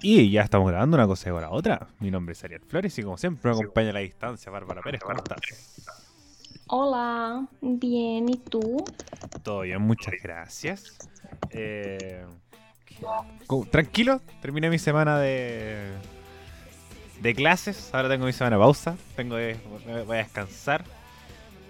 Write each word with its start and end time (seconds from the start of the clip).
Y 0.00 0.30
ya 0.30 0.42
estamos 0.42 0.68
grabando 0.70 0.96
una 0.96 1.06
cosa 1.06 1.30
con 1.30 1.42
la 1.42 1.50
otra. 1.50 1.88
Mi 1.98 2.10
nombre 2.10 2.32
es 2.32 2.44
Ariel 2.44 2.60
Flores 2.62 2.96
y 2.98 3.02
como 3.02 3.18
siempre 3.18 3.50
me 3.50 3.56
acompaña 3.56 3.90
a 3.90 3.94
la 3.94 4.00
distancia 4.00 4.50
Bárbara 4.50 4.80
Pérez. 4.82 5.00
¿Cómo 5.00 5.16
estás? 5.18 5.40
Hola, 6.68 7.46
bien, 7.60 8.28
¿y 8.28 8.36
tú? 8.36 8.84
Todo 9.42 9.62
bien, 9.62 9.80
muchas 9.82 10.14
gracias. 10.22 10.96
Eh, 11.50 12.24
tranquilo, 13.70 14.20
terminé 14.40 14.70
mi 14.70 14.78
semana 14.78 15.18
de, 15.18 15.90
de 17.20 17.34
clases. 17.34 17.92
Ahora 17.92 18.08
tengo 18.08 18.26
mi 18.26 18.32
semana 18.32 18.56
de 18.56 18.62
pausa. 18.62 18.96
Tengo 19.16 19.34
de- 19.36 19.56
voy 20.06 20.16
a 20.16 20.20
descansar. 20.20 20.84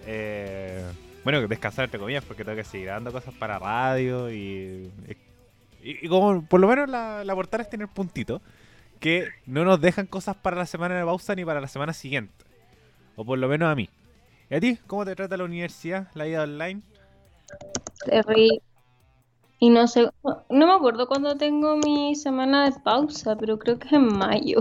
Eh, 0.04 0.84
bueno, 1.24 1.46
descansar 1.48 1.84
entre 1.86 1.98
comillas 2.00 2.24
porque 2.24 2.44
tengo 2.44 2.56
que 2.56 2.64
seguir 2.64 2.88
dando 2.88 3.10
cosas 3.12 3.32
para 3.34 3.58
radio 3.58 4.30
y, 4.30 4.90
y, 5.88 6.04
y 6.04 6.08
como 6.08 6.44
por 6.44 6.60
lo 6.60 6.68
menos 6.68 6.88
la, 6.88 7.24
la 7.24 7.34
portada 7.34 7.62
es 7.62 7.70
tener 7.70 7.88
puntito 7.88 8.42
que 9.00 9.28
no 9.46 9.64
nos 9.64 9.80
dejan 9.80 10.06
cosas 10.06 10.36
para 10.36 10.56
la 10.56 10.66
semana 10.66 10.96
de 10.96 11.04
pausa 11.04 11.34
ni 11.34 11.44
para 11.44 11.60
la 11.60 11.68
semana 11.68 11.92
siguiente. 11.92 12.44
O 13.16 13.24
por 13.24 13.38
lo 13.38 13.48
menos 13.48 13.70
a 13.70 13.74
mí. 13.74 13.88
¿Y 14.50 14.54
a 14.54 14.60
ti? 14.60 14.78
¿Cómo 14.86 15.04
te 15.04 15.14
trata 15.16 15.36
la 15.36 15.44
universidad, 15.44 16.08
la 16.14 16.24
vida 16.24 16.42
online? 16.42 16.82
Terrible. 18.04 18.60
Y 19.60 19.70
no 19.70 19.88
sé, 19.88 20.08
no 20.22 20.66
me 20.66 20.72
acuerdo 20.72 21.08
cuándo 21.08 21.36
tengo 21.36 21.76
mi 21.76 22.14
semana 22.14 22.70
de 22.70 22.78
pausa, 22.80 23.36
pero 23.36 23.58
creo 23.58 23.78
que 23.78 23.88
es 23.88 23.92
en 23.94 24.16
mayo. 24.16 24.60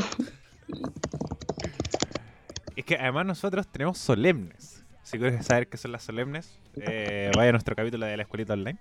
Es 2.75 2.86
que 2.86 2.95
además 2.95 3.25
nosotros 3.25 3.67
tenemos 3.67 3.98
solemnes. 3.98 4.84
Si 5.03 5.20
quieres 5.20 5.45
saber 5.45 5.67
qué 5.67 5.78
son 5.78 5.91
las 5.91 6.03
solemnes, 6.03 6.59
eh, 6.78 7.31
vaya 7.36 7.50
a 7.50 7.52
nuestro 7.52 7.75
capítulo 7.75 8.05
de 8.05 8.17
la 8.17 8.23
escuelita 8.23 8.53
online. 8.53 8.80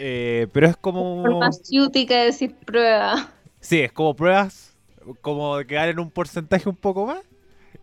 Eh, 0.00 0.46
pero 0.52 0.68
es 0.68 0.76
como... 0.76 1.22
Farmacéutica 1.22 2.22
decir 2.22 2.54
prueba. 2.54 3.32
Sí, 3.58 3.80
es 3.80 3.90
como 3.90 4.14
pruebas, 4.14 4.76
como 5.22 5.56
de 5.56 5.66
quedar 5.66 5.88
en 5.88 5.98
un 5.98 6.08
porcentaje 6.08 6.68
un 6.68 6.76
poco 6.76 7.04
más. 7.06 7.20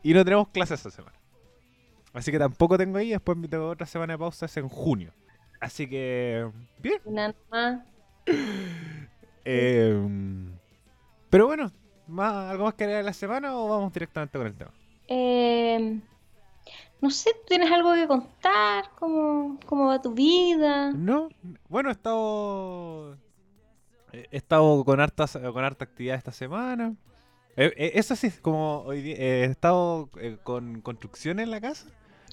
Y 0.02 0.14
no 0.14 0.24
tenemos 0.24 0.48
clases 0.48 0.80
esta 0.80 0.92
semana. 0.92 1.18
Así 2.14 2.32
que 2.32 2.40
tampoco 2.40 2.78
tengo 2.78 2.98
ahí. 2.98 3.10
Después 3.10 3.38
me 3.38 3.50
tengo 3.50 3.68
otra 3.68 3.86
semana 3.86 4.14
de 4.14 4.20
pausa, 4.20 4.46
es 4.46 4.56
en 4.56 4.70
junio. 4.70 5.12
Así 5.60 5.90
que... 5.90 6.50
Bien. 6.80 7.02
Nada 7.06 7.36
más. 7.52 7.82
Eh, 9.44 10.02
pero 11.30 11.48
bueno, 11.48 11.72
¿más- 12.08 12.50
¿algo 12.52 12.64
más 12.64 12.76
que 12.76 12.86
agregar 12.86 13.04
de 13.04 13.10
la 13.10 13.14
semana 13.14 13.58
o 13.58 13.68
vamos 13.68 13.92
directamente 13.92 14.38
con 14.38 14.48
el 14.48 14.56
tema? 14.56 14.72
Eh, 15.10 16.00
no 17.02 17.10
sé, 17.10 17.32
¿tú 17.34 17.48
¿tienes 17.48 17.72
algo 17.72 17.94
que 17.94 18.08
contar? 18.08 18.90
¿Cómo, 18.98 19.60
cómo 19.66 19.88
va 19.88 20.02
tu 20.02 20.14
vida? 20.14 20.92
No, 20.92 21.30
bueno, 21.70 21.90
he 21.90 21.92
estado. 21.92 23.18
He 24.12 24.38
estado 24.38 24.84
con 24.86 25.00
hartas, 25.02 25.38
con 25.38 25.64
harta 25.64 25.86
actividad 25.86 26.16
esta 26.16 26.32
semana. 26.32 26.96
Eh, 27.58 27.74
eh, 27.78 27.92
eso 27.96 28.16
sí, 28.16 28.32
como 28.42 28.82
hoy 28.82 29.02
día, 29.02 29.16
eh, 29.16 29.42
he 29.42 29.46
estado 29.46 30.10
con 30.44 30.82
construcción 30.82 31.40
en 31.40 31.52
la 31.52 31.60
casa. 31.60 31.88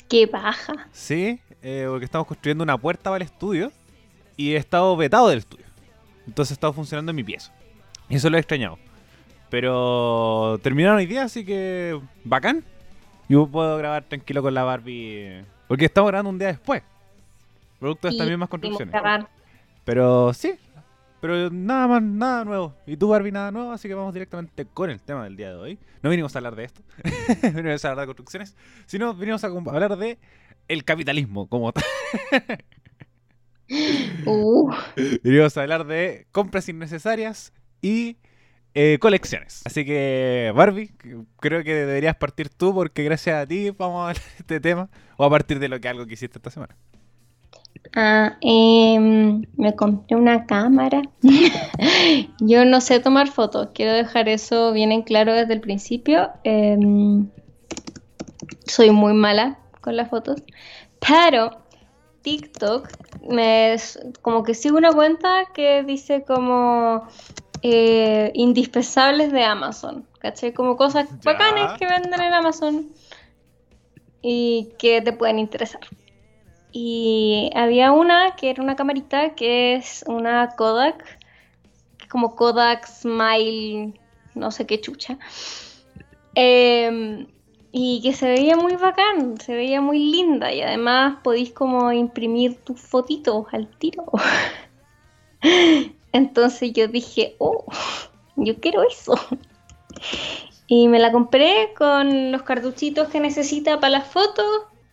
Qué 0.08 0.26
baja. 0.26 0.88
Sí, 0.92 1.40
eh, 1.62 1.86
porque 1.88 2.04
estamos 2.04 2.26
construyendo 2.26 2.62
una 2.64 2.78
puerta 2.78 3.04
para 3.04 3.16
el 3.16 3.22
estudio. 3.22 3.72
Y 4.36 4.52
he 4.52 4.56
estado 4.56 4.96
vetado 4.96 5.28
del 5.28 5.38
estudio. 5.38 5.66
Entonces 6.26 6.52
he 6.52 6.54
estado 6.54 6.72
funcionando 6.72 7.10
en 7.10 7.16
mi 7.16 7.24
pieza. 7.24 7.52
Y 8.08 8.16
eso 8.16 8.30
lo 8.30 8.36
he 8.36 8.40
extrañado. 8.40 8.78
Pero 9.50 10.58
terminaron 10.62 10.98
hoy 10.98 11.06
día, 11.06 11.24
así 11.24 11.44
que 11.44 12.00
bacán. 12.24 12.64
Yo 13.32 13.46
puedo 13.46 13.78
grabar 13.78 14.04
tranquilo 14.04 14.42
con 14.42 14.52
la 14.52 14.62
Barbie. 14.62 15.46
Porque 15.66 15.86
estamos 15.86 16.08
grabando 16.10 16.28
un 16.28 16.38
día 16.38 16.48
después. 16.48 16.82
Producto 17.80 18.06
de 18.06 18.12
estas 18.12 18.28
mismas 18.28 18.50
construcciones. 18.50 18.94
Pero 19.86 20.34
sí, 20.34 20.52
pero 21.18 21.48
nada 21.48 21.88
más, 21.88 22.02
nada 22.02 22.44
nuevo. 22.44 22.74
Y 22.86 22.98
tú, 22.98 23.08
Barbie, 23.08 23.32
nada 23.32 23.50
nuevo, 23.50 23.72
así 23.72 23.88
que 23.88 23.94
vamos 23.94 24.12
directamente 24.12 24.66
con 24.66 24.90
el 24.90 25.00
tema 25.00 25.24
del 25.24 25.38
día 25.38 25.48
de 25.48 25.54
hoy. 25.54 25.78
No 26.02 26.10
vinimos 26.10 26.36
a 26.36 26.40
hablar 26.40 26.56
de 26.56 26.64
esto, 26.64 26.82
vinimos 27.54 27.82
a 27.82 27.88
hablar 27.88 28.02
de 28.02 28.06
construcciones, 28.08 28.54
sino 28.84 29.14
vinimos 29.14 29.42
a 29.44 29.46
hablar 29.46 29.96
de 29.96 30.18
el 30.68 30.84
capitalismo 30.84 31.48
como 31.48 31.72
tal. 31.72 31.84
Uh, 34.26 34.70
vinimos 35.22 35.56
a 35.56 35.62
hablar 35.62 35.86
de 35.86 36.26
compras 36.32 36.68
innecesarias 36.68 37.54
y 37.80 38.18
eh, 38.74 38.98
colecciones. 39.00 39.62
Así 39.64 39.84
que, 39.84 40.52
Barbie, 40.54 40.92
creo 41.40 41.62
que 41.62 41.74
deberías 41.74 42.16
partir 42.16 42.48
tú 42.48 42.74
porque 42.74 43.04
gracias 43.04 43.42
a 43.42 43.46
ti 43.46 43.70
vamos 43.70 43.98
a 43.98 44.08
hablar 44.08 44.22
de 44.22 44.38
este 44.38 44.60
tema 44.60 44.88
o 45.16 45.24
a 45.24 45.30
partir 45.30 45.58
de 45.58 45.68
lo 45.68 45.80
que 45.80 45.88
algo 45.88 46.06
que 46.06 46.14
hiciste 46.14 46.38
esta 46.38 46.50
semana. 46.50 46.74
ah, 47.94 48.38
em, 48.40 49.44
me 49.56 49.74
compré 49.76 50.16
una 50.16 50.46
cámara. 50.46 51.02
Yo 52.40 52.64
no 52.64 52.80
sé 52.80 53.00
tomar 53.00 53.28
fotos, 53.28 53.68
quiero 53.74 53.92
dejar 53.92 54.28
eso 54.28 54.72
bien 54.72 54.90
en 54.90 55.02
claro 55.02 55.34
desde 55.34 55.52
el 55.52 55.60
principio. 55.60 56.30
Em, 56.44 57.28
soy 58.66 58.90
muy 58.90 59.12
mala 59.12 59.58
con 59.82 59.96
las 59.96 60.08
fotos, 60.08 60.42
pero 60.98 61.62
TikTok 62.22 62.88
me 63.28 63.76
como 64.22 64.42
que 64.44 64.54
sigo 64.54 64.78
una 64.78 64.92
cuenta 64.92 65.44
que 65.54 65.82
dice 65.82 66.24
como 66.24 67.06
eh, 67.62 68.30
indispensables 68.34 69.32
de 69.32 69.44
Amazon, 69.44 70.06
¿cachai? 70.18 70.52
Como 70.52 70.76
cosas 70.76 71.08
Ya. 71.10 71.32
bacanas 71.32 71.78
que 71.78 71.86
venden 71.86 72.20
en 72.20 72.32
Amazon 72.34 72.88
y 74.20 74.70
que 74.78 75.00
te 75.00 75.12
pueden 75.12 75.38
interesar. 75.38 75.80
Y 76.72 77.50
había 77.54 77.92
una 77.92 78.34
que 78.34 78.50
era 78.50 78.62
una 78.62 78.76
camarita 78.76 79.34
que 79.34 79.74
es 79.74 80.04
una 80.06 80.54
Kodak, 80.56 81.04
que 81.98 82.04
es 82.04 82.10
como 82.10 82.34
Kodak 82.34 82.86
Smile, 82.86 83.94
no 84.34 84.50
sé 84.50 84.66
qué 84.66 84.80
chucha. 84.80 85.18
Em, 86.34 87.26
y 87.72 88.00
que 88.02 88.12
se 88.12 88.26
veía 88.26 88.56
muy 88.56 88.76
bacán, 88.76 89.38
se 89.38 89.54
veía 89.54 89.80
muy 89.80 89.98
linda 89.98 90.52
y 90.52 90.62
además 90.62 91.18
podéis 91.22 91.52
como 91.52 91.92
imprimir 91.92 92.56
tus 92.64 92.80
fotitos 92.80 93.46
al 93.52 93.68
tiro. 93.78 94.04
Entonces 96.12 96.72
yo 96.72 96.88
dije, 96.88 97.36
oh, 97.38 97.64
yo 98.36 98.56
quiero 98.60 98.82
eso. 98.82 99.14
Y 100.66 100.88
me 100.88 100.98
la 100.98 101.12
compré 101.12 101.74
con 101.76 102.32
los 102.32 102.42
cartuchitos 102.42 103.08
que 103.08 103.20
necesita 103.20 103.78
para 103.78 103.90
las 103.90 104.06
fotos 104.08 104.46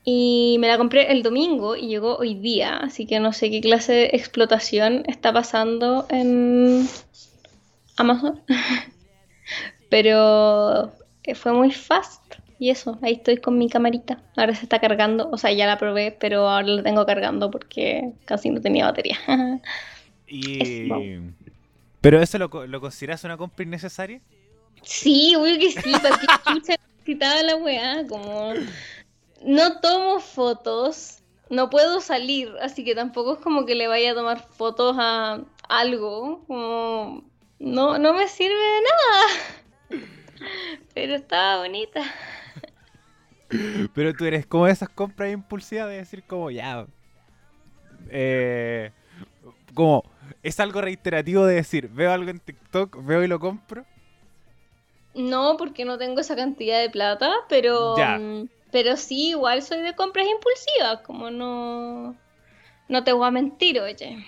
y 0.04 0.58
me 0.60 0.68
la 0.68 0.78
compré 0.78 1.12
el 1.12 1.24
domingo 1.24 1.76
y 1.76 1.88
llegó 1.88 2.18
hoy 2.18 2.36
día, 2.36 2.78
así 2.78 3.06
que 3.06 3.20
no 3.20 3.32
sé 3.32 3.52
qué 3.52 3.62
clase 3.62 3.94
de 3.94 4.06
explotación 4.14 5.04
está 5.08 5.32
pasando 5.32 6.06
en 6.10 6.88
Amazon. 7.98 8.42
Pero 9.90 10.92
eh, 11.24 11.36
fue 11.36 11.54
muy 11.54 11.72
fast 11.72 12.24
y 12.60 12.72
eso, 12.72 13.00
ahí 13.02 13.14
estoy 13.14 13.38
con 13.38 13.58
mi 13.58 13.70
camarita. 13.70 14.22
Ahora 14.36 14.54
se 14.54 14.64
está 14.64 14.80
cargando, 14.80 15.30
o 15.32 15.38
sea, 15.38 15.52
ya 15.52 15.66
la 15.66 15.78
probé, 15.78 16.12
pero 16.12 16.50
ahora 16.50 16.68
la 16.68 16.84
tengo 16.84 17.06
cargando 17.06 17.50
porque 17.50 18.12
casi 18.26 18.50
no 18.50 18.60
tenía 18.60 18.86
batería. 18.86 19.18
Y... 20.30 20.90
¿Pero 22.02 22.22
eso 22.22 22.38
lo, 22.38 22.50
co- 22.50 22.66
lo 22.68 22.80
consideras 22.80 23.24
una 23.24 23.36
compra 23.38 23.66
innecesaria? 23.66 24.22
Sí, 24.84 25.36
obvio 25.36 25.60
que 25.60 25.72
sí, 25.72 25.92
¿para 26.02 26.18
qué 26.18 26.28
chucha 26.46 26.76
necesitaba 27.00 27.44
la 27.44 27.56
weá? 27.58 28.08
Como 28.08 28.54
no 29.44 29.80
tomo 29.82 30.20
fotos, 30.20 31.22
no 31.50 31.70
puedo 31.70 32.00
salir, 32.00 32.54
así 32.62 32.84
que 32.86 32.96
tampoco 32.96 33.34
es 33.34 33.40
como 33.40 33.66
que 33.66 33.76
le 33.76 33.88
vaya 33.88 34.12
a 34.12 34.16
tomar 34.16 34.40
fotos 34.40 34.96
a 35.00 35.42
algo, 35.68 36.44
como 36.48 37.24
no, 37.60 37.98
no 37.98 38.14
me 38.14 38.28
sirve 38.28 38.54
de 38.56 38.82
nada. 38.82 40.06
Pero 40.94 41.16
estaba 41.16 41.58
bonita. 41.58 42.02
Pero 43.94 44.14
tú 44.14 44.26
eres 44.26 44.46
como 44.46 44.68
de 44.68 44.72
esas 44.72 44.90
compras 44.90 45.32
impulsivas 45.34 45.90
de 45.90 45.98
decir 45.98 46.24
como 46.24 46.52
ya. 46.52 46.86
eh, 48.10 48.92
como 49.74 50.04
es 50.44 50.60
algo 50.60 50.82
reiterativo 50.82 51.46
de 51.46 51.56
decir, 51.56 51.90
veo 51.90 52.12
algo 52.12 52.30
en 52.30 52.40
TikTok, 52.40 53.04
veo 53.06 53.24
y 53.24 53.28
lo 53.28 53.40
compro. 53.40 53.86
No, 55.16 55.56
porque 55.58 55.86
no 55.86 55.98
tengo 55.98 56.22
esa 56.22 56.36
cantidad 56.36 56.80
de 56.80 56.90
plata, 56.90 57.32
pero 57.50 57.96
Ya. 57.98 58.18
mm, 58.20 58.48
pero 58.72 58.96
sí, 58.96 59.30
igual 59.30 59.62
soy 59.64 59.82
de 59.82 59.96
compras 59.96 60.28
impulsivas, 60.28 61.02
como 61.02 61.32
no 61.32 62.16
no 62.88 63.04
te 63.04 63.12
voy 63.14 63.28
a 63.28 63.32
mentir, 63.32 63.80
oye. 63.80 64.26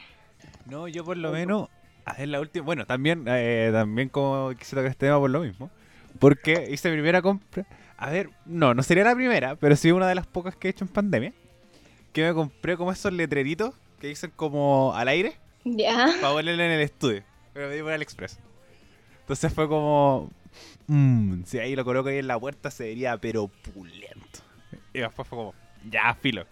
No, 0.65 0.88
yo 0.88 1.03
por 1.03 1.18
lo 1.18 1.31
menos, 1.31 1.69
a 2.06 2.13
ver, 2.13 2.27
la 2.27 2.39
última, 2.39 2.65
bueno, 2.65 2.86
también, 2.86 3.25
eh, 3.27 3.69
también 3.74 4.09
como 4.09 4.51
quise 4.57 4.75
tocar 4.75 4.92
este 4.92 5.07
tema 5.07 5.19
por 5.19 5.30
lo 5.31 5.39
mismo, 5.42 5.69
porque 6.19 6.68
hice 6.71 6.89
mi 6.89 6.95
primera 6.95 7.21
compra, 7.21 7.65
a 7.97 8.09
ver, 8.12 8.30
no, 8.45 8.74
no 8.74 8.83
sería 8.83 9.04
la 9.04 9.15
primera, 9.15 9.56
pero 9.56 9.75
sí 9.75 9.92
una 9.92 10.07
de 10.07 10.15
las 10.15 10.27
pocas 10.27 10.56
que 10.56 10.68
he 10.68 10.71
hecho 10.71 10.83
en 10.86 10.89
pandemia, 10.92 11.33
que 12.13 12.24
me 12.24 12.33
compré 12.33 12.77
como 12.77 12.92
esos 12.92 13.13
letreritos 13.13 13.74
que 14.00 14.07
dicen 14.07 14.31
como 14.36 14.94
al 14.95 15.07
aire, 15.07 15.38
Ya. 15.63 16.16
para 16.22 16.34
ponerlo 16.34 16.63
en 16.63 16.72
el 16.72 16.81
estudio, 16.81 17.24
pero 17.54 17.69
me 17.69 17.75
di 17.75 17.81
por 17.81 17.92
AliExpress. 17.92 18.40
Entonces 19.22 19.54
fue 19.54 19.68
como, 19.68 20.30
mmm, 20.88 21.44
si 21.46 21.60
ahí 21.60 21.75
lo 21.75 21.86
coloco 21.86 22.10
ahí 22.10 22.18
en 22.18 22.28
la 22.28 22.40
puerta 22.40 22.72
se 22.72 22.86
vería 22.86 23.18
pero 23.18 23.48
pulento. 23.48 24.40
Y 24.94 25.00
después 25.00 25.28
fue 25.28 25.38
como, 25.38 25.54
ya, 25.90 26.13
filo. 26.16 26.46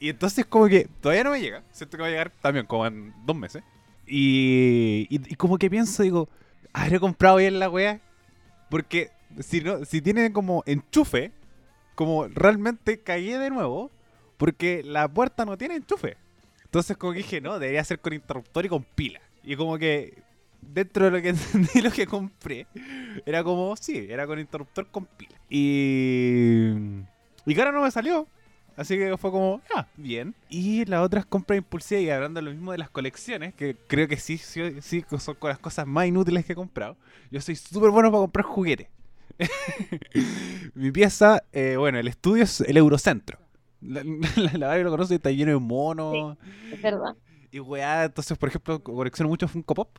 Y 0.00 0.08
entonces 0.10 0.44
como 0.46 0.66
que 0.66 0.88
todavía 1.00 1.24
no 1.24 1.30
me 1.30 1.40
llega. 1.40 1.62
Siento 1.70 1.96
que 1.96 2.02
va 2.02 2.08
a 2.08 2.10
llegar 2.10 2.32
también 2.40 2.66
como 2.66 2.86
en 2.86 3.14
dos 3.24 3.36
meses. 3.36 3.62
Y, 4.06 5.18
como 5.36 5.58
que 5.58 5.70
pienso, 5.70 6.02
digo, 6.02 6.28
¿habré 6.72 7.00
comprado 7.00 7.36
bien 7.36 7.58
la 7.58 7.70
weá? 7.70 8.00
Porque 8.70 9.10
si, 9.40 9.60
no, 9.60 9.84
si 9.84 10.02
tiene 10.02 10.32
como 10.32 10.62
enchufe, 10.66 11.32
como 11.94 12.26
realmente 12.28 13.00
caí 13.00 13.30
de 13.30 13.50
nuevo, 13.50 13.90
porque 14.36 14.82
la 14.84 15.08
puerta 15.08 15.44
no 15.44 15.56
tiene 15.56 15.76
enchufe. 15.76 16.16
Entonces 16.74 16.96
como 16.96 17.12
que 17.12 17.18
dije, 17.18 17.40
no, 17.40 17.60
debería 17.60 17.84
ser 17.84 18.00
con 18.00 18.12
interruptor 18.14 18.66
y 18.66 18.68
con 18.68 18.82
pila. 18.82 19.20
Y 19.44 19.54
como 19.54 19.78
que 19.78 20.24
dentro 20.60 21.04
de 21.04 21.12
lo 21.12 21.22
que 21.22 21.28
entendí 21.52 21.80
lo 21.80 21.92
que 21.92 22.04
compré, 22.04 22.66
era 23.24 23.44
como, 23.44 23.76
sí, 23.76 24.08
era 24.10 24.26
con 24.26 24.40
interruptor 24.40 24.88
con 24.88 25.06
pila. 25.06 25.40
Y... 25.48 26.72
Y 27.46 27.54
claro, 27.54 27.70
no 27.70 27.80
me 27.80 27.92
salió. 27.92 28.26
Así 28.76 28.98
que 28.98 29.16
fue 29.18 29.30
como, 29.30 29.62
ah, 29.72 29.86
bien. 29.96 30.34
Y 30.48 30.84
las 30.86 31.04
otras 31.04 31.24
compras 31.24 31.58
impulsivas, 31.58 32.02
y 32.02 32.10
hablando 32.10 32.42
lo 32.42 32.50
mismo 32.50 32.72
de 32.72 32.78
las 32.78 32.90
colecciones, 32.90 33.54
que 33.54 33.76
creo 33.86 34.08
que 34.08 34.16
sí, 34.16 34.36
sí, 34.36 34.80
sí 34.80 35.04
son 35.20 35.36
con 35.36 35.50
las 35.50 35.60
cosas 35.60 35.86
más 35.86 36.08
inútiles 36.08 36.44
que 36.44 36.54
he 36.54 36.56
comprado. 36.56 36.96
Yo 37.30 37.40
soy 37.40 37.54
súper 37.54 37.90
bueno 37.90 38.10
para 38.10 38.22
comprar 38.22 38.46
juguetes. 38.46 38.88
Mi 40.74 40.90
pieza, 40.90 41.44
eh, 41.52 41.76
bueno, 41.76 42.00
el 42.00 42.08
estudio 42.08 42.42
es 42.42 42.62
el 42.62 42.76
Eurocentro. 42.76 43.43
La, 43.84 44.02
la, 44.58 44.78
lo 44.78 44.90
conoce, 44.90 45.16
está 45.16 45.30
lleno 45.30 45.52
de 45.52 45.58
monos. 45.58 46.36
es 46.72 46.82
verdad. 46.82 47.16
Y 47.50 47.60
weá, 47.60 48.04
entonces, 48.04 48.36
por 48.36 48.48
ejemplo, 48.48 48.82
colecciono 48.82 49.28
mucho 49.28 49.46
Funko 49.46 49.74
Pop. 49.74 49.98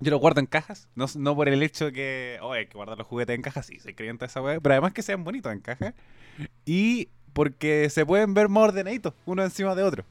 Yo 0.00 0.10
lo 0.10 0.18
guardo 0.18 0.40
en 0.40 0.46
cajas, 0.46 0.88
no, 0.94 1.06
no 1.16 1.34
por 1.34 1.48
el 1.48 1.62
hecho 1.62 1.90
que, 1.90 2.38
oh, 2.42 2.52
hay 2.52 2.66
que 2.66 2.74
guardar 2.74 2.98
los 2.98 3.06
juguetes 3.06 3.34
en 3.34 3.40
cajas, 3.40 3.64
sí, 3.64 3.78
soy 3.80 3.94
creyente 3.94 4.24
de 4.24 4.26
esa 4.26 4.42
weá, 4.42 4.60
pero 4.60 4.74
además 4.74 4.92
que 4.92 5.02
sean 5.02 5.24
bonitos 5.24 5.50
en 5.52 5.60
cajas. 5.60 5.94
Y 6.66 7.08
porque 7.32 7.88
se 7.88 8.04
pueden 8.04 8.34
ver 8.34 8.48
más 8.48 8.64
ordenaditos, 8.64 9.14
uno 9.24 9.42
encima 9.42 9.74
de 9.74 9.82
otro. 9.82 10.04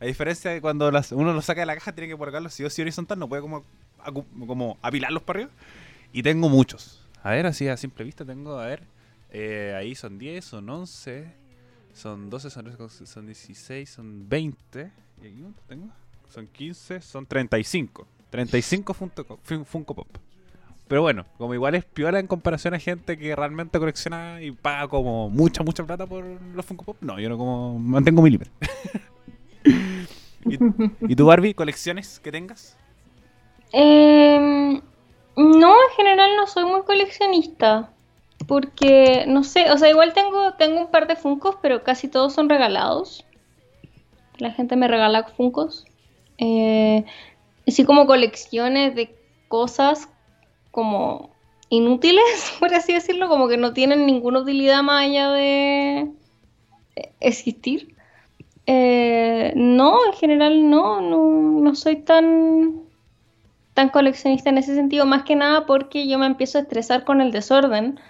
A 0.00 0.06
diferencia 0.06 0.50
de 0.50 0.60
cuando 0.60 0.90
uno 1.12 1.32
los 1.32 1.44
saca 1.44 1.60
de 1.60 1.66
la 1.66 1.74
caja, 1.74 1.92
tiene 1.92 2.08
que 2.08 2.18
colocarlos 2.18 2.52
si 2.52 2.64
o 2.64 2.70
si 2.70 2.82
horizontal, 2.82 3.18
no 3.18 3.28
puede 3.28 3.42
como, 3.42 3.64
como 4.46 4.78
apilarlos 4.82 5.22
para 5.22 5.40
arriba. 5.40 5.52
Y 6.12 6.22
tengo 6.22 6.48
muchos. 6.48 7.04
A 7.22 7.30
ver, 7.30 7.46
así 7.46 7.68
a 7.68 7.76
simple 7.76 8.04
vista 8.04 8.24
tengo, 8.24 8.58
a 8.58 8.66
ver, 8.66 8.82
eh, 9.30 9.74
ahí 9.76 9.94
son 9.94 10.18
10, 10.18 10.44
son 10.44 10.68
11, 10.68 11.26
son 11.96 12.28
12, 12.28 12.50
son, 12.50 12.88
son 12.88 13.26
16, 13.26 13.88
son 13.88 14.28
20. 14.28 14.92
¿Y 15.22 15.26
aquí 15.26 15.44
tengo? 15.66 15.88
Son 16.28 16.46
15, 16.46 17.00
son 17.00 17.26
35. 17.26 18.06
35 18.30 18.94
Funko, 18.94 19.38
Funko 19.64 19.94
Pop. 19.94 20.08
Pero 20.88 21.02
bueno, 21.02 21.24
como 21.38 21.54
igual 21.54 21.74
es 21.74 21.84
piola 21.84 22.20
en 22.20 22.26
comparación 22.26 22.74
a 22.74 22.78
gente 22.78 23.16
que 23.16 23.34
realmente 23.34 23.78
colecciona 23.78 24.40
y 24.42 24.52
paga 24.52 24.88
como 24.88 25.30
mucha, 25.30 25.62
mucha 25.62 25.84
plata 25.84 26.06
por 26.06 26.24
los 26.24 26.66
Funko 26.66 26.84
Pop. 26.84 26.96
No, 27.00 27.18
yo 27.18 27.28
no 27.30 27.38
como 27.38 27.78
mantengo 27.78 28.20
mi 28.22 28.30
límite. 28.30 28.50
¿Y, 30.44 30.58
¿Y 31.00 31.16
tu 31.16 31.26
Barbie, 31.26 31.54
colecciones 31.54 32.20
que 32.20 32.30
tengas? 32.30 32.76
Eh, 33.72 34.38
no, 35.36 35.74
en 35.74 35.96
general 35.96 36.36
no 36.36 36.46
soy 36.46 36.66
muy 36.66 36.82
coleccionista. 36.82 37.90
Porque, 38.46 39.24
no 39.26 39.42
sé, 39.42 39.70
o 39.70 39.78
sea, 39.78 39.90
igual 39.90 40.12
tengo, 40.12 40.54
tengo 40.54 40.80
un 40.80 40.90
par 40.90 41.08
de 41.08 41.16
Funcos, 41.16 41.56
pero 41.60 41.82
casi 41.82 42.08
todos 42.08 42.32
son 42.32 42.48
regalados. 42.48 43.24
La 44.38 44.52
gente 44.52 44.76
me 44.76 44.88
regala 44.88 45.24
Funcos. 45.24 45.84
Eh, 46.38 47.04
así 47.66 47.84
como 47.84 48.06
colecciones 48.06 48.94
de 48.94 49.14
cosas 49.48 50.08
como 50.70 51.30
inútiles, 51.70 52.52
por 52.60 52.72
así 52.74 52.92
decirlo, 52.92 53.28
como 53.28 53.48
que 53.48 53.56
no 53.56 53.72
tienen 53.72 54.06
ninguna 54.06 54.40
utilidad 54.40 54.82
más 54.82 55.04
allá 55.04 55.30
de 55.30 56.10
existir. 57.20 57.94
Eh, 58.66 59.52
no, 59.54 60.06
en 60.06 60.12
general 60.12 60.68
no, 60.68 61.00
no, 61.00 61.60
no 61.60 61.74
soy 61.74 61.96
tan 61.96 62.86
tan 63.74 63.90
coleccionista 63.90 64.48
en 64.48 64.56
ese 64.56 64.74
sentido, 64.74 65.04
más 65.04 65.24
que 65.24 65.36
nada 65.36 65.66
porque 65.66 66.08
yo 66.08 66.18
me 66.18 66.24
empiezo 66.24 66.56
a 66.56 66.62
estresar 66.62 67.04
con 67.04 67.20
el 67.20 67.30
desorden 67.30 68.00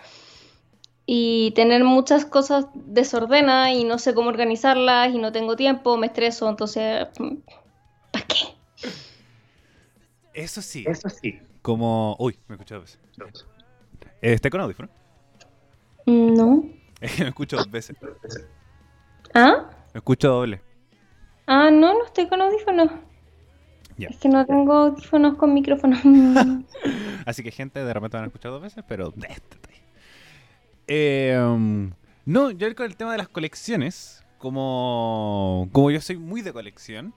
y 1.06 1.52
tener 1.52 1.84
muchas 1.84 2.24
cosas 2.24 2.66
desordenadas 2.74 3.70
y 3.70 3.84
no 3.84 3.98
sé 3.98 4.12
cómo 4.12 4.28
organizarlas 4.28 5.14
y 5.14 5.18
no 5.18 5.30
tengo 5.30 5.54
tiempo, 5.54 5.96
me 5.96 6.08
estreso, 6.08 6.48
entonces, 6.48 7.06
¿para 8.10 8.26
qué? 8.26 8.36
Eso 10.34 10.60
sí. 10.60 10.84
Eso 10.86 11.08
sí. 11.08 11.40
Como... 11.62 12.16
Uy, 12.18 12.36
me 12.48 12.56
escuché 12.56 12.74
dos 12.74 12.84
veces. 12.84 13.46
¿Está 14.20 14.50
con 14.50 14.60
audífono? 14.60 14.88
No. 16.06 16.64
me 17.00 17.28
escucho 17.28 17.56
dos 17.56 17.70
veces. 17.70 17.96
¿Ah? 19.32 19.70
Me 19.94 19.98
escucho 19.98 20.28
doble. 20.28 20.60
Ah, 21.46 21.70
no, 21.70 21.94
no 21.94 22.04
estoy 22.04 22.28
con 22.28 22.42
audífono. 22.42 22.90
Es 23.98 24.16
que 24.18 24.28
no 24.28 24.44
tengo 24.44 24.72
audífonos 24.74 25.36
con 25.36 25.54
micrófono. 25.54 25.96
Así 27.26 27.42
que 27.42 27.50
gente, 27.50 27.82
de 27.82 27.94
repente 27.94 28.16
van 28.16 28.24
a 28.24 28.26
escuchar 28.26 28.50
dos 28.50 28.62
veces, 28.62 28.84
pero... 28.86 29.14
Eh, 30.88 31.90
no, 32.24 32.50
yo 32.50 32.74
con 32.74 32.86
el 32.86 32.96
tema 32.96 33.12
de 33.12 33.18
las 33.18 33.28
colecciones, 33.28 34.24
como, 34.38 35.68
como 35.72 35.90
yo 35.90 36.00
soy 36.00 36.16
muy 36.16 36.42
de 36.42 36.52
colección, 36.52 37.14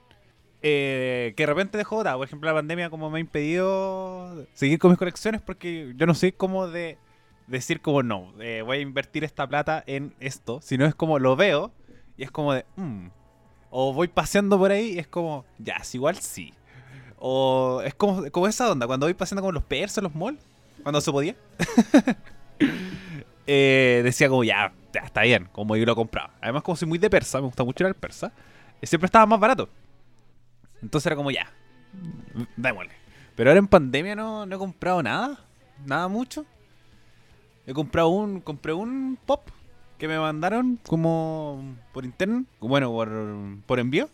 eh, 0.62 1.32
que 1.36 1.42
de 1.42 1.46
repente 1.46 1.78
dejó, 1.78 2.02
por 2.02 2.24
ejemplo, 2.24 2.48
la 2.48 2.54
pandemia 2.54 2.90
como 2.90 3.10
me 3.10 3.18
ha 3.18 3.20
impedido 3.20 4.46
seguir 4.52 4.78
con 4.78 4.90
mis 4.90 4.98
colecciones 4.98 5.40
porque 5.40 5.94
yo 5.96 6.06
no 6.06 6.14
sé 6.14 6.32
cómo 6.32 6.68
de 6.68 6.98
decir 7.46 7.80
como 7.80 8.02
no, 8.02 8.32
eh, 8.40 8.62
voy 8.62 8.78
a 8.78 8.80
invertir 8.80 9.24
esta 9.24 9.48
plata 9.48 9.82
en 9.86 10.14
esto, 10.20 10.60
sino 10.62 10.86
es 10.86 10.94
como 10.94 11.18
lo 11.18 11.34
veo 11.34 11.72
y 12.16 12.22
es 12.22 12.30
como 12.30 12.52
de, 12.52 12.64
mm", 12.76 13.08
o 13.70 13.92
voy 13.92 14.08
paseando 14.08 14.58
por 14.58 14.70
ahí 14.70 14.92
y 14.92 14.98
es 14.98 15.08
como, 15.08 15.44
ya, 15.58 15.76
es 15.76 15.94
igual 15.94 16.16
sí. 16.16 16.52
O 17.18 17.82
es 17.84 17.94
como, 17.94 18.30
como 18.30 18.46
esa 18.46 18.70
onda, 18.70 18.86
cuando 18.86 19.06
voy 19.06 19.14
paseando 19.14 19.42
con 19.42 19.54
los 19.54 19.64
persas 19.64 19.98
en 19.98 20.04
los 20.04 20.14
malls, 20.14 20.40
cuando 20.82 21.00
se 21.00 21.10
podía. 21.10 21.34
eh, 23.52 24.02
decía 24.04 24.28
como, 24.28 24.44
ya, 24.44 24.72
está 24.94 25.22
bien, 25.22 25.48
como 25.50 25.76
yo 25.76 25.84
lo 25.84 25.96
compraba. 25.96 26.30
Además, 26.40 26.62
como 26.62 26.76
soy 26.76 26.86
muy 26.86 26.98
de 26.98 27.10
persa, 27.10 27.40
me 27.40 27.46
gusta 27.46 27.64
mucho 27.64 27.82
ir 27.82 27.88
al 27.88 27.94
persa, 27.94 28.32
eh, 28.80 28.86
siempre 28.86 29.06
estaba 29.06 29.26
más 29.26 29.40
barato. 29.40 29.68
Entonces 30.80 31.06
era 31.06 31.16
como, 31.16 31.32
ya, 31.32 31.52
démosle. 32.56 32.92
Pero 33.34 33.50
ahora 33.50 33.58
en 33.58 33.66
pandemia 33.66 34.14
no, 34.14 34.46
no 34.46 34.54
he 34.54 34.58
comprado 34.58 35.02
nada, 35.02 35.40
nada 35.84 36.06
mucho. 36.06 36.46
He 37.66 37.74
comprado 37.74 38.10
un, 38.10 38.40
compré 38.40 38.72
un 38.72 39.18
pop 39.26 39.40
que 39.98 40.06
me 40.06 40.16
mandaron 40.20 40.78
como 40.86 41.76
por 41.92 42.04
interno, 42.04 42.44
bueno, 42.60 42.92
por, 42.92 43.10
por 43.66 43.80
envío. 43.80 44.08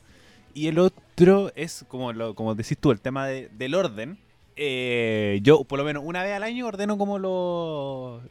Y 0.55 0.69
el 0.69 0.79
otro 0.79 1.53
es, 1.57 1.85
como, 1.89 2.15
lo, 2.15 2.35
como 2.35 2.55
decís 2.55 2.79
tú, 2.79 2.91
el 2.91 3.03
tema 3.03 3.27
del 3.27 3.75
orden. 3.75 4.17
Eh, 4.57 5.41
yo, 5.43 5.65
por 5.65 5.79
lo 5.79 5.85
menos 5.85 6.03
una 6.07 6.23
vez 6.23 6.33
al 6.33 6.43
año, 6.43 6.67
ordeno 6.67 6.97
como 6.97 7.19
los, 7.19 8.23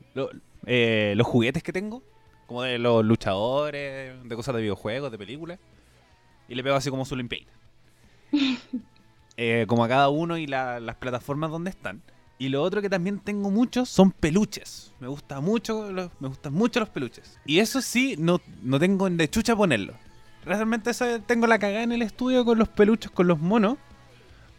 eh, 0.66 1.14
los 1.16 1.28
juguetes 1.28 1.64
que 1.64 1.74
tengo. 1.74 2.04
Como 2.48 2.62
de 2.62 2.78
los 2.78 3.04
luchadores, 3.04 4.14
de 4.24 4.36
cosas 4.36 4.56
de 4.56 4.62
videojuegos, 4.62 5.12
de 5.12 5.18
películas. 5.18 5.60
Y 6.48 6.56
le 6.56 6.64
pego 6.64 6.76
así 6.76 6.90
como 6.90 7.06
su 7.06 7.16
limpieza. 7.16 7.52
Eh, 9.38 9.66
como 9.68 9.84
a 9.84 9.90
cada 9.90 10.08
uno 10.08 10.38
y 10.38 10.48
las 10.48 10.96
plataformas 10.96 11.52
donde 11.52 11.70
están. 11.70 12.02
Y 12.40 12.48
lo 12.48 12.64
otro 12.64 12.82
que 12.82 12.90
también 12.90 13.20
tengo 13.20 13.52
muchos 13.52 13.90
son 13.90 14.12
peluches. 14.12 14.94
Me 15.02 15.10
gusta 15.10 15.42
mucho 15.42 15.92
los, 15.92 16.10
me 16.22 16.30
gustan 16.30 16.54
mucho 16.54 16.80
los 16.80 16.88
peluches. 16.88 17.38
Y 17.46 17.60
eso 17.60 17.82
sí, 17.82 18.16
no, 18.18 18.40
no 18.64 18.80
tengo 18.80 19.10
de 19.10 19.30
chucha 19.30 19.54
ponerlo 19.54 19.94
realmente 20.46 20.92
tengo 21.26 21.48
la 21.48 21.60
cagada 21.60 21.84
en 21.84 21.92
el 21.92 22.02
estudio 22.02 22.46
con 22.46 22.58
los 22.60 22.70
peluches, 22.70 23.12
con 23.12 23.28
los 23.28 23.40
monos. 23.40 23.78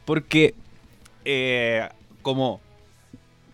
Porque, 0.04 0.54
eh, 1.25 1.88
como, 2.22 2.60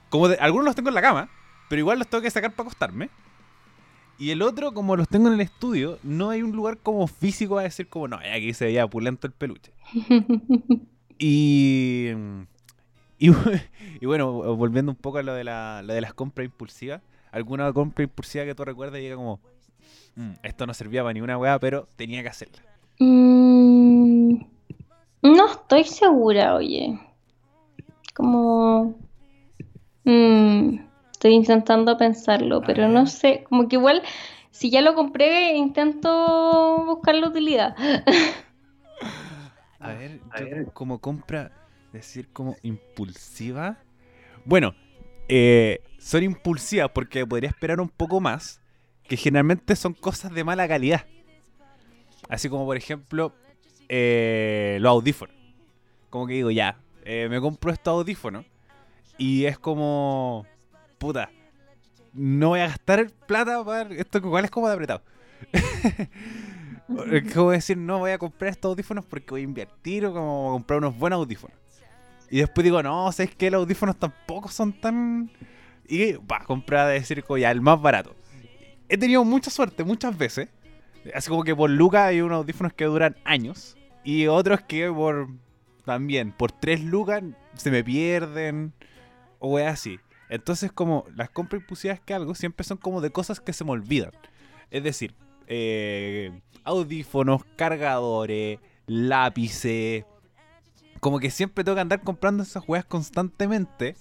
como 0.08 0.26
algunos 0.26 0.66
los 0.66 0.74
tengo 0.74 0.88
en 0.88 0.94
la 0.94 1.02
cama, 1.02 1.28
pero 1.72 1.80
igual 1.80 1.98
los 1.98 2.06
tengo 2.06 2.20
que 2.20 2.30
sacar 2.30 2.52
para 2.52 2.68
acostarme. 2.68 3.08
Y 4.18 4.28
el 4.28 4.42
otro, 4.42 4.74
como 4.74 4.94
los 4.94 5.08
tengo 5.08 5.28
en 5.28 5.34
el 5.34 5.40
estudio, 5.40 5.98
no 6.02 6.28
hay 6.28 6.42
un 6.42 6.52
lugar 6.52 6.76
como 6.76 7.06
físico 7.06 7.56
a 7.56 7.62
decir 7.62 7.88
como, 7.88 8.08
no, 8.08 8.18
aquí 8.18 8.52
se 8.52 8.66
veía 8.66 8.86
pulento 8.86 9.26
el 9.26 9.32
peluche. 9.32 9.72
y, 11.18 12.10
y, 13.18 14.04
bueno, 14.04 14.54
volviendo 14.54 14.92
un 14.92 14.96
poco 14.96 15.16
a 15.16 15.22
lo 15.22 15.32
de, 15.32 15.44
la, 15.44 15.80
lo 15.82 15.94
de 15.94 16.02
las 16.02 16.12
compras 16.12 16.44
impulsivas. 16.44 17.00
¿Alguna 17.30 17.72
compra 17.72 18.04
impulsiva 18.04 18.44
que 18.44 18.54
tú 18.54 18.66
recuerdas 18.66 19.00
y 19.00 19.04
diga 19.04 19.16
como, 19.16 19.40
Mm, 20.14 20.32
esto 20.42 20.66
no 20.66 20.74
servía 20.74 21.02
para 21.02 21.14
ninguna 21.14 21.38
weá, 21.38 21.58
pero 21.58 21.88
tenía 21.96 22.22
que 22.22 22.28
hacerla? 22.28 22.62
Mm, 22.98 24.34
no 25.22 25.46
estoy 25.46 25.84
segura, 25.84 26.54
oye. 26.54 26.98
Como... 28.14 28.94
Mm, 30.04 30.91
estoy 31.22 31.34
intentando 31.34 31.96
pensarlo, 31.96 32.62
pero 32.62 32.88
no 32.88 33.06
sé, 33.06 33.44
como 33.48 33.68
que 33.68 33.76
igual, 33.76 34.02
si 34.50 34.70
ya 34.70 34.80
lo 34.80 34.96
compré, 34.96 35.54
intento 35.54 36.84
buscar 36.84 37.14
la 37.14 37.28
utilidad. 37.28 37.76
A 39.78 39.94
ver, 39.94 40.20
como 40.72 40.98
compra, 40.98 41.52
decir 41.92 42.28
como 42.32 42.56
impulsiva. 42.62 43.78
Bueno, 44.44 44.74
eh, 45.28 45.80
son 45.98 46.24
impulsivas 46.24 46.90
porque 46.92 47.24
podría 47.24 47.50
esperar 47.50 47.80
un 47.80 47.88
poco 47.88 48.20
más, 48.20 48.60
que 49.04 49.16
generalmente 49.16 49.76
son 49.76 49.94
cosas 49.94 50.34
de 50.34 50.42
mala 50.42 50.66
calidad. 50.66 51.06
Así 52.28 52.48
como, 52.48 52.64
por 52.64 52.76
ejemplo, 52.76 53.32
eh, 53.88 54.78
los 54.80 54.90
audífonos. 54.90 55.36
Como 56.10 56.26
que 56.26 56.34
digo, 56.34 56.50
ya, 56.50 56.80
eh, 57.04 57.28
me 57.30 57.40
compro 57.40 57.70
estos 57.70 57.92
audífonos. 57.92 58.44
Y 59.18 59.44
es 59.44 59.58
como, 59.58 60.46
puta, 61.02 61.30
no 62.12 62.50
voy 62.50 62.60
a 62.60 62.68
gastar 62.68 63.10
plata 63.26 63.64
para 63.64 63.92
esto, 63.92 64.18
igual 64.18 64.44
es 64.44 64.52
como 64.52 64.68
de 64.68 64.74
apretado. 64.74 65.02
es 67.12 67.34
como 67.34 67.50
decir, 67.50 67.76
no 67.76 67.98
voy 67.98 68.12
a 68.12 68.18
comprar 68.18 68.52
estos 68.52 68.68
audífonos 68.68 69.04
porque 69.04 69.26
voy 69.30 69.40
a 69.40 69.44
invertir 69.44 70.06
o 70.06 70.12
como 70.12 70.52
comprar 70.52 70.78
unos 70.78 70.96
buenos 70.96 71.16
audífonos. 71.18 71.56
Y 72.30 72.38
después 72.38 72.62
digo, 72.62 72.80
no, 72.84 73.10
sé 73.10 73.26
que 73.26 73.50
los 73.50 73.62
audífonos 73.62 73.98
tampoco 73.98 74.48
son 74.48 74.72
tan... 74.80 75.28
Y 75.88 76.12
va, 76.12 76.44
comprar 76.44 76.86
de 76.86 76.94
decir, 76.94 77.24
ya, 77.36 77.50
el 77.50 77.60
más 77.60 77.82
barato. 77.82 78.14
He 78.88 78.96
tenido 78.96 79.24
mucha 79.24 79.50
suerte 79.50 79.82
muchas 79.82 80.16
veces. 80.16 80.50
Así 81.14 81.28
como 81.28 81.42
que 81.42 81.56
por 81.56 81.68
lucas 81.68 82.02
hay 82.02 82.20
unos 82.20 82.36
audífonos 82.36 82.72
que 82.74 82.84
duran 82.84 83.16
años. 83.24 83.76
Y 84.04 84.28
otros 84.28 84.60
que 84.60 84.88
por... 84.88 85.30
También, 85.84 86.30
por 86.30 86.52
tres 86.52 86.80
lucas 86.80 87.24
se 87.56 87.72
me 87.72 87.82
pierden. 87.82 88.72
O 89.40 89.58
es 89.58 89.66
así. 89.66 89.98
Entonces 90.32 90.72
como 90.72 91.04
las 91.14 91.28
compras 91.28 91.60
impulsivas 91.60 92.00
que 92.00 92.14
hago 92.14 92.34
siempre 92.34 92.64
son 92.64 92.78
como 92.78 93.02
de 93.02 93.10
cosas 93.10 93.38
que 93.38 93.52
se 93.52 93.64
me 93.64 93.72
olvidan. 93.72 94.12
Es 94.70 94.82
decir, 94.82 95.14
eh, 95.46 96.40
audífonos, 96.64 97.42
cargadores, 97.54 98.58
lápices. 98.86 100.06
Como 101.00 101.18
que 101.18 101.30
siempre 101.30 101.64
tengo 101.64 101.74
que 101.74 101.82
andar 101.82 102.00
comprando 102.00 102.44
esas 102.44 102.64
juegas 102.64 102.86
constantemente. 102.86 103.94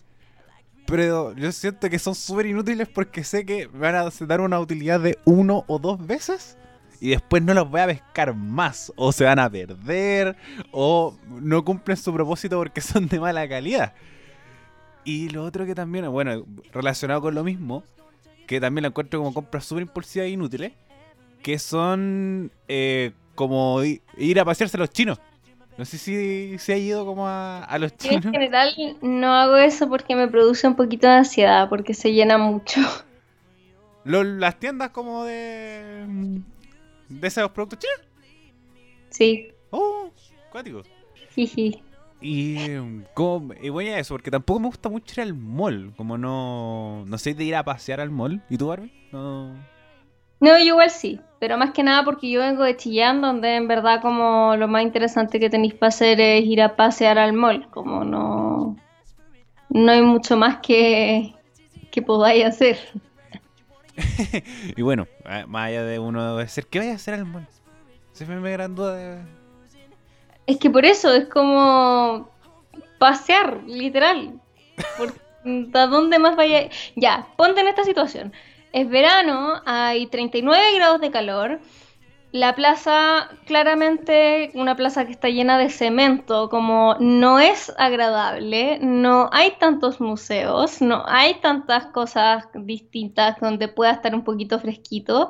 Pero 0.85 1.35
yo 1.35 1.51
siento 1.51 1.89
que 1.89 1.99
son 1.99 2.15
súper 2.15 2.45
inútiles 2.45 2.87
porque 2.87 3.25
sé 3.25 3.45
que 3.45 3.67
me 3.67 3.79
van 3.79 3.95
a 3.95 4.09
dar 4.21 4.39
una 4.39 4.61
utilidad 4.61 5.01
de 5.01 5.17
uno 5.25 5.65
o 5.67 5.79
dos 5.79 6.07
veces. 6.07 6.57
Y 7.01 7.09
después 7.09 7.43
no 7.43 7.53
los 7.53 7.69
voy 7.69 7.81
a 7.81 7.87
pescar 7.87 8.33
más. 8.33 8.93
O 8.95 9.11
se 9.11 9.25
van 9.25 9.39
a 9.39 9.49
perder. 9.49 10.37
O 10.71 11.17
no 11.27 11.65
cumplen 11.65 11.97
su 11.97 12.13
propósito 12.13 12.57
porque 12.57 12.79
son 12.79 13.09
de 13.09 13.19
mala 13.19 13.49
calidad. 13.49 13.93
Y 15.03 15.29
lo 15.29 15.43
otro 15.43 15.65
que 15.65 15.75
también, 15.75 16.09
bueno, 16.11 16.45
relacionado 16.71 17.21
con 17.21 17.35
lo 17.35 17.43
mismo, 17.43 17.83
que 18.47 18.59
también 18.59 18.83
lo 18.83 18.89
encuentro 18.89 19.19
como 19.19 19.33
compras 19.33 19.65
súper 19.65 19.83
impulsivas 19.83 20.27
e 20.27 20.31
inútiles, 20.31 20.73
que 21.41 21.57
son 21.57 22.51
eh, 22.67 23.11
como 23.35 23.81
ir 23.83 24.39
a 24.39 24.45
pasearse 24.45 24.77
a 24.77 24.81
los 24.81 24.89
chinos. 24.89 25.19
No 25.77 25.85
sé 25.85 25.97
si 25.97 26.57
se 26.59 26.73
ha 26.73 26.77
ido 26.77 27.05
como 27.05 27.27
a, 27.27 27.77
los 27.79 27.95
chinos. 27.97 28.25
en 28.25 28.33
general 28.33 28.75
no 29.01 29.33
hago 29.33 29.57
eso 29.57 29.89
porque 29.89 30.15
me 30.15 30.27
produce 30.27 30.67
un 30.67 30.75
poquito 30.75 31.07
de 31.07 31.13
ansiedad, 31.13 31.69
porque 31.69 31.93
se 31.93 32.11
llena 32.11 32.37
mucho. 32.37 32.81
las 34.03 34.59
tiendas 34.59 34.91
como 34.91 35.23
de... 35.23 36.05
de 37.09 37.27
esos 37.27 37.49
productos 37.51 37.79
chinos. 37.79 38.07
Sí. 39.09 39.51
Oh, 39.71 40.11
cuático. 40.51 40.83
Jiji. 41.33 41.81
Y, 42.21 42.77
como, 43.15 43.53
y 43.59 43.69
voy 43.69 43.89
a 43.89 43.97
eso, 43.97 44.13
porque 44.13 44.29
tampoco 44.29 44.59
me 44.59 44.67
gusta 44.67 44.89
mucho 44.89 45.19
ir 45.19 45.21
al 45.21 45.33
mall. 45.33 45.93
Como 45.97 46.17
no. 46.17 47.03
No 47.05 47.17
sé 47.17 47.33
de 47.33 47.43
ir 47.43 47.55
a 47.55 47.63
pasear 47.63 47.99
al 47.99 48.11
mall. 48.11 48.41
¿Y 48.49 48.57
tú, 48.57 48.67
Barbie? 48.67 48.93
No. 49.11 49.53
No, 50.39 50.57
yo 50.57 50.65
igual 50.65 50.91
sí. 50.91 51.19
Pero 51.39 51.57
más 51.57 51.71
que 51.71 51.81
nada 51.81 52.05
porque 52.05 52.29
yo 52.29 52.41
vengo 52.41 52.63
de 52.63 52.77
Chillán, 52.77 53.21
donde 53.21 53.55
en 53.55 53.67
verdad, 53.67 54.01
como 54.01 54.55
lo 54.55 54.67
más 54.67 54.83
interesante 54.83 55.39
que 55.39 55.49
tenéis 55.49 55.73
para 55.73 55.89
hacer 55.89 56.21
es 56.21 56.45
ir 56.45 56.61
a 56.61 56.75
pasear 56.75 57.17
al 57.17 57.33
mall. 57.33 57.67
Como 57.71 58.03
no. 58.03 58.77
No 59.69 59.91
hay 59.91 60.03
mucho 60.03 60.37
más 60.37 60.59
que. 60.61 61.33
que 61.89 62.01
podáis 62.03 62.45
hacer. 62.45 62.77
y 64.77 64.81
bueno, 64.83 65.07
más 65.47 65.67
allá 65.67 65.83
de 65.83 65.97
uno 65.97 66.37
de 66.37 66.47
ser, 66.47 66.67
¿qué 66.67 66.79
vais 66.79 66.91
a 66.91 66.95
hacer 66.95 67.15
al 67.15 67.25
mall? 67.25 67.47
Se 68.13 68.25
me 68.25 68.51
gran 68.51 68.75
duda 68.75 68.95
de 68.95 69.40
es 70.47 70.57
que 70.57 70.69
por 70.69 70.85
eso 70.85 71.13
es 71.13 71.27
como 71.27 72.29
pasear, 72.99 73.61
literal. 73.65 74.39
¿A 75.73 75.87
dónde 75.87 76.19
más 76.19 76.35
vaya? 76.35 76.69
Ya, 76.95 77.27
ponte 77.35 77.61
en 77.61 77.67
esta 77.67 77.83
situación. 77.83 78.31
Es 78.73 78.89
verano, 78.89 79.61
hay 79.65 80.07
39 80.07 80.75
grados 80.75 81.01
de 81.01 81.11
calor. 81.11 81.59
La 82.31 82.55
plaza, 82.55 83.29
claramente, 83.45 84.51
una 84.53 84.77
plaza 84.77 85.05
que 85.05 85.11
está 85.11 85.27
llena 85.27 85.57
de 85.57 85.69
cemento, 85.69 86.49
como 86.49 86.95
no 86.99 87.39
es 87.39 87.73
agradable, 87.77 88.79
no 88.81 89.29
hay 89.33 89.51
tantos 89.59 89.99
museos, 89.99 90.81
no 90.81 91.03
hay 91.07 91.41
tantas 91.41 91.87
cosas 91.87 92.47
distintas 92.53 93.37
donde 93.41 93.67
pueda 93.67 93.91
estar 93.91 94.15
un 94.15 94.23
poquito 94.23 94.59
fresquito. 94.59 95.27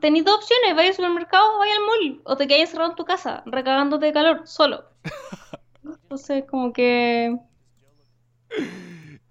Tenéis 0.00 0.24
dos 0.24 0.36
opciones, 0.36 0.76
vaya 0.76 0.88
al 0.88 0.94
supermercado 0.94 1.56
o 1.56 1.58
vaya 1.58 1.72
al 1.74 1.86
mall, 1.86 2.20
o 2.24 2.36
te 2.36 2.46
quedas 2.46 2.62
encerrado 2.62 2.90
en 2.90 2.96
tu 2.96 3.04
casa, 3.04 3.42
recagándote 3.46 4.06
de 4.06 4.12
calor, 4.12 4.42
solo. 4.44 4.84
Entonces, 5.84 6.44
como 6.48 6.72
que... 6.72 7.36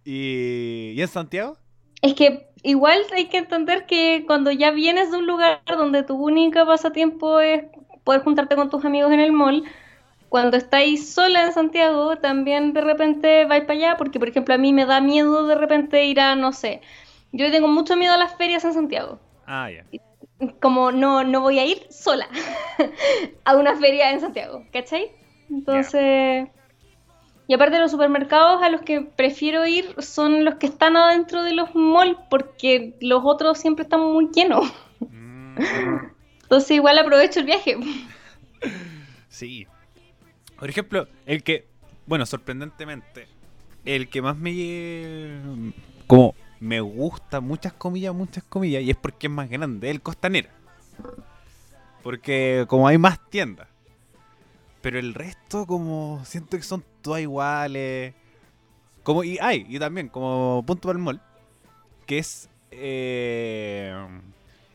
¿Y... 0.04 1.00
en 1.00 1.08
Santiago? 1.08 1.58
Es 2.02 2.14
que 2.16 2.48
igual 2.64 3.04
hay 3.16 3.30
que 3.30 3.38
entender 3.38 3.86
que 3.86 4.24
cuando 4.26 4.52
ya 4.52 4.72
vienes 4.72 5.12
de 5.12 5.18
un 5.18 5.28
lugar 5.28 5.62
donde 5.68 6.04
tu 6.04 6.16
única 6.16 6.66
pasatiempo 6.66 7.40
es 7.40 7.64
poder 8.04 8.24
juntarte 8.24 8.56
con 8.56 8.70
tus 8.70 8.84
amigos 8.84 9.12
en 9.12 9.20
el 9.20 9.32
mall, 9.32 9.64
cuando 10.30 10.58
estáis 10.58 11.14
sola 11.14 11.46
en 11.46 11.54
Santiago, 11.54 12.18
también 12.18 12.74
de 12.74 12.82
repente 12.82 13.46
vais 13.46 13.66
para 13.66 13.74
allá, 13.74 13.98
porque 13.98 14.18
por 14.18 14.30
ejemplo 14.30 14.56
a 14.56 14.58
mí 14.58 14.74
me 14.74 14.86
da 14.86 15.00
miedo 15.00 15.46
de 15.46 15.56
repente 15.56 16.06
ir 16.06 16.20
a, 16.20 16.36
no 16.36 16.52
sé, 16.54 16.82
yo 17.32 17.52
tengo 17.52 17.68
mucho 17.68 17.96
miedo 17.96 18.14
a 18.14 18.18
las 18.18 18.36
ferias 18.36 18.66
en 18.66 18.74
Santiago. 18.74 19.20
Ah, 19.46 19.70
ya 19.70 19.86
como 20.48 20.92
no, 20.92 21.24
no 21.24 21.42
voy 21.42 21.60
a 21.60 21.66
ir 21.66 21.86
sola 21.90 22.28
a 23.46 23.56
una 23.56 23.76
feria 23.78 24.12
en 24.12 24.20
Santiago, 24.20 24.66
¿cachai? 24.72 25.12
Entonces... 25.50 26.48
Y 27.46 27.54
aparte 27.54 27.78
los 27.78 27.92
supermercados, 27.92 28.64
a 28.64 28.70
los 28.70 28.82
que 28.82 29.02
prefiero 29.02 29.68
ir 29.68 29.94
son 30.00 30.46
los 30.46 30.56
que 30.56 30.66
están 30.66 30.96
adentro 30.96 31.44
de 31.44 31.54
los 31.54 31.76
malls, 31.76 32.18
porque 32.30 32.96
los 33.02 33.22
otros 33.26 33.58
siempre 33.58 33.84
están 33.84 34.00
muy 34.00 34.30
llenos. 34.34 34.72
Mm. 35.02 35.58
Entonces 36.44 36.72
igual 36.72 36.98
aprovecho 37.00 37.42
el 37.42 37.46
viaje. 37.46 37.78
Sí. 39.28 39.68
Por 40.58 40.70
ejemplo, 40.70 41.08
el 41.26 41.44
que, 41.44 41.68
bueno, 42.06 42.26
sorprendentemente, 42.26 43.28
el 43.84 44.08
que 44.08 44.22
más 44.22 44.38
me... 44.38 45.42
como 46.08 46.36
me 46.64 46.80
gusta, 46.80 47.42
muchas 47.42 47.74
comillas, 47.74 48.16
muchas 48.16 48.42
comillas, 48.46 48.82
y 48.84 48.90
es 48.90 48.96
porque 48.96 49.28
es 49.28 49.34
más 49.34 49.50
grande, 49.50 49.90
el 49.90 50.02
Costanera. 50.02 50.50
Porque 52.02 52.66
como 52.70 52.88
hay 52.88 52.98
más 52.98 53.20
tiendas. 53.30 53.68
Pero 54.82 54.98
el 54.98 55.14
resto 55.14 55.68
como 55.68 56.22
siento 56.24 56.56
que 56.56 56.64
son 56.64 56.82
todas 57.02 57.22
iguales. 57.22 58.14
Como, 59.04 59.26
y 59.26 59.38
hay, 59.40 59.66
y 59.68 59.78
también 59.78 60.08
como 60.08 60.64
punto 60.66 60.88
para 60.88 60.98
el 60.98 61.04
mall, 61.04 61.22
que 62.06 62.20
es 62.20 62.50
eh, 62.72 63.94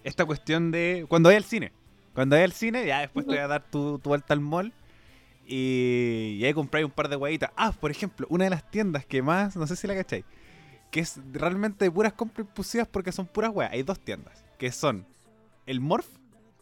esta 0.04 0.26
cuestión 0.26 0.70
de 0.70 1.06
cuando 1.08 1.30
hay 1.30 1.36
al 1.36 1.44
cine. 1.44 1.72
Cuando 2.12 2.36
hay 2.36 2.42
al 2.42 2.52
cine, 2.52 2.86
ya 2.86 3.00
después 3.00 3.24
te 3.24 3.32
voy 3.32 3.40
a 3.40 3.48
dar 3.48 3.62
tu, 3.62 3.98
vuelta 4.04 4.34
al 4.34 4.40
mall 4.40 4.74
y, 5.46 6.36
y 6.38 6.44
ahí 6.44 6.52
compráis 6.52 6.84
un 6.84 6.92
par 6.92 7.08
de 7.08 7.16
guaitas. 7.16 7.50
Ah, 7.56 7.72
por 7.72 7.90
ejemplo, 7.90 8.26
una 8.28 8.44
de 8.44 8.50
las 8.50 8.70
tiendas 8.70 9.06
que 9.06 9.22
más, 9.22 9.56
no 9.56 9.66
sé 9.66 9.74
si 9.74 9.86
la 9.86 9.94
cacháis, 9.94 10.26
que 10.90 11.00
es 11.00 11.20
realmente 11.32 11.84
de 11.84 11.90
puras 11.90 12.12
compras 12.12 12.46
impulsivas 12.46 12.88
porque 12.88 13.12
son 13.12 13.26
puras 13.26 13.50
weas. 13.54 13.72
Hay 13.72 13.82
dos 13.82 13.98
tiendas, 14.00 14.44
que 14.58 14.72
son 14.72 15.06
el 15.66 15.80
Morph. 15.80 16.08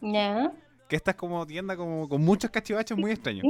Que 0.01 0.95
esta 0.95 1.11
es 1.11 1.17
como 1.17 1.45
tienda 1.45 1.75
como 1.75 2.07
con 2.07 2.23
muchos 2.23 2.51
cachivaches 2.51 2.97
muy 2.97 3.11
extraños. 3.11 3.45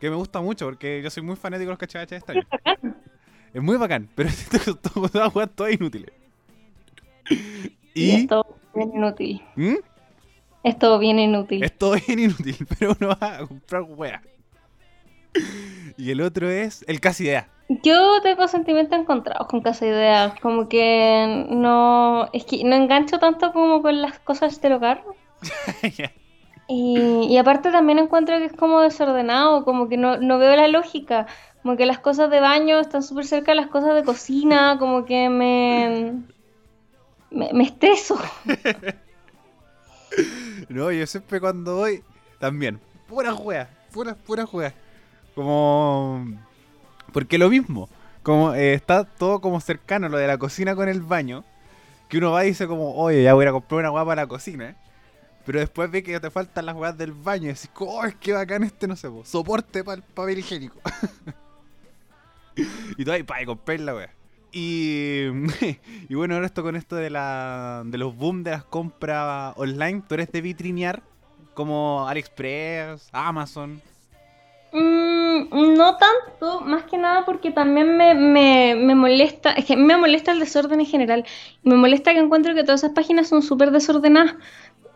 Que 0.00 0.10
me 0.10 0.16
gusta 0.16 0.40
mucho 0.40 0.66
porque 0.66 1.00
yo 1.02 1.10
soy 1.10 1.22
muy 1.22 1.36
fanático 1.36 1.68
de 1.68 1.72
los 1.72 1.78
cachivaches 1.78 2.18
extraños. 2.18 2.46
Es 3.52 3.62
muy 3.62 3.76
bacán, 3.76 4.08
pero 4.14 4.28
todas 4.94 5.14
las 5.14 5.34
weas 5.34 5.50
todas 5.54 5.72
inútiles. 5.72 6.12
Y, 7.94 8.10
es 8.10 8.26
todo 8.26 8.58
bien 8.74 8.92
inútil. 8.94 9.42
¿Mm? 9.56 9.76
Es 10.62 10.78
todo 10.78 10.98
bien 10.98 11.18
inútil. 11.18 11.64
Es 11.64 11.78
todo 11.78 11.96
bien 12.06 12.18
inútil, 12.18 12.56
pero 12.78 12.96
uno 13.00 13.16
va 13.20 13.36
a 13.36 13.46
comprar 13.46 13.82
weas. 13.82 14.22
Y 15.96 16.10
el 16.10 16.20
otro 16.20 16.50
es 16.50 16.84
el 16.88 17.00
Casi 17.00 17.24
Idea. 17.24 17.48
Yo 17.68 18.20
tengo 18.22 18.46
sentimientos 18.46 18.98
encontrados 18.98 19.48
con 19.48 19.60
Casa 19.60 19.86
Idea, 19.86 20.36
como 20.40 20.68
que 20.68 21.46
no, 21.50 22.28
es 22.32 22.44
que 22.44 22.62
no 22.62 22.76
engancho 22.76 23.18
tanto 23.18 23.52
como 23.52 23.82
con 23.82 24.02
las 24.02 24.20
cosas 24.20 24.60
del 24.60 24.74
hogar. 24.74 25.02
y, 26.68 27.36
aparte 27.38 27.72
también 27.72 27.98
encuentro 27.98 28.38
que 28.38 28.44
es 28.44 28.52
como 28.52 28.82
desordenado, 28.82 29.64
como 29.64 29.88
que 29.88 29.96
no, 29.96 30.38
veo 30.38 30.54
la 30.54 30.68
lógica, 30.68 31.26
como 31.62 31.76
que 31.76 31.86
las 31.86 31.98
cosas 31.98 32.30
de 32.30 32.38
baño 32.38 32.78
están 32.78 33.02
súper 33.02 33.26
cerca 33.26 33.50
de 33.50 33.56
las 33.56 33.66
cosas 33.66 33.96
de 33.96 34.04
cocina, 34.04 34.76
como 34.78 35.04
que 35.04 35.28
me, 35.28 36.22
me, 37.32 37.64
estreso. 37.64 38.16
no, 40.68 40.92
yo 40.92 41.04
siempre 41.08 41.40
cuando 41.40 41.78
voy, 41.78 42.04
también, 42.38 42.78
pura 43.08 43.32
juega, 43.32 43.70
pura, 43.92 44.14
pura 44.14 44.46
juega. 44.46 44.72
Como 45.36 46.26
porque 47.12 47.38
lo 47.38 47.48
mismo, 47.48 47.88
como 48.22 48.54
eh, 48.54 48.74
está 48.74 49.04
todo 49.04 49.40
como 49.40 49.60
cercano 49.60 50.08
lo 50.08 50.18
de 50.18 50.26
la 50.26 50.38
cocina 50.38 50.74
con 50.74 50.88
el 50.88 51.02
baño, 51.02 51.44
que 52.08 52.18
uno 52.18 52.32
va 52.32 52.44
y 52.44 52.48
dice 52.48 52.66
como, 52.66 52.94
oye, 52.94 53.22
ya 53.22 53.34
voy 53.34 53.46
a 53.46 53.52
comprar 53.52 53.80
una 53.80 53.90
hueá 53.90 54.04
para 54.04 54.22
la 54.22 54.28
cocina, 54.28 54.76
pero 55.44 55.60
después 55.60 55.90
ve 55.90 56.02
que 56.02 56.18
te 56.18 56.30
faltan 56.30 56.66
las 56.66 56.74
hueás 56.74 56.96
del 56.96 57.12
baño 57.12 57.44
y 57.44 57.48
decís, 57.48 57.70
oh, 57.78 58.04
es 58.04 58.14
que 58.16 58.32
bacán 58.32 58.64
este, 58.64 58.88
no 58.88 58.96
sé, 58.96 59.08
soporte 59.24 59.84
para 59.84 59.96
el 59.96 60.02
papel 60.02 60.38
higiénico. 60.38 60.80
y 62.98 63.04
tú 63.04 63.12
ahí, 63.12 63.22
pa, 63.22 63.42
y 63.42 63.46
compré 63.46 63.78
la 63.78 63.94
wea. 63.94 64.10
Y, 64.52 65.26
y 66.08 66.14
bueno, 66.14 66.34
ahora 66.34 66.46
esto 66.46 66.62
con 66.62 66.76
esto 66.76 66.96
de, 66.96 67.10
la, 67.10 67.82
de 67.84 67.98
los 67.98 68.16
boom 68.16 68.42
de 68.42 68.52
las 68.52 68.64
compras 68.64 69.52
online, 69.56 70.02
¿tú 70.08 70.14
eres 70.14 70.32
de 70.32 70.40
vitrinear? 70.40 71.02
Como 71.54 72.08
AliExpress, 72.08 73.10
Amazon. 73.12 73.82
Mm, 75.50 75.74
no 75.74 75.96
tanto, 75.96 76.60
más 76.60 76.84
que 76.84 76.98
nada 76.98 77.24
porque 77.24 77.50
también 77.50 77.96
me, 77.96 78.14
me, 78.14 78.74
me 78.74 78.94
molesta, 78.94 79.52
es 79.52 79.64
que 79.64 79.76
me 79.76 79.96
molesta 79.96 80.32
el 80.32 80.40
desorden 80.40 80.80
en 80.80 80.86
general. 80.86 81.24
Me 81.62 81.74
molesta 81.74 82.12
que 82.12 82.20
encuentro 82.20 82.54
que 82.54 82.64
todas 82.64 82.82
esas 82.82 82.94
páginas 82.94 83.28
son 83.28 83.42
súper 83.42 83.70
desordenadas. 83.70 84.36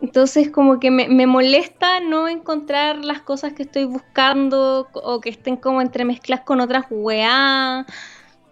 Entonces 0.01 0.49
como 0.49 0.79
que 0.79 0.89
me, 0.89 1.07
me, 1.09 1.27
molesta 1.27 1.99
no 1.99 2.27
encontrar 2.27 3.05
las 3.05 3.21
cosas 3.21 3.53
que 3.53 3.63
estoy 3.63 3.85
buscando 3.85 4.89
o 4.93 5.21
que 5.21 5.29
estén 5.29 5.57
como 5.57 5.81
entremezcladas 5.81 6.43
con 6.45 6.59
otras 6.59 6.85
weá. 6.89 7.85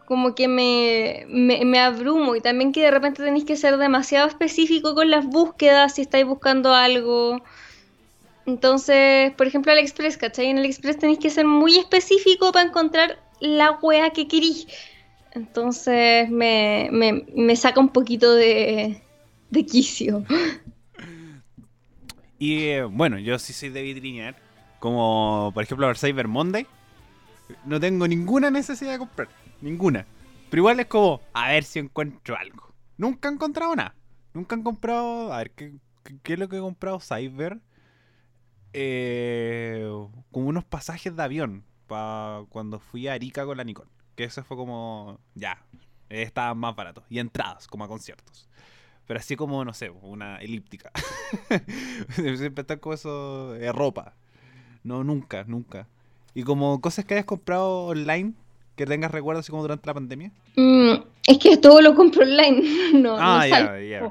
Como 0.05 0.36
que 0.36 0.48
me, 0.48 1.25
me, 1.27 1.65
me, 1.65 1.79
abrumo 1.79 2.36
y 2.36 2.41
también 2.41 2.72
que 2.72 2.81
de 2.81 2.91
repente 2.91 3.24
tenéis 3.24 3.46
que 3.46 3.55
ser 3.55 3.77
demasiado 3.77 4.27
específico 4.27 4.96
con 4.96 5.10
las 5.12 5.25
búsquedas 5.25 5.96
si 5.96 6.01
estáis 6.03 6.25
buscando 6.25 6.74
algo. 6.74 7.41
Entonces, 8.50 9.32
por 9.34 9.46
ejemplo, 9.46 9.72
AliExpress, 9.72 10.18
¿cachai? 10.18 10.48
En 10.48 10.58
AliExpress 10.58 10.98
tenéis 10.98 11.20
que 11.20 11.29
ser 11.29 11.46
muy 11.46 11.77
específico 11.77 12.51
para 12.51 12.68
encontrar 12.68 13.20
la 13.39 13.77
wea 13.82 14.10
que 14.10 14.27
querís. 14.27 14.65
Entonces 15.34 16.27
me, 16.29 16.89
me, 16.91 17.25
me 17.36 17.56
saca 17.56 17.79
un 17.79 17.89
poquito 17.89 18.34
de, 18.34 19.01
de 19.50 19.65
quicio. 19.65 20.25
Y 22.41 22.68
eh, 22.70 22.84
bueno, 22.86 23.20
yo 23.20 23.38
sí 23.38 23.51
soy 23.51 23.68
de 23.68 23.82
vitrinear. 23.82 24.34
Como 24.79 25.51
por 25.53 25.62
ejemplo 25.62 25.89
el 25.89 25.98
Cyber 25.98 26.29
Monday. 26.29 26.65
No 27.65 27.82
tengo 27.82 28.08
ninguna 28.08 28.50
necesidad 28.50 28.94
de 28.94 29.00
comprar. 29.00 29.27
Ninguna. 29.60 30.06
Pero 30.50 30.62
igual 30.62 30.79
es 30.79 30.86
como, 30.86 31.20
a 31.34 31.50
ver 31.50 31.65
si 31.65 31.79
encuentro 31.79 32.38
algo. 32.38 32.74
Nunca 32.96 33.27
he 33.27 33.34
encontrado 33.34 33.75
nada. 33.75 33.94
Nunca 34.34 34.56
han 34.56 34.63
comprado. 34.63 35.34
A 35.34 35.39
ver, 35.39 35.51
¿qué, 35.51 35.74
qué 36.24 36.34
es 36.34 36.39
lo 36.39 36.48
que 36.48 36.56
he 36.56 36.62
comprado 36.62 37.01
Cyber? 37.01 37.60
Eh, 38.73 39.89
como 40.31 40.47
unos 40.47 40.63
pasajes 40.65 41.15
de 41.15 41.23
avión. 41.23 41.63
para 41.88 42.43
cuando 42.49 42.79
fui 42.79 43.07
a 43.07 43.13
Arica 43.13 43.45
con 43.45 43.57
la 43.57 43.63
Nicole. 43.63 43.89
Que 44.15 44.25
eso 44.25 44.43
fue 44.43 44.57
como. 44.57 45.19
Ya. 45.35 45.63
Estaban 46.09 46.57
más 46.57 46.75
baratos. 46.75 47.03
Y 47.09 47.19
entradas, 47.19 47.67
como 47.67 47.83
a 47.83 47.88
conciertos. 47.88 48.49
Pero 49.05 49.19
así 49.19 49.35
como, 49.35 49.65
no 49.65 49.73
sé, 49.73 49.89
una 49.89 50.38
elíptica. 50.38 50.91
Siempre 52.15 52.61
estar 52.61 52.79
con 52.79 52.93
eso 52.93 53.53
de 53.53 53.71
ropa. 53.71 54.13
No, 54.83 55.03
nunca, 55.03 55.43
nunca. 55.45 55.88
Y 56.35 56.43
como 56.43 56.79
cosas 56.79 57.05
que 57.05 57.15
hayas 57.15 57.25
comprado 57.25 57.85
online, 57.85 58.33
que 58.75 58.85
tengas 58.85 59.11
recuerdos 59.11 59.43
así 59.43 59.51
como 59.51 59.63
durante 59.63 59.88
la 59.88 59.93
pandemia. 59.93 60.31
Mm, 60.55 60.93
es 61.27 61.38
que 61.39 61.57
todo 61.57 61.81
lo 61.81 61.95
compro 61.95 62.23
online. 62.23 62.61
no, 62.93 63.17
ah, 63.19 63.39
no 63.41 63.47
ya, 63.47 63.79
ya. 63.79 64.09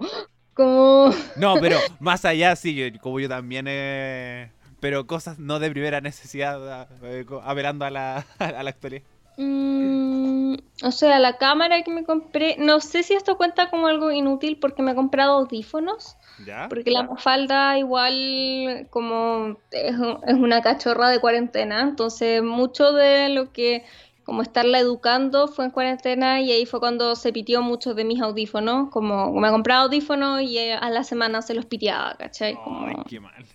Como... 0.59 1.15
No, 1.37 1.55
pero 1.61 1.79
más 2.01 2.25
allá, 2.25 2.57
sí, 2.57 2.75
yo, 2.75 2.87
como 3.01 3.21
yo 3.21 3.29
también 3.29 3.67
eh, 3.69 4.51
Pero 4.81 5.07
cosas 5.07 5.39
no 5.39 5.61
de 5.61 5.71
primera 5.71 6.01
necesidad, 6.01 6.89
eh, 7.05 7.25
apelando 7.45 7.85
a 7.85 7.91
la, 7.91 8.27
a 8.41 8.63
la 8.65 8.71
actualidad. 8.71 9.03
Mm, 9.37 10.55
o 10.83 10.91
sea, 10.91 11.21
la 11.21 11.39
cámara 11.39 11.85
que 11.85 11.93
me 11.93 12.03
compré, 12.03 12.57
no 12.59 12.81
sé 12.81 13.05
si 13.05 13.15
esto 13.15 13.37
cuenta 13.37 13.71
como 13.71 13.87
algo 13.87 14.11
inútil 14.11 14.59
porque 14.59 14.83
me 14.83 14.91
he 14.91 14.95
comprado 14.97 15.35
audífonos. 15.35 16.17
¿Ya? 16.45 16.67
Porque 16.69 16.91
la 16.91 17.09
falda 17.17 17.79
igual 17.79 18.89
como 18.91 19.59
es, 19.71 19.95
es, 20.27 20.35
una 20.35 20.61
cachorra 20.61 21.09
de 21.09 21.21
cuarentena, 21.21 21.83
entonces 21.83 22.43
mucho 22.43 22.93
de 22.93 23.29
lo 23.29 23.53
que 23.53 23.85
como 24.29 24.43
estarla 24.43 24.79
educando 24.79 25.49
fue 25.49 25.65
en 25.65 25.71
cuarentena 25.71 26.43
y 26.43 26.53
ahí 26.53 26.67
fue 26.67 26.81
cuando 26.81 27.17
se 27.17 27.33
pitió 27.33 27.63
muchos 27.63 27.97
de 27.97 28.05
mis 28.05 28.21
audífonos, 28.21 28.91
como 28.91 29.33
me 29.33 29.49
he 29.49 29.51
comprado 29.51 29.85
audífonos 29.85 30.43
y 30.43 30.59
a 30.69 30.91
la 30.91 31.03
semana 31.03 31.41
se 31.41 31.55
los 31.55 31.65
piteaba, 31.65 32.15
¿cachai? 32.19 32.55
Como... 32.57 32.89
Ay, 32.89 32.97
qué 33.09 33.21
mal. 33.21 33.47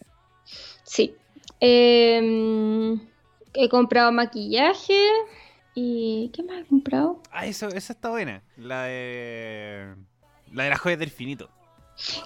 Sí. 0.81 1.13
Eh, 1.59 2.97
he 3.53 3.69
comprado 3.69 4.11
maquillaje. 4.11 4.99
¿Y 5.75 6.31
qué 6.33 6.41
más 6.41 6.61
he 6.61 6.65
comprado? 6.65 7.21
Ah, 7.29 7.45
eso, 7.45 7.67
esa 7.67 7.93
está 7.93 8.09
buena. 8.09 8.41
La 8.57 8.85
de. 8.85 9.93
La 10.51 10.63
de 10.63 10.71
las 10.71 10.79
joyas 10.79 10.97
del 10.97 11.11
finito. 11.11 11.51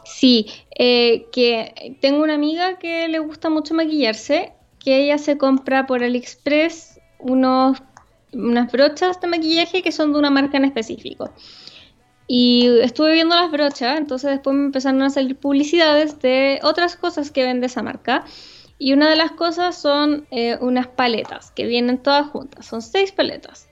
Sí, 0.05 0.47
eh, 0.79 1.27
que 1.33 1.97
tengo 1.99 2.23
una 2.23 2.35
amiga 2.35 2.79
que 2.79 3.09
le 3.09 3.19
gusta 3.19 3.49
mucho 3.49 3.73
maquillarse, 3.73 4.53
que 4.79 5.03
ella 5.03 5.17
se 5.17 5.37
compra 5.37 5.85
por 5.85 6.01
AliExpress 6.01 7.01
unos, 7.19 7.81
unas 8.37 8.71
brochas 8.71 9.19
de 9.19 9.27
maquillaje 9.27 9.81
que 9.81 9.91
son 9.91 10.13
de 10.13 10.19
una 10.19 10.29
marca 10.29 10.57
en 10.57 10.65
específico. 10.65 11.31
Y 12.27 12.67
estuve 12.81 13.13
viendo 13.13 13.35
las 13.35 13.51
brochas, 13.51 13.97
entonces 13.97 14.31
después 14.31 14.55
me 14.55 14.65
empezaron 14.65 15.01
a 15.01 15.09
salir 15.09 15.37
publicidades 15.37 16.19
de 16.19 16.59
otras 16.61 16.97
cosas 16.97 17.31
que 17.31 17.43
vende 17.43 17.67
esa 17.67 17.81
marca. 17.81 18.25
Y 18.79 18.93
una 18.93 19.09
de 19.09 19.15
las 19.15 19.31
cosas 19.31 19.75
son 19.75 20.27
eh, 20.29 20.57
unas 20.59 20.87
paletas 20.87 21.51
que 21.51 21.65
vienen 21.65 21.97
todas 21.97 22.27
juntas. 22.27 22.65
Son 22.65 22.81
seis 22.81 23.11
paletas. 23.11 23.67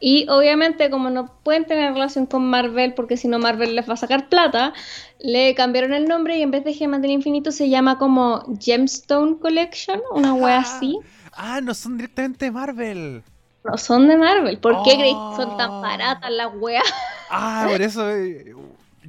Y 0.00 0.26
obviamente 0.28 0.90
como 0.90 1.08
no 1.08 1.32
pueden 1.44 1.64
tener 1.64 1.94
relación 1.94 2.26
con 2.26 2.44
Marvel 2.44 2.92
porque 2.94 3.16
si 3.16 3.28
no 3.28 3.38
Marvel 3.38 3.74
les 3.74 3.88
va 3.88 3.94
a 3.94 3.96
sacar 3.96 4.28
plata, 4.28 4.74
le 5.18 5.54
cambiaron 5.54 5.94
el 5.94 6.06
nombre 6.06 6.36
y 6.36 6.42
en 6.42 6.50
vez 6.50 6.64
de 6.64 6.74
Gemas 6.74 7.00
del 7.00 7.12
Infinito 7.12 7.52
se 7.52 7.70
llama 7.70 7.96
como 7.96 8.44
Gemstone 8.60 9.38
Collection, 9.38 10.02
una 10.12 10.34
wea 10.34 10.58
así. 10.58 10.98
Ah, 11.32 11.60
no 11.62 11.72
son 11.72 11.96
directamente 11.96 12.50
Marvel. 12.50 13.22
No 13.64 13.78
son 13.78 14.06
de 14.08 14.16
Marvel. 14.16 14.58
¿Por 14.58 14.82
qué 14.82 14.94
crees 14.94 15.14
que 15.14 15.36
son 15.42 15.56
tan 15.56 15.80
baratas 15.80 16.30
las 16.30 16.50
weas? 16.54 16.84
Ah, 17.30 17.66
por 17.68 17.80
eso... 17.80 18.10
eh, 18.10 18.54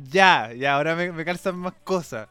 ya, 0.10 0.52
ya, 0.54 0.76
ahora 0.76 0.96
me, 0.96 1.12
me 1.12 1.24
calzan 1.24 1.58
más 1.58 1.74
cosas. 1.84 2.28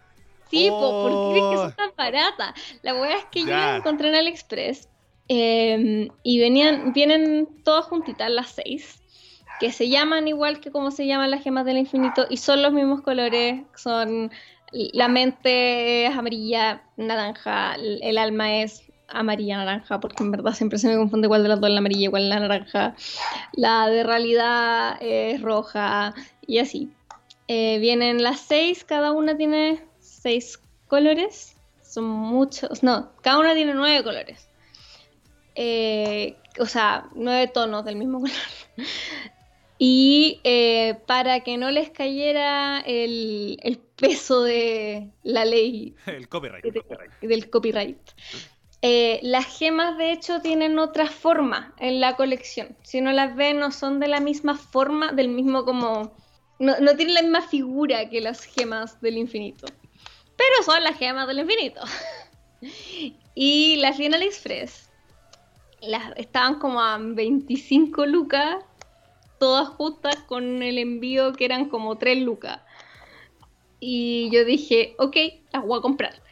Sí, 0.50 0.68
po, 0.68 1.02
¿por 1.02 1.10
qué 1.10 1.40
crees 1.40 1.50
que 1.50 1.56
son 1.56 1.72
tan 1.72 1.90
baratas? 1.96 2.54
La 2.82 2.94
wea 2.94 3.16
es 3.16 3.24
que 3.26 3.40
yo 3.40 3.48
las 3.48 3.78
encontré 3.78 4.08
en 4.08 4.14
AliExpress 4.14 4.88
eh, 5.28 6.08
y 6.22 6.38
venían, 6.38 6.92
vienen 6.92 7.48
todas 7.64 7.86
juntitas 7.86 8.30
las 8.30 8.50
seis, 8.50 9.02
que 9.58 9.72
se 9.72 9.88
llaman 9.88 10.28
igual 10.28 10.60
que 10.60 10.70
como 10.70 10.90
se 10.90 11.06
llaman 11.06 11.30
las 11.30 11.42
gemas 11.42 11.64
del 11.64 11.78
infinito 11.78 12.26
y 12.28 12.36
son 12.36 12.62
los 12.62 12.72
mismos 12.72 13.00
colores, 13.00 13.62
son 13.74 14.30
la 14.70 15.08
mente 15.08 16.06
es 16.06 16.16
amarilla, 16.16 16.82
naranja, 16.96 17.74
el 17.76 18.18
alma 18.18 18.62
es 18.62 18.82
amarilla, 19.08 19.56
naranja, 19.58 20.00
porque 20.00 20.22
en 20.22 20.30
verdad 20.30 20.52
siempre 20.52 20.78
se 20.78 20.88
me 20.88 20.96
confunde 20.96 21.28
cuál 21.28 21.42
de 21.42 21.48
las 21.48 21.60
dos 21.60 21.68
es 21.68 21.74
la 21.74 21.78
amarilla 21.80 22.06
y 22.06 22.10
cuál 22.10 22.22
es 22.24 22.28
la 22.28 22.40
naranja. 22.40 22.94
La 23.52 23.88
de 23.88 24.02
realidad 24.02 24.96
es 25.00 25.40
roja 25.42 26.14
y 26.46 26.58
así. 26.58 26.90
Eh, 27.48 27.78
vienen 27.78 28.22
las 28.22 28.40
seis, 28.40 28.84
cada 28.84 29.12
una 29.12 29.36
tiene 29.36 29.84
seis 30.00 30.60
colores. 30.88 31.56
Son 31.82 32.04
muchos, 32.04 32.82
no, 32.82 33.12
cada 33.22 33.38
una 33.38 33.54
tiene 33.54 33.74
nueve 33.74 34.02
colores. 34.02 34.48
Eh, 35.54 36.36
o 36.58 36.66
sea, 36.66 37.06
nueve 37.14 37.48
tonos 37.48 37.84
del 37.84 37.96
mismo 37.96 38.20
color. 38.22 38.34
Y 39.78 40.40
eh, 40.44 40.94
para 41.06 41.40
que 41.40 41.56
no 41.58 41.70
les 41.70 41.90
cayera 41.90 42.80
el, 42.86 43.58
el 43.62 43.78
peso 43.78 44.42
de 44.42 45.10
la 45.24 45.44
ley 45.44 45.94
El 46.06 46.28
copyright. 46.28 46.64
de- 46.64 47.28
del 47.28 47.50
copyright. 47.50 47.98
Eh, 48.86 49.18
las 49.22 49.46
gemas, 49.46 49.96
de 49.96 50.12
hecho, 50.12 50.42
tienen 50.42 50.78
otra 50.78 51.06
forma 51.06 51.72
en 51.78 52.00
la 52.00 52.16
colección. 52.16 52.76
Si 52.82 52.98
uno 52.98 53.12
las 53.12 53.34
ve, 53.34 53.54
no 53.54 53.72
son 53.72 53.98
de 53.98 54.08
la 54.08 54.20
misma 54.20 54.58
forma, 54.58 55.10
del 55.12 55.30
mismo 55.30 55.64
como... 55.64 56.12
No, 56.58 56.78
no 56.80 56.94
tienen 56.94 57.14
la 57.14 57.22
misma 57.22 57.40
figura 57.40 58.10
que 58.10 58.20
las 58.20 58.44
gemas 58.44 59.00
del 59.00 59.16
infinito. 59.16 59.66
Pero 60.36 60.62
son 60.66 60.84
las 60.84 60.98
gemas 60.98 61.26
del 61.26 61.38
infinito. 61.38 61.80
y 63.34 63.76
las 63.76 63.96
vi 63.96 64.04
en 64.04 64.16
AliExpress. 64.16 64.90
Las, 65.80 66.12
estaban 66.18 66.58
como 66.58 66.78
a 66.78 66.98
25 66.98 68.04
lucas, 68.04 68.62
todas 69.38 69.66
justas 69.66 70.16
con 70.26 70.62
el 70.62 70.76
envío 70.76 71.32
que 71.32 71.46
eran 71.46 71.70
como 71.70 71.96
3 71.96 72.18
lucas. 72.18 72.60
Y 73.80 74.28
yo 74.30 74.44
dije, 74.44 74.94
ok, 74.98 75.16
las 75.54 75.64
voy 75.64 75.78
a 75.78 75.80
comprar 75.80 76.23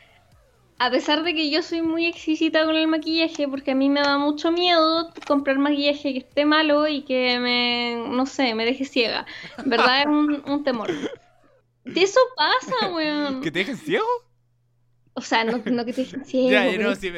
a 0.79 0.91
pesar 0.91 1.23
de 1.23 1.35
que 1.35 1.51
yo 1.51 1.63
soy 1.63 1.83
muy 1.83 2.07
exquisita 2.07 2.65
con 2.65 2.75
el 2.77 2.89
maquillaje, 2.89 3.47
porque 3.49 3.71
a 3.71 3.75
mí 3.75 3.89
me 3.89 4.01
da 4.01 4.19
mucho 4.19 4.51
miedo 4.51 5.11
comprar 5.27 5.59
maquillaje 5.59 6.13
que 6.13 6.19
esté 6.19 6.45
malo 6.45 6.89
y 6.89 7.03
que 7.03 7.39
me, 7.39 8.05
no 8.09 8.27
sé, 8.27 8.55
me 8.55 8.65
deje 8.65 8.85
ciega. 8.85 9.27
Verdad 9.65 10.01
es 10.01 10.07
un, 10.07 10.43
un 10.47 10.65
temor. 10.65 10.91
De 11.85 12.03
eso 12.03 12.21
pasa, 12.37 12.95
weón. 12.95 13.41
¿Que 13.43 13.51
te 13.51 13.61
dejen 13.61 13.77
ciego? 13.77 14.07
O 15.15 15.21
sea, 15.21 15.45
no, 15.45 15.59
no 15.67 15.85
que 15.85 15.93
te 15.93 16.03
deje 16.03 16.25
ciego. 16.25 16.51
Ya, 16.51 16.65
pero 16.65 16.89
no, 16.91 16.97
sí, 16.97 17.13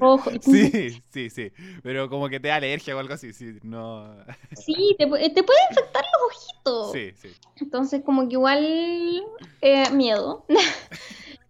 ojo. 0.00 0.30
Sí, 0.40 1.02
sí, 1.12 1.28
sí. 1.28 1.52
Pero 1.82 2.08
como 2.08 2.28
que 2.28 2.38
te 2.38 2.48
da 2.48 2.56
alergia 2.56 2.94
o 2.96 2.98
algo 3.00 3.14
así, 3.14 3.32
sí, 3.32 3.58
no. 3.62 4.14
Sí, 4.54 4.94
te, 4.98 5.06
pu- 5.08 5.18
te 5.34 5.42
puede 5.42 5.58
infectar 5.70 6.04
los 6.04 6.36
ojitos. 6.36 6.92
Sí, 6.92 7.12
sí. 7.20 7.28
Entonces, 7.56 8.02
como 8.04 8.28
que 8.28 8.34
igual 8.34 9.24
eh, 9.60 9.90
miedo. 9.90 10.46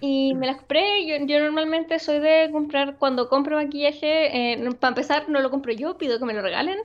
Y 0.00 0.34
me 0.34 0.46
las 0.46 0.56
compré. 0.56 1.06
Yo, 1.06 1.40
normalmente 1.40 1.98
soy 1.98 2.20
de 2.20 2.48
comprar, 2.52 2.96
cuando 2.98 3.28
compro 3.28 3.56
maquillaje, 3.56 4.52
eh, 4.52 4.70
para 4.78 4.90
empezar, 4.90 5.28
no 5.28 5.40
lo 5.40 5.50
compro 5.50 5.72
yo, 5.72 5.98
pido 5.98 6.18
que 6.18 6.24
me 6.24 6.34
lo 6.34 6.42
regalen. 6.42 6.78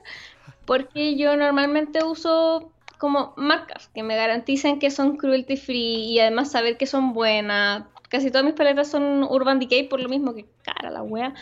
Porque 0.64 1.16
yo 1.16 1.36
normalmente 1.36 2.02
uso 2.02 2.72
como 2.98 3.34
marcas 3.36 3.88
que 3.94 4.02
me 4.02 4.16
garanticen 4.16 4.78
que 4.78 4.90
son 4.90 5.16
cruelty 5.16 5.56
free 5.56 6.12
y 6.12 6.20
además 6.20 6.50
saber 6.50 6.76
que 6.76 6.86
son 6.86 7.12
buenas. 7.12 7.84
Casi 8.08 8.30
todas 8.30 8.44
mis 8.44 8.54
paletas 8.54 8.88
son 8.88 9.24
Urban 9.24 9.58
Decay 9.58 9.88
por 9.88 10.00
lo 10.00 10.08
mismo 10.08 10.34
que 10.34 10.46
cara 10.62 10.90
la 10.90 11.02
wea. 11.02 11.34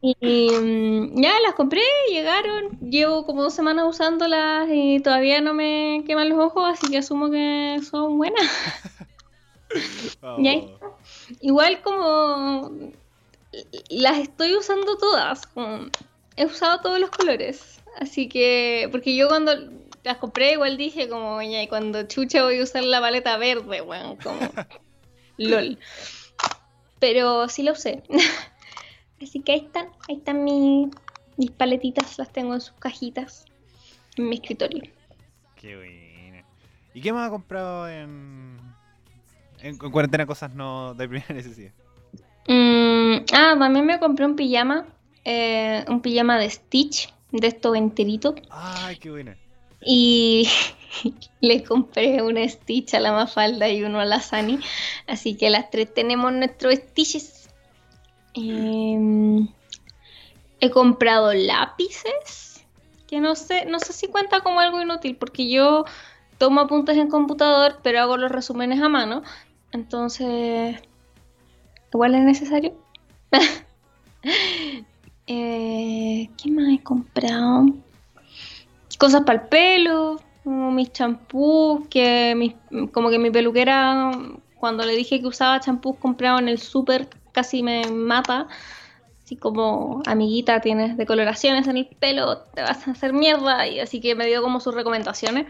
Y 0.00 0.14
mm, 0.60 1.22
ya 1.22 1.32
las 1.40 1.54
compré, 1.54 1.82
llegaron, 2.10 2.78
llevo 2.80 3.26
como 3.26 3.42
dos 3.42 3.54
semanas 3.54 3.86
usándolas 3.88 4.68
y 4.70 5.00
todavía 5.00 5.40
no 5.40 5.54
me 5.54 6.02
queman 6.06 6.28
los 6.28 6.38
ojos, 6.38 6.64
así 6.68 6.90
que 6.90 6.98
asumo 6.98 7.30
que 7.30 7.78
son 7.88 8.18
buenas. 8.18 8.42
Oh. 10.22 10.40
Y 10.40 10.48
ahí 10.48 10.70
está. 10.72 10.86
Igual 11.40 11.82
como 11.82 12.70
las 13.88 14.18
estoy 14.18 14.54
usando 14.54 14.96
todas, 14.96 15.46
como 15.46 15.86
he 16.36 16.44
usado 16.44 16.80
todos 16.80 17.00
los 17.00 17.10
colores, 17.10 17.80
así 17.98 18.28
que, 18.28 18.88
porque 18.90 19.16
yo 19.16 19.28
cuando 19.28 19.52
las 20.04 20.18
compré 20.18 20.52
igual 20.52 20.76
dije 20.76 21.08
como, 21.08 21.40
y 21.42 21.66
cuando 21.68 22.04
chucha 22.04 22.44
voy 22.44 22.60
a 22.60 22.62
usar 22.62 22.84
la 22.84 23.00
paleta 23.00 23.36
verde, 23.38 23.80
weón, 23.82 24.16
como, 24.16 24.38
lol. 25.38 25.78
Pero 26.98 27.48
sí 27.48 27.62
la 27.62 27.72
usé. 27.72 28.02
Así 29.22 29.40
que 29.40 29.52
ahí 29.52 29.60
están, 29.60 29.88
ahí 30.08 30.16
están 30.16 30.44
mi- 30.44 30.90
mis 31.38 31.50
paletitas, 31.50 32.18
las 32.18 32.30
tengo 32.32 32.54
en 32.54 32.60
sus 32.60 32.74
cajitas 32.74 33.46
en 34.16 34.28
mi 34.28 34.36
escritorio. 34.36 34.82
Qué 35.60 35.74
buena. 35.74 36.44
¿Y 36.92 37.00
qué 37.00 37.12
más 37.12 37.28
ha 37.28 37.30
comprado 37.30 37.88
en, 37.88 38.58
en, 39.60 39.78
en 39.82 39.90
cuarentena 39.90 40.26
cosas 40.26 40.52
no 40.54 40.94
de 40.94 41.08
primera 41.08 41.34
necesidad? 41.34 41.72
Mm, 42.48 43.24
ah, 43.32 43.56
también 43.58 43.86
me 43.86 43.98
compré 43.98 44.24
un 44.24 44.36
pijama, 44.36 44.86
eh, 45.24 45.84
un 45.88 46.00
pijama 46.00 46.38
de 46.38 46.48
Stitch, 46.50 47.12
de 47.32 47.48
estos 47.48 47.76
enterito, 47.76 48.34
Ay, 48.50 48.96
qué 48.98 49.10
buena. 49.10 49.36
y 49.84 50.48
le 51.40 51.64
compré 51.64 52.22
un 52.22 52.36
Stitch 52.48 52.94
a 52.94 53.00
la 53.00 53.12
Mafalda 53.12 53.68
y 53.68 53.82
uno 53.82 53.98
a 54.00 54.04
la 54.04 54.20
Sani, 54.20 54.60
así 55.08 55.36
que 55.36 55.50
las 55.50 55.70
tres 55.70 55.92
tenemos 55.92 56.32
nuestros 56.32 56.74
Stitches. 56.74 57.50
Em, 58.34 59.48
he 60.60 60.70
comprado 60.70 61.32
lápices, 61.32 62.64
que 63.08 63.18
no 63.20 63.34
sé, 63.34 63.64
no 63.66 63.80
sé 63.80 63.92
si 63.92 64.08
cuenta 64.08 64.40
como 64.40 64.60
algo 64.60 64.80
inútil, 64.80 65.16
porque 65.16 65.48
yo 65.48 65.84
tomo 66.38 66.60
apuntes 66.60 66.96
en 66.98 67.08
computador, 67.08 67.78
pero 67.82 68.00
hago 68.00 68.16
los 68.18 68.30
resúmenes 68.30 68.80
a 68.82 68.88
mano, 68.88 69.22
entonces 69.72 70.76
igual 71.92 72.14
es 72.14 72.24
necesario. 72.24 72.74
Eh, 75.28 76.30
¿qué 76.40 76.50
más 76.52 76.68
he 76.68 76.82
comprado? 76.82 77.66
Cosas 78.98 79.22
para 79.24 79.42
el 79.42 79.48
pelo, 79.48 80.20
como 80.44 80.70
mis 80.70 80.92
champús, 80.92 81.86
que 81.88 82.34
mis- 82.36 82.54
como 82.92 83.10
que 83.10 83.18
mi 83.18 83.30
peluquera, 83.30 84.12
cuando 84.58 84.84
le 84.84 84.94
dije 84.96 85.20
que 85.20 85.26
usaba 85.26 85.58
champús 85.60 85.96
comprado 85.98 86.38
en 86.38 86.48
el 86.48 86.58
súper, 86.58 87.08
casi 87.32 87.62
me 87.62 87.84
mata. 87.90 88.46
Así 89.24 89.34
como, 89.36 90.02
amiguita, 90.06 90.60
tienes 90.60 90.96
decoloraciones 90.96 91.66
en 91.66 91.78
el 91.78 91.86
pelo, 91.86 92.38
te 92.54 92.62
vas 92.62 92.86
a 92.86 92.92
hacer 92.92 93.12
mierda. 93.12 93.66
Y 93.66 93.80
así 93.80 94.00
que 94.00 94.14
me 94.14 94.26
dio 94.26 94.40
como 94.42 94.60
sus 94.60 94.74
recomendaciones. 94.74 95.46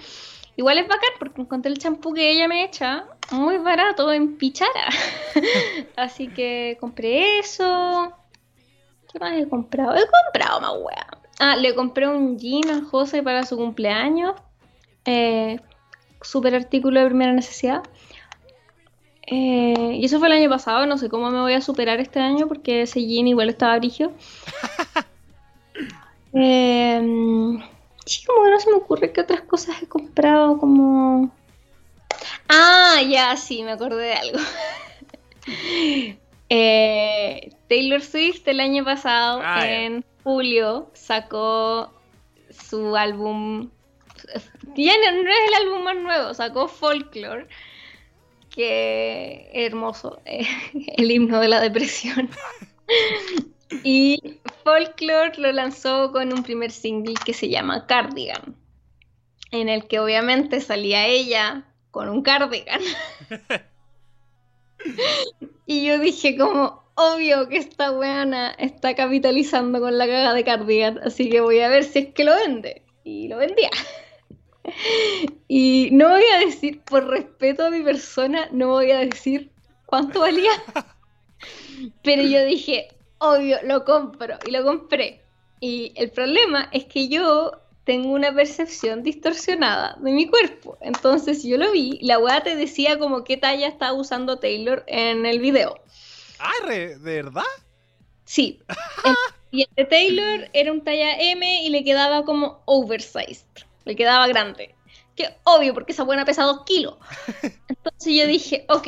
Igual 0.57 0.79
es 0.79 0.89
bacán 0.89 1.11
porque 1.19 1.43
encontré 1.43 1.71
el 1.71 1.79
champú 1.79 2.15
que 2.15 2.31
ella 2.31 2.49
me 2.49 2.65
echa 2.65 3.07
muy 3.31 3.59
barato 3.59 4.11
en 4.11 4.37
Pichara. 4.39 4.89
así 5.97 6.29
que 6.29 6.79
compré 6.81 7.39
eso. 7.39 8.13
¿Qué 9.13 9.19
más 9.19 9.35
he 9.37 9.47
comprado? 9.49 9.95
He 9.95 10.07
comprado 10.25 10.61
más 10.63 10.73
wea. 10.83 11.07
Ah, 11.39 11.57
le 11.57 11.75
compré 11.75 12.09
un 12.09 12.39
jean 12.39 12.71
a 12.71 12.85
José 12.85 13.23
para 13.23 13.45
su 13.45 13.57
cumpleaños. 13.57 14.35
Eh, 15.05 15.61
super 16.23 16.55
artículo 16.55 17.01
de 17.01 17.07
primera 17.07 17.33
necesidad. 17.33 17.83
Eh, 19.27 19.93
y 19.95 20.05
eso 20.07 20.19
fue 20.19 20.29
el 20.29 20.35
año 20.35 20.49
pasado. 20.49 20.87
No 20.87 20.97
sé 20.97 21.11
cómo 21.11 21.31
me 21.31 21.41
voy 21.41 21.53
a 21.53 21.61
superar 21.61 22.01
este 22.01 22.21
año 22.21 22.49
porque 22.49 22.83
ese 22.83 23.05
jean 23.05 23.29
igual 23.29 23.51
estaba 23.51 23.77
brigio. 23.79 24.13
Eh, 26.39 27.01
sí, 28.07 28.25
como 28.25 28.45
que 28.45 28.51
no 28.51 28.61
se 28.61 28.71
me 28.71 28.77
ocurre 28.77 29.13
qué 29.13 29.21
otras 29.21 29.43
cosas 29.43 29.83
he 29.83 29.87
comprado. 29.87 30.59
Como. 30.59 31.31
Ah, 32.49 33.01
ya, 33.07 33.37
sí, 33.37 33.63
me 33.63 33.73
acordé 33.73 34.05
de 34.05 34.15
algo. 34.15 34.39
Eh, 36.49 37.51
Taylor 37.69 38.01
Swift 38.01 38.47
el 38.47 38.61
año 38.61 38.85
pasado, 38.85 39.41
Ah, 39.43 39.67
en 39.69 40.05
julio, 40.23 40.91
sacó 40.95 41.93
su 42.51 42.97
álbum. 42.97 43.71
Ya 44.77 44.93
no, 44.97 45.23
no 45.23 45.31
es 45.31 45.37
el 45.49 45.55
álbum 45.67 45.83
más 45.83 45.97
nuevo, 45.97 46.35
sacó 46.35 46.69
Folklore, 46.69 47.49
que 48.51 49.51
hermoso, 49.53 50.21
eh, 50.25 50.47
el 50.97 51.11
himno 51.11 51.41
de 51.41 51.49
la 51.49 51.61
depresión. 51.61 52.31
Y 53.83 54.39
Folklore 54.67 55.39
lo 55.39 55.53
lanzó 55.53 56.11
con 56.11 56.33
un 56.33 56.43
primer 56.43 56.73
single 56.73 57.15
que 57.25 57.33
se 57.33 57.49
llama 57.49 57.87
Cardigan, 57.87 58.57
en 59.53 59.69
el 59.69 59.87
que 59.87 60.01
obviamente 60.01 60.61
salía 60.61 61.07
ella 61.07 61.63
con 61.93 62.09
un 62.09 62.23
cardigan. 62.23 62.81
Y 65.67 65.87
yo 65.87 65.99
dije 65.99 66.37
como, 66.37 66.85
obvio 66.95 67.49
que 67.49 67.57
esta 67.57 67.91
weana 67.91 68.51
está 68.59 68.95
capitalizando 68.95 69.81
con 69.81 69.99
la 69.99 70.07
caga 70.07 70.33
de 70.33 70.45
Cardigan, 70.45 71.01
así 71.03 71.29
que 71.29 71.41
voy 71.41 71.59
a 71.61 71.69
ver 71.69 71.83
si 71.83 71.99
es 72.01 72.15
que 72.15 72.23
lo 72.23 72.37
vende. 72.37 72.83
Y 73.05 73.29
lo 73.29 73.39
vendía. 73.39 73.71
Y 75.49 75.91
no 75.93 76.09
voy 76.09 76.25
a 76.35 76.41
decir, 76.41 76.83
por 76.83 77.09
respeto 77.09 77.67
a 77.67 77.71
mi 77.71 77.83
persona, 77.83 78.49
no 78.51 78.69
voy 78.69 78.91
a 78.91 78.99
decir 78.99 79.51
cuánto 79.87 80.21
valía. 80.21 80.51
Pero 82.03 82.23
yo 82.23 82.45
dije, 82.45 82.96
obvio, 83.19 83.59
lo 83.65 83.85
compro. 83.85 84.39
Y 84.47 84.51
lo 84.51 84.65
compré. 84.65 85.23
Y 85.61 85.93
el 85.97 86.11
problema 86.11 86.69
es 86.73 86.85
que 86.85 87.09
yo 87.09 87.53
tengo 87.85 88.11
una 88.11 88.35
percepción 88.35 89.03
distorsionada 89.03 89.97
de 90.01 90.11
mi 90.13 90.27
cuerpo. 90.29 90.77
Entonces 90.81 91.43
yo 91.45 91.57
lo 91.57 91.71
vi, 91.73 91.99
la 92.03 92.19
weá 92.19 92.43
te 92.43 92.57
decía 92.57 92.99
como 92.99 93.25
qué 93.25 93.37
talla 93.37 93.69
estaba 93.69 93.93
usando 93.93 94.39
Taylor 94.39 94.85
en 94.87 95.25
el 95.25 95.39
video. 95.39 95.79
Ah, 96.39 96.67
¿de 96.69 96.97
verdad? 96.99 97.43
Sí. 98.25 98.61
El- 99.05 99.15
y 99.53 99.63
el 99.63 99.69
de 99.77 99.85
Taylor 99.87 100.51
era 100.53 100.73
un 100.73 100.83
talla 100.83 101.17
M 101.19 101.63
y 101.63 101.71
le 101.71 101.85
quedaba 101.85 102.25
como 102.25 102.63
oversized. 102.67 103.47
Le 103.85 103.95
quedaba 103.97 104.27
grande. 104.27 104.75
Que 105.17 105.35
obvio, 105.45 105.73
porque 105.73 105.93
esa 105.93 106.05
buena 106.05 106.25
pesa 106.25 106.45
2 106.45 106.65
kilos. 106.65 106.97
Entonces 107.69 108.15
yo 108.15 108.27
dije, 108.27 108.67
ok, 108.69 108.87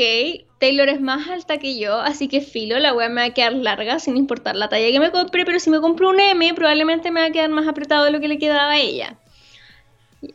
Taylor 0.59 0.89
es 0.89 1.01
más 1.01 1.29
alta 1.29 1.59
que 1.59 1.79
yo, 1.79 1.99
así 1.99 2.29
que 2.29 2.41
filo, 2.41 2.79
la 2.79 2.93
wea 2.93 3.09
me 3.09 3.23
va 3.23 3.27
a 3.29 3.35
quedar 3.35 3.55
larga 3.55 3.99
sin 3.99 4.17
importar 4.17 4.57
la 4.57 4.69
talla 4.69 4.91
que 4.91 5.01
me 5.01 5.11
compré, 5.11 5.45
pero 5.45 5.59
si 5.59 5.71
me 5.71 5.81
compro 5.81 6.11
un 6.11 6.21
M, 6.21 6.53
probablemente 6.55 7.11
me 7.11 7.21
va 7.21 7.27
a 7.27 7.31
quedar 7.31 7.49
más 7.49 7.67
apretado 7.67 8.05
de 8.05 8.11
lo 8.11 8.21
que 8.21 8.29
le 8.29 8.39
quedaba 8.39 8.73
a 8.73 8.79
ella. 8.79 9.17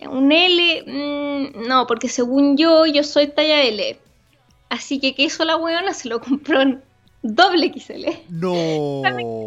Un 0.10 0.32
L, 0.32 0.84
mm, 0.88 1.68
no, 1.68 1.88
porque 1.88 2.08
según 2.08 2.58
yo, 2.58 2.86
yo 2.86 3.04
soy 3.04 3.28
talla 3.28 3.62
L. 3.62 4.00
Así 4.70 5.00
que 5.00 5.14
que 5.14 5.24
hizo 5.24 5.46
la 5.46 5.58
weona, 5.58 5.94
se 5.94 6.08
lo 6.08 6.20
compró 6.20 6.62
en 6.62 6.82
doble 7.22 7.72
XL 7.76 8.06
No. 8.30 9.04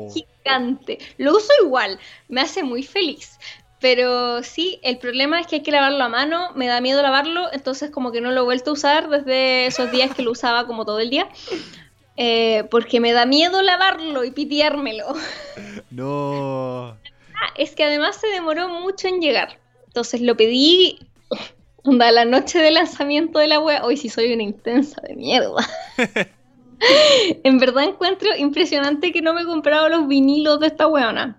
gigante. 0.13 0.99
Lo 1.19 1.37
uso 1.37 1.53
igual, 1.63 1.99
me 2.29 2.43
hace 2.43 2.63
muy 2.63 2.83
feliz. 2.83 3.39
Pero 3.89 4.43
sí, 4.43 4.81
el 4.83 4.99
problema 4.99 5.39
es 5.39 5.47
que 5.47 5.55
hay 5.55 5.63
que 5.63 5.71
lavarlo 5.71 6.03
a 6.03 6.09
mano, 6.09 6.51
me 6.57 6.67
da 6.67 6.81
miedo 6.81 7.03
lavarlo, 7.03 7.47
entonces 7.53 7.89
como 7.89 8.11
que 8.11 8.21
no 8.21 8.33
lo 8.33 8.41
he 8.41 8.45
vuelto 8.45 8.71
a 8.71 8.73
usar 8.73 9.09
desde 9.09 9.67
esos 9.67 9.93
días 9.93 10.13
que 10.13 10.23
lo 10.23 10.33
usaba 10.33 10.67
como 10.67 10.85
todo 10.85 10.99
el 10.99 11.09
día. 11.09 11.29
Eh, 12.17 12.65
porque 12.69 12.99
me 12.99 13.13
da 13.13 13.27
miedo 13.27 13.63
lavarlo 13.63 14.25
y 14.25 14.33
piteármelo. 14.33 15.15
No. 15.93 16.89
Ah, 16.89 17.53
es 17.57 17.77
que 17.77 17.85
además 17.85 18.17
se 18.17 18.27
demoró 18.27 18.69
mucho 18.69 19.07
en 19.07 19.21
llegar. 19.21 19.61
Entonces 19.87 20.21
lo 20.21 20.37
pedí 20.37 20.99
onda, 21.85 22.11
la 22.11 22.25
noche 22.25 22.59
de 22.59 22.73
lanzamiento 22.73 23.39
de 23.39 23.47
la 23.47 23.61
web. 23.61 23.85
Hoy 23.85 23.97
sí 23.97 24.09
soy 24.09 24.33
una 24.33 24.43
intensa 24.43 25.01
de 25.03 25.15
mierda. 25.15 25.65
en 27.45 27.59
verdad 27.61 27.85
encuentro 27.85 28.31
impresionante 28.37 29.13
que 29.13 29.23
no 29.23 29.33
me 29.33 29.43
he 29.43 29.47
comprado 29.47 29.89
los 29.89 30.09
vinilos 30.09 30.59
de 30.59 30.67
esta 30.67 30.89
weona. 30.89 31.39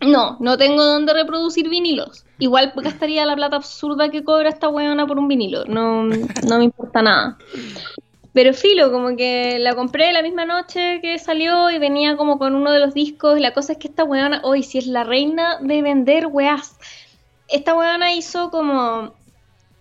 No, 0.00 0.36
no 0.38 0.56
tengo 0.56 0.84
dónde 0.84 1.12
reproducir 1.12 1.68
vinilos. 1.68 2.24
Igual 2.38 2.72
gastaría 2.76 3.26
la 3.26 3.34
plata 3.34 3.56
absurda 3.56 4.10
que 4.10 4.22
cobra 4.22 4.48
esta 4.48 4.68
weona 4.68 5.06
por 5.06 5.18
un 5.18 5.26
vinilo. 5.26 5.64
No, 5.64 6.04
no 6.04 6.58
me 6.58 6.64
importa 6.64 7.02
nada. 7.02 7.36
Pero 8.32 8.54
filo, 8.54 8.92
como 8.92 9.16
que 9.16 9.58
la 9.58 9.74
compré 9.74 10.12
la 10.12 10.22
misma 10.22 10.44
noche 10.44 11.00
que 11.02 11.18
salió 11.18 11.70
y 11.70 11.78
venía 11.78 12.16
como 12.16 12.38
con 12.38 12.54
uno 12.54 12.70
de 12.70 12.78
los 12.78 12.94
discos. 12.94 13.40
La 13.40 13.52
cosa 13.52 13.72
es 13.72 13.78
que 13.78 13.88
esta 13.88 14.04
weona, 14.04 14.40
hoy 14.44 14.62
si 14.62 14.78
es 14.78 14.86
la 14.86 15.02
reina 15.02 15.58
de 15.60 15.82
vender 15.82 16.28
weas. 16.28 16.76
Esta 17.48 17.74
weona 17.74 18.12
hizo 18.12 18.50
como 18.50 19.14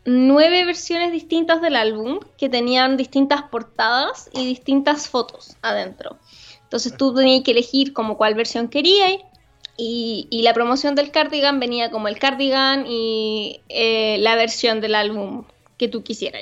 nueve 0.06 0.66
versiones 0.66 1.12
distintas 1.12 1.62
del 1.62 1.76
álbum 1.76 2.20
que 2.38 2.50
tenían 2.50 2.98
distintas 2.98 3.44
portadas 3.44 4.30
y 4.34 4.46
distintas 4.46 5.08
fotos 5.08 5.58
adentro. 5.62 6.18
Entonces 6.64 6.98
tú 6.98 7.14
tenías 7.14 7.44
que 7.44 7.52
elegir 7.52 7.94
como 7.94 8.18
cuál 8.18 8.34
versión 8.34 8.70
querías 8.70 9.20
y, 9.78 10.28
y 10.32 10.42
la 10.42 10.54
promoción 10.54 10.96
del 10.96 11.12
cardigan 11.12 11.60
venía 11.60 11.92
como 11.92 12.08
el 12.08 12.18
cardigan 12.18 12.86
y 12.88 13.62
eh, 13.70 14.18
la 14.20 14.36
versión 14.36 14.82
del 14.82 14.96
álbum 14.96 15.46
que 15.78 15.88
tú 15.88 16.04
quisieras. 16.04 16.42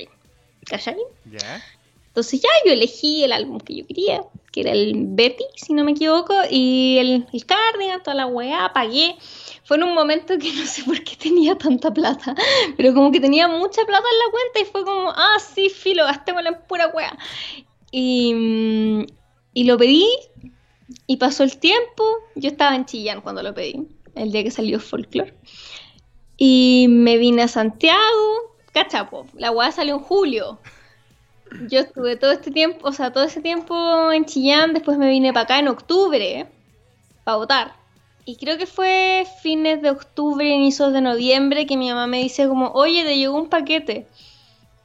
¿Cachai? 0.66 0.98
Ya. 1.26 1.62
Entonces 2.08 2.42
ya 2.42 2.50
yo 2.66 2.72
elegí 2.72 3.26
el 3.26 3.34
álbum 3.34 3.60
que 3.60 3.76
yo 3.76 3.86
quería, 3.86 4.24
que 4.54 4.62
era 4.62 4.72
el 4.72 4.94
Betty, 4.96 5.44
si 5.56 5.74
no 5.74 5.84
me 5.84 5.92
equivoco, 5.92 6.34
y 6.50 6.98
el, 6.98 7.28
el 7.34 7.46
cardigan, 7.46 8.02
toda 8.02 8.16
la 8.16 8.26
weá, 8.26 8.72
pagué. 8.74 9.18
Fue 9.66 9.76
en 9.76 9.84
un 9.84 9.94
momento 9.94 10.38
que 10.38 10.54
no 10.54 10.66
sé 10.66 10.84
por 10.84 11.04
qué 11.04 11.18
tenía 11.18 11.58
tanta 11.58 11.94
plata, 11.94 12.34
pero 12.78 12.94
como 12.94 13.12
que 13.12 13.20
tenía 13.20 13.50
mucha 13.50 13.84
plata 13.86 14.06
en 14.10 14.20
la 14.20 14.32
cuenta 14.32 14.60
y 14.62 14.72
fue 14.72 14.86
como, 14.86 15.10
ah, 15.10 15.38
sí, 15.40 15.70
filo, 15.70 16.06
gastémosla 16.06 16.52
en 16.52 16.58
pura 16.70 16.88
weá. 16.88 17.18
Y, 17.92 18.34
mm, 18.34 19.06
y 19.54 19.64
lo 19.66 19.78
pedí 19.78 20.08
y 21.08 21.18
pasó 21.18 21.44
el 21.44 21.58
tiempo, 21.58 22.04
yo 22.36 22.50
estaba 22.50 22.76
en 22.76 22.86
Chillán 22.86 23.22
cuando 23.22 23.44
lo 23.44 23.54
pedí, 23.54 23.88
el 24.16 24.32
día 24.32 24.44
que 24.44 24.52
salió 24.52 24.80
Folklore. 24.80 25.34
Y 26.38 26.88
me 26.90 27.18
vine 27.18 27.44
a 27.44 27.48
Santiago, 27.48 28.56
cachapo, 28.74 29.28
la 29.34 29.52
weá 29.52 29.72
salió 29.72 29.96
en 29.96 30.02
julio. 30.02 30.60
Yo 31.70 31.80
estuve 31.80 32.16
todo 32.18 32.32
este 32.32 32.52
tiempo, 32.52 32.88
o 32.88 32.92
sea, 32.92 33.14
todo 33.14 33.24
ese 33.24 33.42
tiempo 33.42 34.12
en 34.12 34.26
Chillán, 34.26 34.74
después 34.74 34.98
me 34.98 35.10
vine 35.10 35.32
para 35.32 35.44
acá 35.44 35.60
en 35.60 35.68
octubre 35.68 36.48
para 37.24 37.38
votar. 37.38 37.76
Y 38.24 38.38
creo 38.38 38.58
que 38.58 38.66
fue 38.66 39.26
fines 39.44 39.82
de 39.82 39.92
octubre, 39.92 40.48
inicios 40.48 40.94
de 40.94 41.02
noviembre, 41.02 41.68
que 41.68 41.78
mi 41.78 41.90
mamá 41.90 42.08
me 42.08 42.20
dice 42.20 42.48
como, 42.48 42.70
oye, 42.72 43.04
te 43.04 43.18
llegó 43.18 43.38
un 43.38 43.50
paquete. 43.50 44.08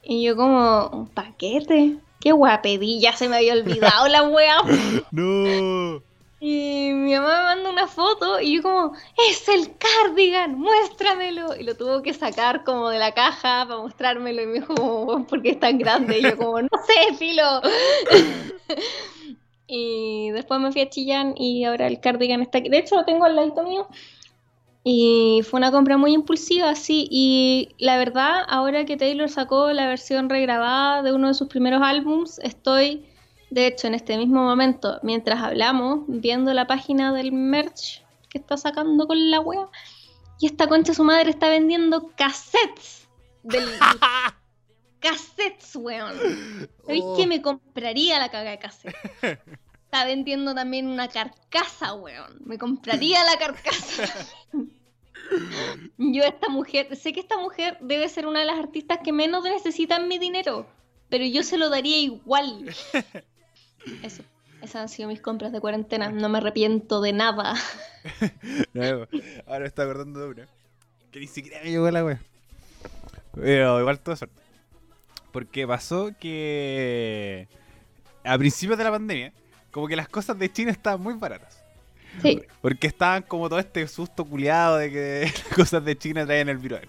Y 0.02 0.22
yo 0.22 0.36
como, 0.36 0.88
¿un 0.88 1.08
paquete? 1.08 1.96
¿Qué 2.20 2.32
weá 2.34 2.60
pedí? 2.60 3.00
Ya 3.00 3.14
se 3.16 3.28
me 3.28 3.36
había 3.36 3.54
olvidado 3.54 4.08
la 4.08 4.22
weá. 4.22 4.58
No. 5.10 6.02
Y 6.42 6.92
mi 6.94 7.14
mamá 7.14 7.28
me 7.28 7.44
manda 7.44 7.70
una 7.70 7.86
foto 7.86 8.40
y 8.40 8.56
yo 8.56 8.62
como, 8.62 8.94
es 9.28 9.46
el 9.48 9.76
cardigan, 9.76 10.58
muéstramelo. 10.58 11.54
Y 11.54 11.64
lo 11.64 11.76
tuvo 11.76 12.02
que 12.02 12.14
sacar 12.14 12.64
como 12.64 12.88
de 12.88 12.98
la 12.98 13.12
caja 13.12 13.66
para 13.68 13.80
mostrármelo 13.80 14.42
y 14.42 14.46
me 14.46 14.52
dijo, 14.54 14.74
como, 14.74 15.26
¿por 15.26 15.42
qué 15.42 15.50
es 15.50 15.60
tan 15.60 15.76
grande? 15.76 16.18
Y 16.18 16.22
yo 16.22 16.36
como, 16.38 16.62
no 16.62 16.68
sé, 16.86 17.14
filo. 17.16 17.60
y 19.66 20.30
después 20.30 20.60
me 20.60 20.72
fui 20.72 20.80
a 20.80 20.88
Chillán 20.88 21.34
y 21.36 21.64
ahora 21.64 21.86
el 21.86 22.00
cardigan 22.00 22.40
está 22.40 22.58
aquí. 22.58 22.70
De 22.70 22.78
hecho 22.78 22.96
lo 22.96 23.04
tengo 23.04 23.26
al 23.26 23.36
ladito 23.36 23.62
mío. 23.62 23.86
Y 24.82 25.42
fue 25.48 25.58
una 25.58 25.70
compra 25.70 25.96
muy 25.98 26.12
impulsiva, 26.14 26.74
sí. 26.74 27.06
Y 27.10 27.74
la 27.78 27.98
verdad, 27.98 28.44
ahora 28.48 28.84
que 28.86 28.96
Taylor 28.96 29.28
sacó 29.28 29.72
la 29.72 29.86
versión 29.86 30.30
regrabada 30.30 31.02
de 31.02 31.12
uno 31.12 31.28
de 31.28 31.34
sus 31.34 31.48
primeros 31.48 31.82
álbums, 31.82 32.38
estoy 32.38 33.04
de 33.50 33.66
hecho, 33.66 33.88
en 33.88 33.94
este 33.94 34.16
mismo 34.16 34.44
momento, 34.44 35.00
mientras 35.02 35.42
hablamos, 35.42 36.04
viendo 36.06 36.54
la 36.54 36.68
página 36.68 37.12
del 37.12 37.32
merch 37.32 38.02
que 38.28 38.38
está 38.38 38.56
sacando 38.56 39.08
con 39.08 39.30
la 39.30 39.40
wea, 39.40 39.68
y 40.38 40.46
esta 40.46 40.68
concha 40.68 40.94
su 40.94 41.02
madre 41.02 41.30
está 41.30 41.48
vendiendo 41.48 42.12
cassettes 42.16 43.08
del. 43.42 43.64
cassettes, 45.00 45.74
weón. 45.74 46.14
¿Sabéis 46.86 47.04
Oh. 47.04 47.16
que 47.16 47.26
me 47.26 47.42
compraría 47.42 48.20
la 48.20 48.30
caga 48.30 48.52
de 48.52 48.58
cassette? 48.60 48.94
Está 49.90 50.04
vendiendo 50.04 50.54
también 50.54 50.86
una 50.86 51.08
carcasa, 51.08 51.94
weón. 51.94 52.38
Me 52.44 52.58
compraría 52.58 53.24
la 53.24 53.36
carcasa. 53.36 54.04
Yo, 55.98 56.22
esta 56.22 56.48
mujer, 56.48 56.94
sé 56.94 57.12
que 57.12 57.18
esta 57.18 57.36
mujer 57.38 57.76
debe 57.80 58.08
ser 58.08 58.28
una 58.28 58.38
de 58.38 58.46
las 58.46 58.60
artistas 58.60 59.00
que 59.02 59.12
menos 59.12 59.42
necesitan 59.42 60.06
mi 60.06 60.18
dinero, 60.18 60.68
pero 61.08 61.24
yo 61.24 61.42
se 61.42 61.58
lo 61.58 61.70
daría 61.70 61.98
igual. 61.98 62.72
Eso, 64.04 64.22
esas 64.62 64.76
han 64.76 64.88
sido 64.88 65.08
mis 65.08 65.20
compras 65.20 65.50
de 65.50 65.60
cuarentena. 65.60 66.10
No 66.10 66.28
me 66.28 66.38
arrepiento 66.38 67.00
de 67.00 67.12
nada. 67.12 67.54
No, 68.72 69.08
ahora 69.46 69.60
me 69.60 69.66
estoy 69.66 69.84
acordando 69.84 70.20
de 70.20 70.26
una. 70.28 70.48
Que 71.10 71.18
ni 71.18 71.26
siquiera 71.26 71.60
me 71.64 71.70
llegó 71.70 71.90
la 71.90 72.04
wea. 72.04 72.22
Pero 73.34 73.80
igual 73.80 73.98
todo 73.98 74.14
suerte. 74.14 74.40
Porque 75.32 75.66
pasó 75.66 76.12
que 76.18 77.48
a 78.24 78.38
principios 78.38 78.78
de 78.78 78.84
la 78.84 78.90
pandemia, 78.90 79.32
como 79.70 79.86
que 79.86 79.96
las 79.96 80.08
cosas 80.08 80.38
de 80.38 80.50
China 80.52 80.70
estaban 80.70 81.00
muy 81.00 81.14
baratas. 81.14 81.62
Sí, 82.22 82.42
Porque 82.60 82.88
estaban 82.88 83.22
como 83.22 83.48
todo 83.48 83.60
este 83.60 83.86
susto 83.86 84.24
culiado 84.24 84.78
de 84.78 84.90
que 84.90 85.32
las 85.46 85.56
cosas 85.56 85.84
de 85.84 85.96
China 85.96 86.26
traían 86.26 86.48
el 86.48 86.58
virus. 86.58 86.80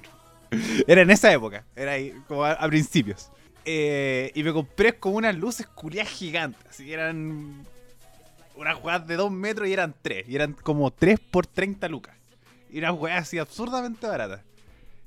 Era 0.87 1.01
en 1.01 1.11
esa 1.11 1.31
época, 1.31 1.63
era 1.75 1.93
ahí, 1.93 2.13
como 2.27 2.43
a, 2.43 2.53
a 2.53 2.67
principios. 2.67 3.29
Eh, 3.63 4.31
y 4.33 4.43
me 4.43 4.51
compré 4.51 4.93
como 4.93 5.17
unas 5.17 5.35
luces 5.35 5.67
culiadas 5.67 6.11
gigantes. 6.11 6.61
Así 6.69 6.91
eran 6.91 7.65
unas 8.55 8.75
jugadas 8.75 9.07
de 9.07 9.15
2 9.15 9.31
metros 9.31 9.67
y 9.67 9.73
eran 9.73 9.93
3. 10.01 10.27
Y 10.27 10.35
eran 10.35 10.53
como 10.53 10.91
3 10.91 11.19
por 11.19 11.47
30 11.47 11.87
lucas. 11.87 12.15
Y 12.69 12.79
unas 12.79 12.93
weas 12.93 13.21
así 13.23 13.37
absurdamente 13.37 14.07
baratas. 14.07 14.41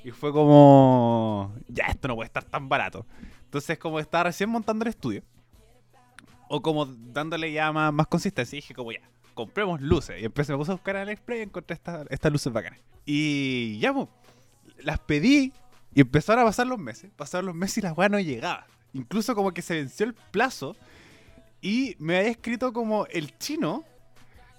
Y 0.05 0.11
fue 0.11 0.33
como. 0.33 1.55
Ya, 1.69 1.87
esto 1.87 2.09
no 2.09 2.15
puede 2.15 2.27
estar 2.27 2.45
tan 2.45 2.69
barato. 2.69 3.07
Entonces, 3.45 3.79
como 3.79 3.99
estaba 3.99 4.25
recién 4.25 4.51
montando 4.51 4.85
el 4.85 4.91
estudio. 4.91 5.23
O 6.57 6.63
como 6.63 6.87
dándole 6.87 7.51
ya 7.53 7.73
más, 7.73 8.07
consistencia. 8.07 8.57
Y 8.57 8.61
dije, 8.61 8.75
como 8.75 8.93
ya, 8.93 9.01
compremos 9.35 9.81
luces. 9.81 10.23
Y 10.23 10.25
empecé, 10.25 10.53
me 10.53 10.59
puse 10.59 10.71
a 10.71 10.75
buscar 10.75 10.95
en 10.97 11.03
AliExpress 11.03 11.39
y 11.41 11.43
encontré 11.43 11.75
esta- 11.75 12.05
estas 12.11 12.31
luces 12.31 12.53
bacanas. 12.53 12.79
Y 13.05 13.79
ya, 13.81 13.93
pues, 13.93 14.09
las 14.79 14.99
pedí. 15.01 15.53
Y 15.95 16.01
empezaron 16.03 16.43
a 16.43 16.47
pasar 16.47 16.67
los 16.69 16.79
meses. 16.79 17.11
Pasaron 17.17 17.47
los 17.47 17.55
meses 17.57 17.79
y 17.79 17.81
las 17.81 17.97
weas 17.97 18.11
no 18.11 18.21
llegaban. 18.21 18.65
Incluso 18.93 19.35
como 19.35 19.53
que 19.53 19.63
se 19.63 19.75
venció 19.75 20.07
el 20.07 20.15
plazo. 20.15 20.77
Y 21.61 21.97
me 21.99 22.19
había 22.19 22.31
escrito 22.31 22.73
como 22.73 23.07
el 23.07 23.37
chino 23.39 23.85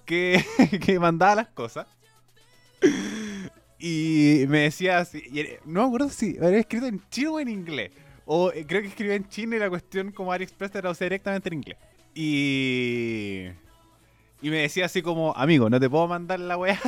que, 0.06 0.44
que 0.86 1.00
mandaba 1.00 1.36
las 1.36 1.48
cosas. 1.48 1.88
Y 3.80 4.46
me 4.48 4.60
decía 4.62 5.00
así. 5.00 5.24
no 5.66 5.82
me 5.82 5.88
acuerdo 5.88 6.10
si 6.10 6.38
había 6.38 6.60
escrito 6.60 6.88
en 6.88 7.02
chino 7.10 7.34
o 7.34 7.40
en 7.40 7.50
inglés. 7.50 7.92
O 8.26 8.52
eh, 8.52 8.66
creo 8.68 8.82
que 8.82 8.88
escribía 8.88 9.16
en 9.16 9.28
chino 9.28 9.56
y 9.56 9.60
la 9.60 9.70
cuestión 9.70 10.12
como 10.12 10.32
AliExpress 10.32 10.72
te 10.72 10.82
traducía 10.82 11.06
directamente 11.06 11.50
en 11.50 11.54
inglés. 11.54 11.78
Y. 12.14 13.46
Y 14.42 14.50
me 14.50 14.58
decía 14.58 14.86
así 14.86 15.02
como, 15.02 15.34
amigo, 15.36 15.70
no 15.70 15.80
te 15.80 15.90
puedo 15.90 16.08
mandar 16.08 16.40
la 16.40 16.58
weá. 16.58 16.80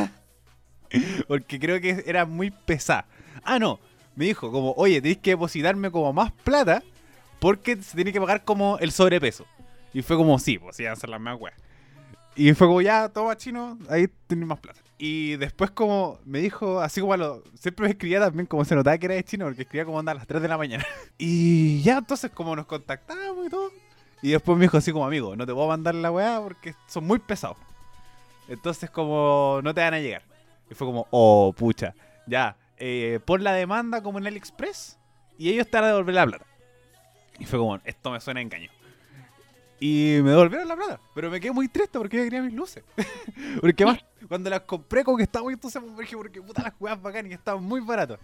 Porque 1.28 1.60
creo 1.60 1.80
que 1.82 2.04
era 2.06 2.26
muy 2.26 2.52
pesada. 2.52 3.08
Ah, 3.44 3.60
no. 3.60 3.80
Me 4.16 4.26
dijo 4.26 4.52
como, 4.52 4.74
oye, 4.74 5.02
tenéis 5.02 5.20
que 5.20 5.32
depositarme 5.32 5.92
como 5.92 6.12
más 6.14 6.32
plata. 6.32 6.84
Porque 7.40 7.82
se 7.82 7.96
tiene 7.96 8.12
que 8.12 8.20
pagar 8.20 8.44
como 8.44 8.78
el 8.80 8.92
sobrepeso. 8.92 9.46
Y 9.94 10.02
fue 10.02 10.18
como, 10.18 10.38
sí, 10.40 10.58
pues 10.58 10.80
iban 10.80 10.94
a 10.94 10.96
ser 10.96 11.10
las 11.10 11.22
más 11.22 11.40
weas. 11.40 11.58
Y 12.36 12.54
fue 12.54 12.68
como, 12.68 12.82
ya, 12.82 13.10
toma 13.10 13.36
chino, 13.38 13.78
ahí 13.90 14.08
tenés 14.28 14.48
más 14.48 14.60
plata. 14.60 14.80
Y 15.00 15.36
después 15.36 15.70
como 15.72 16.20
me 16.26 16.40
dijo, 16.40 16.80
así 16.80 17.02
como 17.02 17.16
lo, 17.16 17.44
siempre 17.54 17.86
me 17.86 17.92
escribía 17.92 18.20
también 18.20 18.48
como 18.48 18.66
se 18.66 18.76
notaba 18.76 18.98
que 18.98 19.06
era 19.06 19.16
de 19.16 19.24
chino, 19.24 19.46
porque 19.46 19.62
escribía 19.62 19.86
como 19.86 20.00
anda 20.00 20.12
a 20.12 20.16
las 20.16 20.26
3 20.26 20.42
de 20.42 20.48
la 20.48 20.58
mañana. 20.58 20.86
Y 21.18 21.82
ya, 21.84 21.98
entonces 22.00 22.32
como 22.32 22.56
nos 22.56 22.66
contactamos 22.66 23.46
y 23.46 23.50
todo. 23.50 23.72
Y 24.22 24.32
después 24.32 24.58
me 24.58 24.66
dijo 24.66 24.78
así 24.78 24.92
como, 24.92 25.06
amigo, 25.06 25.36
no 25.36 25.46
te 25.46 25.54
puedo 25.54 25.68
mandar 25.68 25.94
la 25.94 26.12
weá 26.12 26.42
porque 26.42 26.74
son 26.88 27.06
muy 27.06 27.20
pesados. 27.20 27.58
Entonces 28.48 28.90
como 28.90 29.60
no 29.64 29.74
te 29.74 29.82
van 29.82 29.94
a 29.94 30.00
llegar. 30.00 30.24
Y 30.70 30.74
fue 30.74 30.88
como, 30.88 31.08
oh, 31.12 31.54
pucha, 31.56 31.94
ya, 32.26 32.58
eh, 32.78 33.20
pon 33.26 33.44
la 33.44 33.54
demanda 33.54 34.02
como 34.02 34.18
en 34.18 34.28
AliExpress 34.28 34.98
y 35.38 35.50
ellos 35.50 35.68
te 35.68 35.78
van 35.78 35.86
a 35.86 35.88
devolver 35.88 36.16
la 36.16 36.26
plata. 36.26 36.46
Y 37.40 37.46
fue 37.46 37.60
como, 37.60 37.76
esto 37.84 38.10
me 38.10 38.20
suena 38.20 38.40
a 38.40 38.44
engaño. 38.44 38.72
Y 39.80 40.20
me 40.24 40.32
devolvieron 40.32 40.68
la 40.68 40.76
plata. 40.76 41.00
Pero 41.14 41.30
me 41.30 41.40
quedé 41.40 41.52
muy 41.52 41.68
triste 41.68 41.98
porque 41.98 42.18
yo 42.18 42.24
quería 42.24 42.42
mis 42.42 42.54
luces. 42.54 42.84
porque 43.62 43.86
más, 43.86 44.00
cuando 44.28 44.50
las 44.50 44.62
compré, 44.62 45.04
como 45.04 45.18
que 45.18 45.24
estaba 45.24 45.44
muy 45.44 45.54
entusiasmado. 45.54 45.96
Porque, 45.96 46.18
porque 46.18 46.42
puta 46.42 46.64
las 46.64 46.74
jugadas 46.74 47.02
bacanas 47.02 47.32
y 47.32 47.36
estaban 47.36 47.64
muy 47.64 47.82
baratos. 47.82 48.20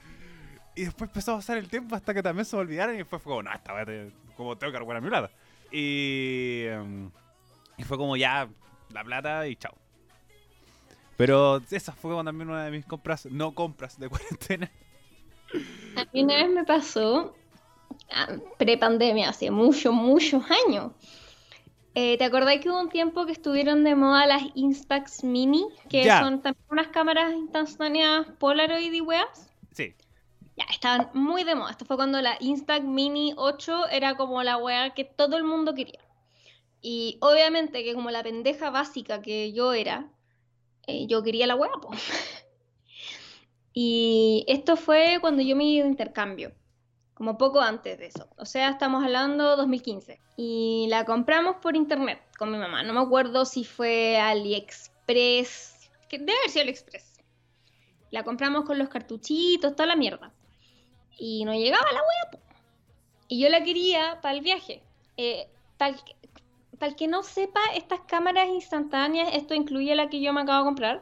Y 0.76 0.86
después 0.86 1.10
empezó 1.10 1.34
a 1.34 1.36
pasar 1.36 1.58
el 1.58 1.68
tiempo 1.70 1.96
hasta 1.96 2.13
que 2.13 2.24
también 2.24 2.46
se 2.46 2.56
me 2.56 2.63
olvidaron. 2.63 2.96
Y 2.96 3.00
después 3.00 3.22
fue 3.22 3.32
como, 3.32 3.44
no, 3.44 3.54
esta 3.54 3.86
te- 3.86 4.12
como 4.36 4.58
tengo 4.58 4.72
que 4.72 4.80
recuperar 4.80 5.04
mi 5.04 5.10
plata. 5.10 5.30
Y, 5.72 6.63
em, 6.66 7.12
y 7.78 7.84
fue 7.84 7.98
como, 7.98 8.18
ya, 8.18 8.50
la 8.92 9.04
plata 9.04 9.48
y 9.48 9.56
chao. 9.56 9.76
Pero 11.18 11.62
esa 11.70 11.92
fue 11.92 12.16
también 12.24 12.50
una 12.50 12.66
de 12.66 12.72
mis 12.72 12.86
compras, 12.86 13.28
no 13.28 13.54
compras 13.54 14.00
de 14.00 14.10
cuarentena. 14.10 14.72
A 15.96 16.06
mí 16.12 16.24
una 16.24 16.36
vez 16.38 16.50
me 16.50 16.63
pasó, 16.63 17.36
ah, 18.12 18.30
pre-pandemia, 18.58 19.30
hace 19.30 19.52
muchos, 19.52 19.94
muchos 19.94 20.44
años. 20.68 20.92
Eh, 21.95 22.17
¿te 22.17 22.23
acordás 22.23 22.60
que 22.60 22.69
hubo 22.69 22.79
un 22.79 22.89
tiempo 22.89 23.25
que 23.25 23.32
estuvieron 23.34 23.84
de 23.84 23.95
moda 23.95 24.25
las 24.25 24.43
Instax 24.56 25.23
Mini? 25.23 25.67
Que 25.89 26.03
Ya. 26.06 26.19
son 26.21 26.41
también 26.41 26.65
unas 26.71 26.88
cámaras 26.88 27.34
instantáneas 27.34 28.25
Polaroid 28.39 28.91
y 28.91 29.01
weas. 29.01 29.49
Sí. 29.71 29.95
Ya, 30.58 30.65
estaban 30.71 31.10
muy 31.13 31.43
de 31.43 31.56
moda. 31.56 31.71
Esto 31.71 31.86
fue 31.86 31.95
cuando 31.95 32.19
la 32.21 32.36
Instax 32.39 32.84
Mini 32.86 33.34
8 33.38 33.88
era 33.89 34.15
como 34.15 34.41
la 34.43 34.58
wea 34.58 34.93
que 34.95 35.03
todo 35.03 35.38
el 35.38 35.43
mundo 35.43 35.73
quería. 35.75 35.99
Y 36.82 37.17
obviamente 37.21 37.84
que 37.84 37.93
como 37.93 38.10
la 38.12 38.23
pendeja 38.23 38.69
básica 38.69 39.21
que 39.21 39.53
yo 39.53 39.73
era, 39.73 40.12
eh, 40.88 41.06
yo 41.08 41.23
quería 41.23 41.47
la 41.47 41.56
wea, 41.56 41.71
po. 41.82 41.91
Y 43.75 44.45
esto 44.47 44.75
fue 44.75 45.17
cuando 45.19 45.41
yo 45.41 45.56
me 45.56 45.63
iba 45.63 45.84
de 45.84 45.89
intercambio. 45.89 46.51
Como 47.23 47.38
poco 47.38 47.62
antes 47.62 47.97
de 47.97 48.07
eso. 48.07 48.27
O 48.36 48.45
sea, 48.45 48.67
estamos 48.67 49.01
hablando 49.01 49.55
2015. 49.55 50.19
Y 50.36 50.88
la 50.89 51.05
compramos 51.05 51.55
por 51.62 51.77
internet 51.77 52.21
con 52.38 52.51
mi 52.51 52.57
mamá. 52.57 52.83
No 52.83 52.91
me 52.91 52.99
acuerdo 52.99 53.45
si 53.45 53.63
fue 53.63 54.17
AliExpress, 54.17 55.89
que 56.09 56.19
debe 56.19 56.33
haber 56.33 56.49
sido 56.49 56.63
AliExpress. 56.63 57.23
La 58.12 58.23
compramos 58.23 58.65
con 58.65 58.77
los 58.77 58.89
cartuchitos, 58.89 59.73
toda 59.73 59.86
la 59.86 59.95
mierda. 59.95 60.33
Y 61.17 61.45
no 61.45 61.53
llegaba 61.53 61.89
la 61.93 62.01
wea. 62.01 62.41
Y 63.29 63.39
yo 63.39 63.47
la 63.47 63.63
quería 63.63 64.19
para 64.21 64.36
el 64.36 64.41
viaje. 64.41 64.83
Eh, 65.15 65.47
para 65.77 65.95
el 66.81 66.95
que 66.97 67.07
no 67.07 67.23
sepa, 67.23 67.62
estas 67.73 68.01
cámaras 68.01 68.49
instantáneas, 68.49 69.29
esto 69.31 69.53
incluye 69.53 69.95
la 69.95 70.09
que 70.09 70.19
yo 70.19 70.33
me 70.33 70.41
acabo 70.41 70.59
de 70.59 70.65
comprar, 70.65 71.01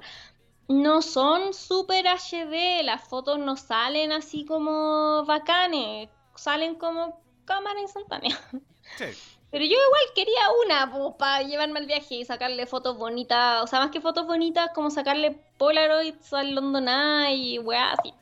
no 0.71 1.01
son 1.01 1.53
super 1.53 2.05
HD, 2.07 2.83
las 2.83 3.03
fotos 3.07 3.39
no 3.39 3.55
salen 3.55 4.11
así 4.11 4.45
como 4.45 5.25
bacanes, 5.25 6.09
salen 6.35 6.75
como 6.75 7.21
cámara 7.45 7.79
instantánea. 7.79 8.39
Sí. 8.97 9.05
Pero 9.51 9.65
yo 9.65 9.71
igual 9.71 10.13
quería 10.15 10.41
una 10.65 11.17
para 11.17 11.43
llevarme 11.43 11.79
al 11.79 11.85
viaje 11.85 12.15
y 12.15 12.25
sacarle 12.25 12.65
fotos 12.67 12.97
bonitas, 12.97 13.61
o 13.63 13.67
sea, 13.67 13.79
más 13.79 13.91
que 13.91 13.99
fotos 13.99 14.25
bonitas, 14.25 14.69
como 14.73 14.89
sacarle 14.89 15.43
Polaroids 15.57 16.31
al 16.33 16.55
London 16.55 16.87
Eye 16.87 17.55
y 17.55 17.59
weá 17.59 17.91
así. 17.91 18.13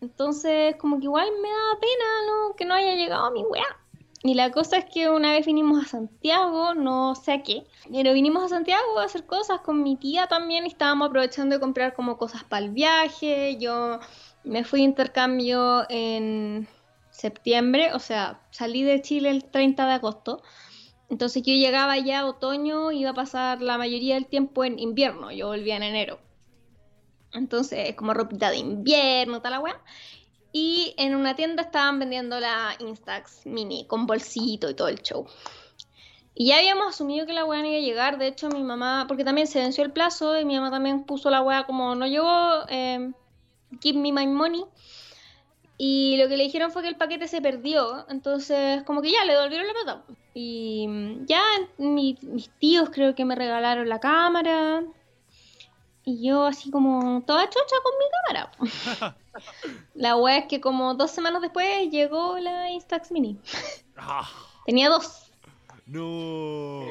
Entonces, 0.00 0.74
como 0.76 0.98
que 0.98 1.04
igual 1.04 1.28
me 1.40 1.48
da 1.48 1.80
pena 1.80 2.04
¿no? 2.26 2.56
que 2.56 2.64
no 2.64 2.74
haya 2.74 2.94
llegado 2.96 3.24
a 3.24 3.30
mi 3.30 3.42
weá. 3.44 3.83
Y 4.26 4.32
la 4.32 4.50
cosa 4.50 4.78
es 4.78 4.86
que 4.86 5.10
una 5.10 5.32
vez 5.32 5.44
vinimos 5.44 5.84
a 5.84 5.86
Santiago, 5.86 6.74
no 6.74 7.14
sé 7.14 7.32
a 7.32 7.42
qué, 7.42 7.66
pero 7.92 8.14
vinimos 8.14 8.42
a 8.42 8.48
Santiago 8.48 8.98
a 8.98 9.04
hacer 9.04 9.26
cosas 9.26 9.60
con 9.60 9.82
mi 9.82 9.96
tía 9.96 10.28
también 10.28 10.64
y 10.64 10.68
estábamos 10.68 11.08
aprovechando 11.10 11.56
de 11.56 11.60
comprar 11.60 11.92
como 11.92 12.16
cosas 12.16 12.42
para 12.42 12.64
el 12.64 12.70
viaje. 12.70 13.58
Yo 13.58 14.00
me 14.42 14.64
fui 14.64 14.80
a 14.80 14.84
intercambio 14.84 15.84
en 15.90 16.66
septiembre, 17.10 17.92
o 17.92 17.98
sea, 17.98 18.40
salí 18.50 18.82
de 18.82 19.02
Chile 19.02 19.28
el 19.28 19.44
30 19.44 19.84
de 19.84 19.92
agosto. 19.92 20.42
Entonces 21.10 21.42
yo 21.42 21.52
llegaba 21.52 21.98
ya 21.98 22.24
otoño, 22.24 22.92
iba 22.92 23.10
a 23.10 23.14
pasar 23.14 23.60
la 23.60 23.76
mayoría 23.76 24.14
del 24.14 24.26
tiempo 24.26 24.64
en 24.64 24.78
invierno, 24.78 25.32
yo 25.32 25.48
volvía 25.48 25.76
en 25.76 25.82
enero. 25.82 26.18
Entonces, 27.34 27.94
como 27.94 28.14
ropita 28.14 28.48
de 28.50 28.56
invierno, 28.56 29.42
tal 29.42 29.52
la 29.52 29.60
weá. 29.60 29.82
Y 30.56 30.94
en 30.98 31.16
una 31.16 31.34
tienda 31.34 31.62
estaban 31.62 31.98
vendiendo 31.98 32.38
la 32.38 32.76
Instax 32.78 33.44
Mini 33.44 33.88
con 33.88 34.06
bolsito 34.06 34.70
y 34.70 34.74
todo 34.74 34.86
el 34.86 35.02
show. 35.02 35.26
Y 36.32 36.46
ya 36.46 36.58
habíamos 36.58 36.94
asumido 36.94 37.26
que 37.26 37.32
la 37.32 37.44
weá 37.44 37.60
no 37.60 37.66
iba 37.66 37.78
a 37.78 37.80
llegar. 37.80 38.18
De 38.18 38.28
hecho, 38.28 38.48
mi 38.48 38.62
mamá, 38.62 39.06
porque 39.08 39.24
también 39.24 39.48
se 39.48 39.58
venció 39.58 39.82
el 39.82 39.90
plazo 39.90 40.38
y 40.38 40.44
mi 40.44 40.54
mamá 40.54 40.70
también 40.70 41.02
puso 41.02 41.28
la 41.28 41.42
weá 41.42 41.64
como 41.64 41.96
no 41.96 42.06
llegó, 42.06 42.28
eh, 42.68 43.10
give 43.82 43.98
me 43.98 44.12
my 44.12 44.28
money. 44.28 44.64
Y 45.76 46.18
lo 46.18 46.28
que 46.28 46.36
le 46.36 46.44
dijeron 46.44 46.70
fue 46.70 46.82
que 46.82 46.88
el 46.88 46.96
paquete 46.96 47.26
se 47.26 47.42
perdió. 47.42 48.06
Entonces, 48.08 48.84
como 48.84 49.02
que 49.02 49.10
ya 49.10 49.24
le 49.24 49.32
devolvieron 49.32 49.66
la 49.66 49.72
plata. 49.72 50.04
Y 50.34 50.86
ya 51.26 51.42
mis 51.78 52.48
tíos 52.60 52.90
creo 52.90 53.16
que 53.16 53.24
me 53.24 53.34
regalaron 53.34 53.88
la 53.88 53.98
cámara. 53.98 54.84
Y 56.04 56.24
yo 56.24 56.44
así 56.44 56.70
como 56.70 57.24
toda 57.26 57.50
chocha 57.50 57.76
con 57.82 57.92
mi 57.98 58.04
cámara. 58.62 59.14
la 59.94 60.16
wea 60.16 60.38
es 60.38 60.46
que 60.46 60.60
como 60.60 60.94
dos 60.94 61.10
semanas 61.10 61.42
después 61.42 61.90
llegó 61.90 62.38
la 62.38 62.70
Instax 62.70 63.10
Mini. 63.12 63.38
Ah. 63.96 64.28
Tenía 64.66 64.88
dos. 64.88 65.30
No. 65.86 66.82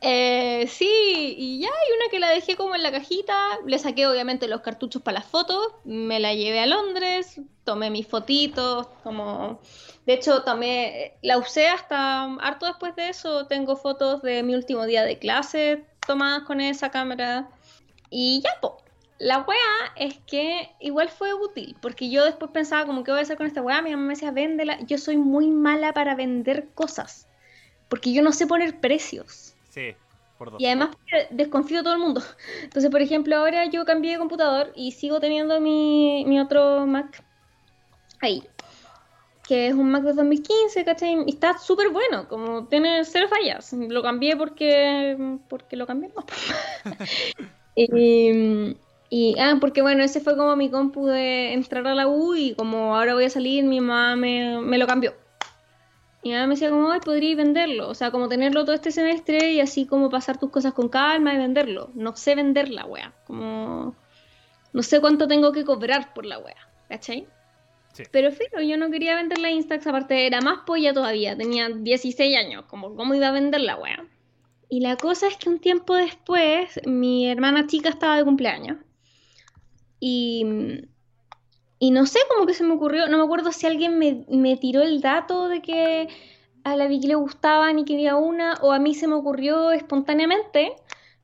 Eh, 0.00 0.66
sí, 0.68 1.34
y 1.36 1.60
ya 1.60 1.68
hay 1.68 1.96
una 1.96 2.10
que 2.10 2.20
la 2.20 2.30
dejé 2.30 2.56
como 2.56 2.74
en 2.74 2.82
la 2.82 2.92
cajita. 2.92 3.34
Le 3.66 3.78
saqué 3.78 4.06
obviamente 4.06 4.46
los 4.48 4.60
cartuchos 4.60 5.02
para 5.02 5.20
las 5.20 5.26
fotos. 5.26 5.68
Me 5.84 6.20
la 6.20 6.34
llevé 6.34 6.60
a 6.60 6.66
Londres. 6.66 7.40
Tomé 7.64 7.90
mis 7.90 8.06
fotitos. 8.06 8.86
Como... 9.02 9.60
De 10.06 10.14
hecho, 10.14 10.42
tomé, 10.42 11.18
la 11.22 11.36
usé 11.36 11.68
hasta 11.68 12.24
harto 12.36 12.66
después 12.66 12.96
de 12.96 13.08
eso. 13.08 13.46
Tengo 13.46 13.76
fotos 13.76 14.22
de 14.22 14.42
mi 14.42 14.54
último 14.54 14.86
día 14.86 15.04
de 15.04 15.18
clase 15.18 15.84
tomadas 16.06 16.44
con 16.44 16.60
esa 16.60 16.90
cámara. 16.90 17.50
Y 18.08 18.40
ya, 18.42 18.50
po. 18.60 18.78
La 19.18 19.40
wea 19.40 19.92
es 19.96 20.18
que 20.26 20.70
igual 20.78 21.08
fue 21.08 21.34
útil, 21.34 21.76
porque 21.82 22.08
yo 22.08 22.24
después 22.24 22.52
pensaba 22.52 22.86
como, 22.86 23.02
¿qué 23.02 23.10
voy 23.10 23.20
a 23.20 23.22
hacer 23.22 23.36
con 23.36 23.46
esta 23.46 23.62
wea? 23.62 23.82
Mi 23.82 23.90
mamá 23.90 24.04
me 24.04 24.14
decía, 24.14 24.30
véndela. 24.30 24.80
Yo 24.82 24.96
soy 24.96 25.16
muy 25.16 25.50
mala 25.50 25.92
para 25.92 26.14
vender 26.14 26.68
cosas, 26.74 27.26
porque 27.88 28.12
yo 28.12 28.22
no 28.22 28.32
sé 28.32 28.46
poner 28.46 28.78
precios. 28.78 29.54
Sí, 29.70 29.94
por 30.38 30.52
dos. 30.52 30.60
Y 30.60 30.66
además 30.66 30.90
desconfío 31.30 31.78
de 31.78 31.82
todo 31.82 31.94
el 31.94 32.00
mundo. 32.00 32.22
Entonces, 32.62 32.90
por 32.90 33.02
ejemplo, 33.02 33.36
ahora 33.36 33.66
yo 33.66 33.84
cambié 33.84 34.12
de 34.12 34.18
computador 34.18 34.72
y 34.76 34.92
sigo 34.92 35.18
teniendo 35.18 35.60
mi, 35.60 36.24
mi 36.24 36.38
otro 36.38 36.86
Mac 36.86 37.24
ahí, 38.20 38.44
que 39.48 39.66
es 39.66 39.74
un 39.74 39.90
Mac 39.90 40.04
de 40.04 40.12
2015, 40.12 40.84
¿cachai? 40.84 41.24
Y 41.26 41.30
está 41.30 41.58
súper 41.58 41.88
bueno, 41.88 42.28
como 42.28 42.68
tiene 42.68 43.04
cero 43.04 43.26
fallas. 43.28 43.72
Lo 43.72 44.00
cambié 44.00 44.36
porque, 44.36 45.38
porque 45.48 45.76
lo 45.76 45.88
cambié. 45.88 46.12
No. 46.14 46.24
Y, 47.80 48.76
ah, 49.38 49.56
porque 49.60 49.82
bueno, 49.82 50.02
ese 50.02 50.20
fue 50.20 50.36
como 50.36 50.54
mi 50.56 50.70
compu 50.70 51.06
de 51.06 51.52
entrar 51.52 51.86
a 51.86 51.94
la 51.94 52.08
U 52.08 52.34
y 52.34 52.54
como 52.54 52.96
ahora 52.96 53.14
voy 53.14 53.24
a 53.24 53.30
salir, 53.30 53.64
mi 53.64 53.80
mamá 53.80 54.16
me, 54.16 54.78
lo 54.78 54.86
cambió. 54.86 55.14
Y 56.22 56.30
mi 56.30 56.34
mamá 56.34 56.48
me 56.48 56.54
decía 56.54 56.70
como, 56.70 56.90
ay, 56.90 57.00
podría 57.00 57.36
venderlo. 57.36 57.88
O 57.88 57.94
sea, 57.94 58.10
como 58.10 58.28
tenerlo 58.28 58.64
todo 58.64 58.74
este 58.74 58.90
semestre 58.90 59.52
y 59.52 59.60
así 59.60 59.86
como 59.86 60.10
pasar 60.10 60.38
tus 60.38 60.50
cosas 60.50 60.74
con 60.74 60.88
calma 60.88 61.32
y 61.34 61.38
venderlo. 61.38 61.90
No 61.94 62.16
sé 62.16 62.34
vender 62.34 62.68
la 62.70 62.84
wea. 62.84 63.14
Como, 63.26 63.94
no 64.72 64.82
sé 64.82 65.00
cuánto 65.00 65.26
tengo 65.26 65.52
que 65.52 65.64
cobrar 65.64 66.12
por 66.12 66.26
la 66.26 66.38
wea. 66.38 66.68
¿Cachai? 66.88 67.26
Pero 68.12 68.30
fíjate, 68.30 68.68
yo 68.68 68.76
no 68.76 68.90
quería 68.90 69.16
vender 69.16 69.38
la 69.38 69.50
Instax, 69.50 69.86
aparte 69.86 70.26
era 70.26 70.40
más 70.40 70.60
polla 70.66 70.92
todavía, 70.92 71.36
tenía 71.36 71.68
16 71.68 72.36
años, 72.36 72.64
como 72.66 72.94
cómo 72.94 73.14
iba 73.14 73.28
a 73.28 73.32
vender 73.32 73.60
la 73.60 73.76
wea. 73.76 74.04
Y 74.68 74.80
la 74.80 74.96
cosa 74.96 75.28
es 75.28 75.36
que 75.36 75.48
un 75.48 75.58
tiempo 75.58 75.94
después, 75.94 76.80
mi 76.86 77.28
hermana 77.28 77.66
chica 77.66 77.88
estaba 77.88 78.16
de 78.16 78.24
cumpleaños. 78.24 78.76
Y, 80.00 80.44
y 81.78 81.90
no 81.90 82.06
sé, 82.06 82.18
cómo 82.28 82.46
que 82.46 82.54
se 82.54 82.64
me 82.64 82.74
ocurrió, 82.74 83.08
no 83.08 83.18
me 83.18 83.24
acuerdo 83.24 83.52
si 83.52 83.66
alguien 83.66 83.98
me, 83.98 84.56
tiró 84.56 84.82
el 84.82 85.00
dato 85.00 85.48
de 85.48 85.62
que 85.62 86.08
a 86.64 86.76
la 86.76 86.86
Vicky 86.86 87.06
le 87.06 87.14
gustaban 87.14 87.78
y 87.78 87.84
quería 87.84 88.16
una, 88.16 88.54
o 88.62 88.72
a 88.72 88.78
mí 88.78 88.94
se 88.94 89.08
me 89.08 89.14
ocurrió 89.14 89.70
espontáneamente. 89.70 90.74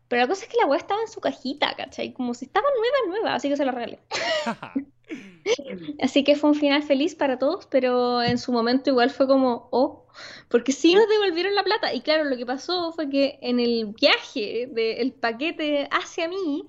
Pero 0.09 0.23
la 0.23 0.29
cosa 0.29 0.45
es 0.45 0.51
que 0.51 0.59
la 0.59 0.67
weá 0.67 0.79
estaba 0.79 1.01
en 1.01 1.09
su 1.09 1.21
cajita, 1.21 1.75
¿cachai? 1.77 2.13
Como 2.13 2.35
si 2.35 2.45
estaba 2.45 2.67
nueva, 2.79 2.97
nueva, 3.09 3.35
así 3.35 3.49
que 3.49 3.57
se 3.57 3.65
la 3.65 3.73
regalé. 3.73 3.99
así 6.03 6.25
que 6.25 6.37
fue 6.37 6.51
un 6.51 6.57
final 6.57 6.83
feliz 6.83 7.15
para 7.15 7.39
todos, 7.39 7.67
pero 7.67 8.23
en 8.23 8.39
su 8.39 8.53
momento 8.53 8.91
igual 8.91 9.11
fue 9.11 9.27
como, 9.27 9.69
oh, 9.73 10.07
porque 10.49 10.73
sí 10.73 10.95
nos 10.95 11.09
devolvieron 11.09 11.55
la 11.55 11.65
plata. 11.65 11.93
Y 11.95 12.03
claro, 12.03 12.25
lo 12.25 12.37
que 12.37 12.47
pasó 12.47 12.93
fue 12.93 13.09
que 13.09 13.39
en 13.43 13.61
el 13.61 13.87
viaje 13.99 14.69
del 14.71 15.13
paquete 15.13 15.89
hacia 15.91 16.29
mí 16.29 16.67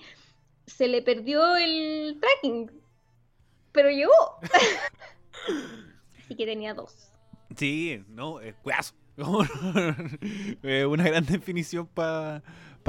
se 0.65 0.87
le 0.87 1.01
perdió 1.01 1.55
el 1.55 2.19
tracking. 2.19 2.71
Pero 3.71 3.89
llegó. 3.89 4.39
Así 6.19 6.35
que 6.35 6.45
tenía 6.45 6.73
dos. 6.73 7.11
Sí, 7.55 8.03
no, 8.09 8.39
es 8.39 8.55
cuazo. 8.55 8.93
una 9.17 11.03
gran 11.03 11.25
definición 11.25 11.87
para 11.87 12.41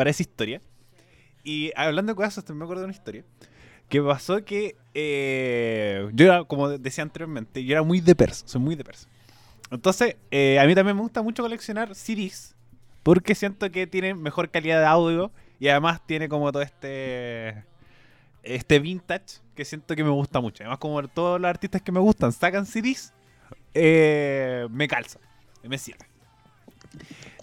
esa 0.06 0.22
historia. 0.22 0.60
Y 1.46 1.70
hablando 1.76 2.12
de 2.12 2.16
cuazos, 2.16 2.44
me 2.50 2.64
acuerdo 2.64 2.82
de 2.82 2.86
una 2.86 2.94
historia. 2.94 3.24
Que 3.88 4.02
pasó 4.02 4.44
que 4.44 4.74
eh, 4.94 6.10
yo 6.12 6.26
era, 6.26 6.42
como 6.42 6.68
decía 6.70 7.04
anteriormente, 7.04 7.64
yo 7.64 7.72
era 7.72 7.84
muy 7.84 8.00
de 8.00 8.16
persa, 8.16 8.48
soy 8.48 8.60
muy 8.60 8.74
de 8.74 8.82
persa. 8.82 9.08
Entonces, 9.70 10.16
eh, 10.32 10.58
a 10.58 10.66
mí 10.66 10.74
también 10.74 10.96
me 10.96 11.02
gusta 11.02 11.22
mucho 11.22 11.44
coleccionar 11.44 11.94
CDs. 11.94 12.56
Porque 13.04 13.36
siento 13.36 13.70
que 13.70 13.86
tiene 13.86 14.14
mejor 14.14 14.50
calidad 14.50 14.80
de 14.80 14.86
audio. 14.86 15.30
Y 15.58 15.68
además 15.68 16.00
tiene 16.06 16.28
como 16.28 16.50
todo 16.52 16.62
este. 16.62 17.64
Este 18.42 18.78
vintage. 18.78 19.40
Que 19.54 19.64
siento 19.64 19.96
que 19.96 20.04
me 20.04 20.10
gusta 20.10 20.40
mucho. 20.40 20.62
Además, 20.62 20.78
como 20.78 21.06
todos 21.08 21.40
los 21.40 21.48
artistas 21.48 21.80
que 21.82 21.92
me 21.92 22.00
gustan 22.00 22.32
sacan 22.32 22.66
CDs. 22.66 23.12
Eh, 23.74 24.66
me 24.70 24.86
calza. 24.86 25.18
Me 25.62 25.78
sirve. 25.78 26.06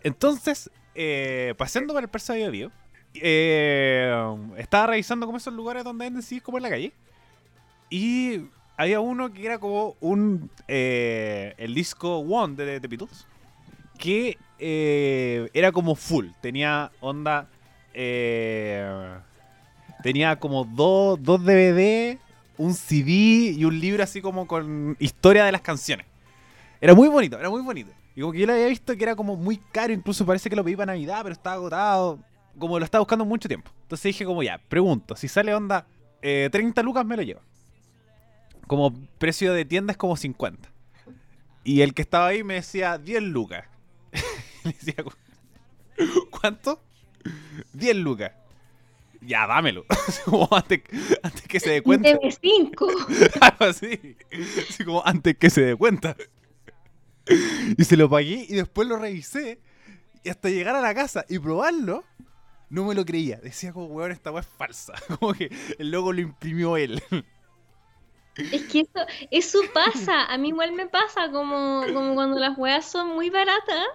Entonces, 0.04 0.70
eh, 0.96 1.54
paseando 1.58 1.94
por 1.94 2.04
el 2.04 2.10
Persa 2.10 2.34
Bio 2.34 2.52
Bio. 2.52 2.72
estaba 3.14 4.88
revisando 4.88 5.26
como 5.26 5.38
esos 5.38 5.54
lugares 5.54 5.84
donde 5.84 6.06
venden 6.06 6.24
CDs 6.24 6.42
como 6.42 6.58
en 6.58 6.64
la 6.64 6.70
calle. 6.70 6.94
Y 7.90 8.48
había 8.78 9.00
uno 9.00 9.32
que 9.32 9.46
era 9.46 9.60
como 9.60 9.96
un. 10.00 10.50
Eh, 10.68 11.54
el 11.58 11.74
disco 11.74 12.18
One 12.18 12.56
de, 12.56 12.80
de 12.80 12.88
Beatles. 12.88 13.28
Que 13.98 14.38
eh, 14.60 15.50
era 15.54 15.72
como 15.72 15.96
full. 15.96 16.28
Tenía 16.42 16.92
onda. 17.00 17.50
Eh, 17.94 19.18
tenía 20.02 20.38
como 20.40 20.66
dos, 20.66 21.22
dos 21.22 21.44
DVD, 21.44 22.18
un 22.58 22.74
CD 22.74 23.54
y 23.58 23.66
un 23.66 23.80
libro 23.80 24.04
así 24.04 24.22
como 24.22 24.48
con 24.48 24.96
historia 25.00 25.46
de 25.46 25.52
las 25.52 25.62
canciones. 25.62 26.06
Era 26.82 26.94
muy 26.94 27.08
bonito, 27.08 27.40
era 27.40 27.50
muy 27.50 27.62
bonito. 27.62 27.92
Y 28.16 28.22
como 28.22 28.34
que 28.34 28.40
yo 28.40 28.48
lo 28.48 28.54
había 28.54 28.68
visto 28.68 28.96
que 28.96 29.04
era 29.04 29.16
como 29.16 29.36
muy 29.36 29.58
caro, 29.58 29.94
incluso 29.94 30.26
parece 30.26 30.50
que 30.50 30.56
lo 30.56 30.64
pedí 30.64 30.76
para 30.76 30.94
Navidad, 30.94 31.22
pero 31.24 31.34
estaba 31.34 31.56
agotado. 31.56 32.20
Como 32.58 32.78
lo 32.78 32.86
estaba 32.86 33.02
buscando 33.02 33.26
mucho 33.26 33.48
tiempo. 33.48 33.72
Entonces 33.84 34.04
dije 34.04 34.26
como 34.26 34.44
ya, 34.44 34.60
pregunto, 34.70 35.16
si 35.16 35.28
sale 35.28 35.54
onda 35.56 35.88
30 36.22 36.82
lucas 36.84 37.06
me 37.06 37.18
lo 37.18 37.24
llevo 37.24 37.42
como 38.68 38.94
precio 39.18 39.54
de 39.54 39.66
tienda 39.66 39.92
es 39.92 39.98
como 39.98 40.16
50. 40.16 40.70
Y 41.64 41.82
el 41.82 41.94
que 41.94 42.02
estaba 42.02 42.28
ahí 42.28 42.44
me 42.44 42.56
decía 42.56 42.98
10 42.98 43.24
lucas. 43.24 43.66
Le 44.64 44.72
decía, 44.72 44.96
¿cuánto? 46.30 46.82
10 47.74 47.96
lucas. 47.98 48.32
Ya, 49.22 49.48
dámelo. 49.48 49.86
como 50.26 50.48
antes, 50.52 50.82
antes, 51.22 51.44
que 51.44 51.60
se 51.60 51.70
dé 51.70 51.82
cuenta. 51.82 52.10
Debe 52.10 52.32
5. 52.32 52.88
Algo 53.42 53.66
así. 53.66 54.18
Así 54.70 54.84
como 54.84 55.06
antes 55.06 55.38
que 55.38 55.50
se 55.50 55.62
dé 55.62 55.76
cuenta. 55.76 56.16
Y 57.78 57.84
se 57.86 57.96
lo 57.96 58.10
pagué 58.10 58.46
y 58.50 58.56
después 58.56 58.88
lo 58.88 58.98
revisé. 58.98 59.60
Y 60.24 60.30
hasta 60.30 60.50
llegar 60.50 60.76
a 60.76 60.82
la 60.82 60.94
casa 60.94 61.26
y 61.30 61.40
probarlo, 61.40 62.04
no 62.70 62.86
me 62.86 62.96
lo 62.96 63.06
creía. 63.06 63.38
Decía 63.38 63.72
como, 63.72 63.88
weón, 63.88 64.12
esta 64.12 64.32
weá 64.32 64.42
es 64.42 64.48
falsa. 64.48 64.94
Como 65.20 65.34
que 65.34 65.50
el 65.78 65.92
logo 65.92 66.12
lo 66.12 66.22
imprimió 66.22 66.78
él. 66.78 67.02
Es 68.36 68.64
que 68.64 68.80
eso, 68.80 69.06
eso 69.30 69.60
pasa, 69.74 70.26
a 70.26 70.38
mí 70.40 70.48
igual 70.50 70.72
me 70.72 70.88
pasa, 70.88 71.30
como, 71.30 71.84
como 71.94 72.16
cuando 72.16 72.40
las 72.40 72.58
weas 72.58 72.84
son 72.84 73.10
muy 73.10 73.30
baratas, 73.30 73.86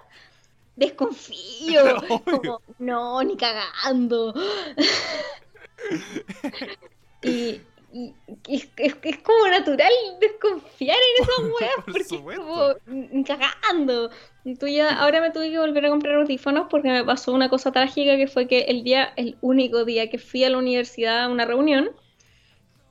desconfío, 0.78 1.96
como, 2.08 2.60
no, 2.78 3.22
ni 3.22 3.36
cagando. 3.36 4.34
y, 7.22 7.60
y 7.92 8.14
es, 8.48 8.68
es, 8.76 8.96
es, 9.02 9.18
como 9.18 9.48
natural 9.48 9.92
desconfiar 10.20 10.96
en 10.96 11.24
esas 11.24 11.38
weas, 11.60 11.74
porque 11.84 12.00
es 12.00 12.38
como, 12.38 12.74
ni 12.86 13.24
cagando. 13.24 14.10
Tú 14.58 14.68
ya, 14.68 14.98
ahora 15.00 15.20
me 15.20 15.30
tuve 15.30 15.50
que 15.50 15.58
volver 15.58 15.86
a 15.86 15.90
comprar 15.90 16.14
audífonos 16.14 16.68
porque 16.70 16.88
me 16.88 17.04
pasó 17.04 17.32
una 17.32 17.50
cosa 17.50 17.72
trágica 17.72 18.16
que 18.16 18.28
fue 18.28 18.46
que 18.46 18.60
el 18.60 18.84
día, 18.84 19.12
el 19.16 19.36
único 19.40 19.84
día 19.84 20.08
que 20.08 20.18
fui 20.18 20.44
a 20.44 20.50
la 20.50 20.58
universidad 20.58 21.24
a 21.24 21.28
una 21.28 21.44
reunión, 21.44 21.90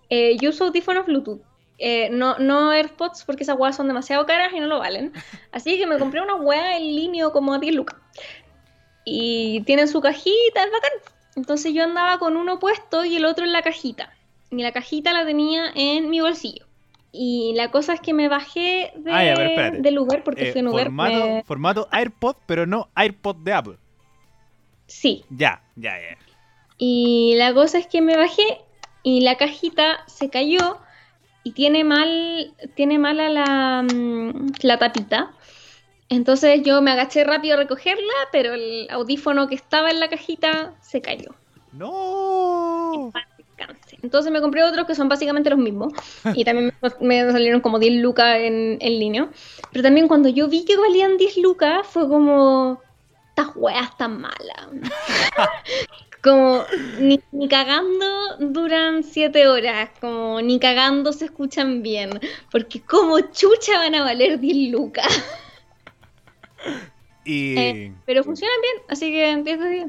eh, 0.10 0.36
yo 0.38 0.50
uso 0.50 0.66
audífonos 0.66 1.06
Bluetooth. 1.06 1.42
Eh, 1.80 2.10
no, 2.10 2.40
no 2.40 2.72
AirPods 2.72 3.24
porque 3.24 3.44
esas 3.44 3.58
weas 3.58 3.76
son 3.76 3.88
demasiado 3.88 4.26
caras 4.26 4.52
y 4.54 4.60
no 4.60 4.68
lo 4.68 4.80
valen. 4.80 5.14
Así 5.52 5.78
que 5.78 5.86
me 5.86 6.00
compré 6.00 6.22
una 6.22 6.36
wea 6.36 6.78
en 6.78 6.84
línea 6.84 7.30
como 7.30 7.54
a 7.54 7.60
10 7.60 7.76
lucas. 7.76 8.00
Y 9.06 9.62
tienen 9.62 9.88
su 9.88 10.02
cajita, 10.02 10.64
es 10.64 10.72
bacán. 10.72 10.92
Entonces 11.36 11.74
yo 11.74 11.84
andaba 11.84 12.18
con 12.18 12.36
uno 12.36 12.60
puesto 12.60 13.06
y 13.06 13.16
el 13.16 13.26
otro 13.26 13.46
en 13.46 13.54
la 13.54 13.62
cajita. 13.62 14.12
Y 14.50 14.62
la 14.64 14.72
cajita 14.72 15.14
la 15.14 15.26
tenía 15.26 15.72
en 15.76 16.10
mi 16.10 16.20
bolsillo. 16.20 16.66
Y 17.12 17.54
la 17.56 17.72
cosa 17.72 17.94
es 17.94 18.02
que 18.02 18.14
me 18.14 18.28
bajé 18.28 18.92
de, 18.96 19.12
ya, 19.12 19.72
del 19.72 19.96
lugar 19.96 20.24
porque 20.24 20.50
eh, 20.50 20.52
fui 20.52 20.60
en 20.60 20.68
Uber. 20.68 20.86
Formato, 20.86 21.20
me... 21.20 21.44
formato 21.44 21.88
AirPod, 21.92 22.36
pero 22.46 22.66
no 22.66 22.90
AirPod 22.96 23.38
de 23.38 23.54
Apple. 23.54 23.78
Sí. 24.88 25.24
Ya, 25.30 25.62
ya, 25.76 25.94
ya. 26.00 26.18
Y 26.78 27.36
la 27.38 27.54
cosa 27.54 27.78
es 27.78 27.88
que 27.88 28.02
me 28.02 28.18
bajé 28.18 28.62
y 29.04 29.22
la 29.22 29.36
cajita 29.36 30.04
se 30.08 30.30
cayó 30.30 30.80
y 31.48 31.52
tiene 31.52 31.86
mal, 31.86 32.54
tiene 32.76 33.00
mala 33.00 33.30
la, 33.30 33.88
la 34.62 34.78
tapita. 34.78 35.32
Entonces 36.10 36.62
yo 36.64 36.82
me 36.82 36.92
agaché 36.92 37.24
rápido 37.24 37.54
a 37.54 37.58
recogerla, 37.58 38.14
pero 38.34 38.54
el 38.54 38.88
audífono 38.90 39.48
que 39.48 39.56
estaba 39.56 39.90
en 39.90 40.02
la 40.02 40.10
cajita 40.10 40.74
se 40.82 41.02
cayó. 41.02 41.36
¡No! 41.72 43.14
Entonces 44.02 44.30
me 44.30 44.42
compré 44.42 44.66
otros 44.66 44.86
que 44.88 44.96
son 44.96 45.08
básicamente 45.08 45.50
los 45.50 45.60
mismos. 45.60 45.94
Y 46.34 46.44
también 46.44 46.74
me 47.00 47.32
salieron 47.32 47.62
como 47.62 47.80
10 47.80 48.02
lucas 48.02 48.36
en, 48.40 48.78
en 48.82 49.00
línea. 49.00 49.30
Pero 49.72 49.84
también 49.84 50.10
cuando 50.10 50.28
yo 50.28 50.50
vi 50.50 50.66
que 50.66 50.76
valían 50.76 51.16
10 51.16 51.38
lucas, 51.38 51.88
fue 51.88 52.10
como. 52.10 52.82
Estas 53.30 53.56
weas 53.56 53.96
tan 53.98 54.20
malas. 54.20 54.68
como 56.24 56.64
ni, 57.00 57.20
ni, 57.32 57.48
cagando 57.48 58.38
duran 58.40 59.04
7 59.04 59.48
horas. 59.48 59.90
Como 60.00 60.42
ni 60.42 60.60
cagando 60.60 61.14
se 61.14 61.26
escuchan 61.26 61.82
bien. 61.84 62.10
Porque 62.52 62.82
como 62.82 63.20
chucha 63.20 63.78
van 63.78 63.96
a 63.96 64.04
valer 64.04 64.40
10 64.40 64.72
lucas. 64.72 65.08
Y... 67.30 67.58
Eh, 67.60 67.94
pero 68.06 68.24
funcionan 68.24 68.56
bien, 68.62 68.86
así 68.88 69.12
que 69.12 69.36
10 69.44 69.60
de 69.60 69.70
10. 69.70 69.88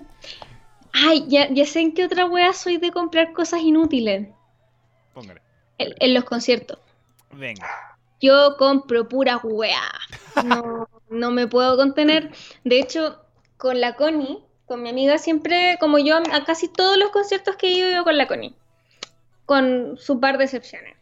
Ay, 0.92 1.24
ya, 1.28 1.48
ya 1.48 1.64
sé 1.66 1.78
en 1.78 1.94
qué 1.94 2.04
otra 2.04 2.26
wea 2.26 2.52
soy 2.52 2.78
de 2.78 2.90
comprar 2.90 3.32
cosas 3.32 3.60
inútiles. 3.60 4.28
Póngale. 5.14 5.40
En, 5.78 5.94
en 6.00 6.14
los 6.14 6.24
conciertos. 6.24 6.80
Venga. 7.30 7.68
Yo 8.20 8.56
compro 8.58 9.08
pura 9.08 9.36
wea. 9.36 9.92
No, 10.44 10.88
no 11.10 11.30
me 11.30 11.46
puedo 11.46 11.76
contener. 11.76 12.32
De 12.64 12.80
hecho, 12.80 13.20
con 13.56 13.80
la 13.80 13.94
Connie, 13.94 14.42
con 14.68 14.82
mi 14.82 14.90
amiga, 14.90 15.18
siempre, 15.18 15.76
como 15.80 15.98
yo, 15.98 16.18
a 16.18 16.44
casi 16.44 16.68
todos 16.68 16.96
los 16.98 17.10
conciertos 17.10 17.56
que 17.56 17.68
he 17.68 17.72
ido 17.72 17.90
yo 17.90 18.04
con 18.04 18.16
la 18.16 18.28
Connie. 18.28 18.54
Con 19.46 19.96
su 19.98 20.20
par 20.20 20.38
de 20.38 20.44
excepciones. 20.44 20.94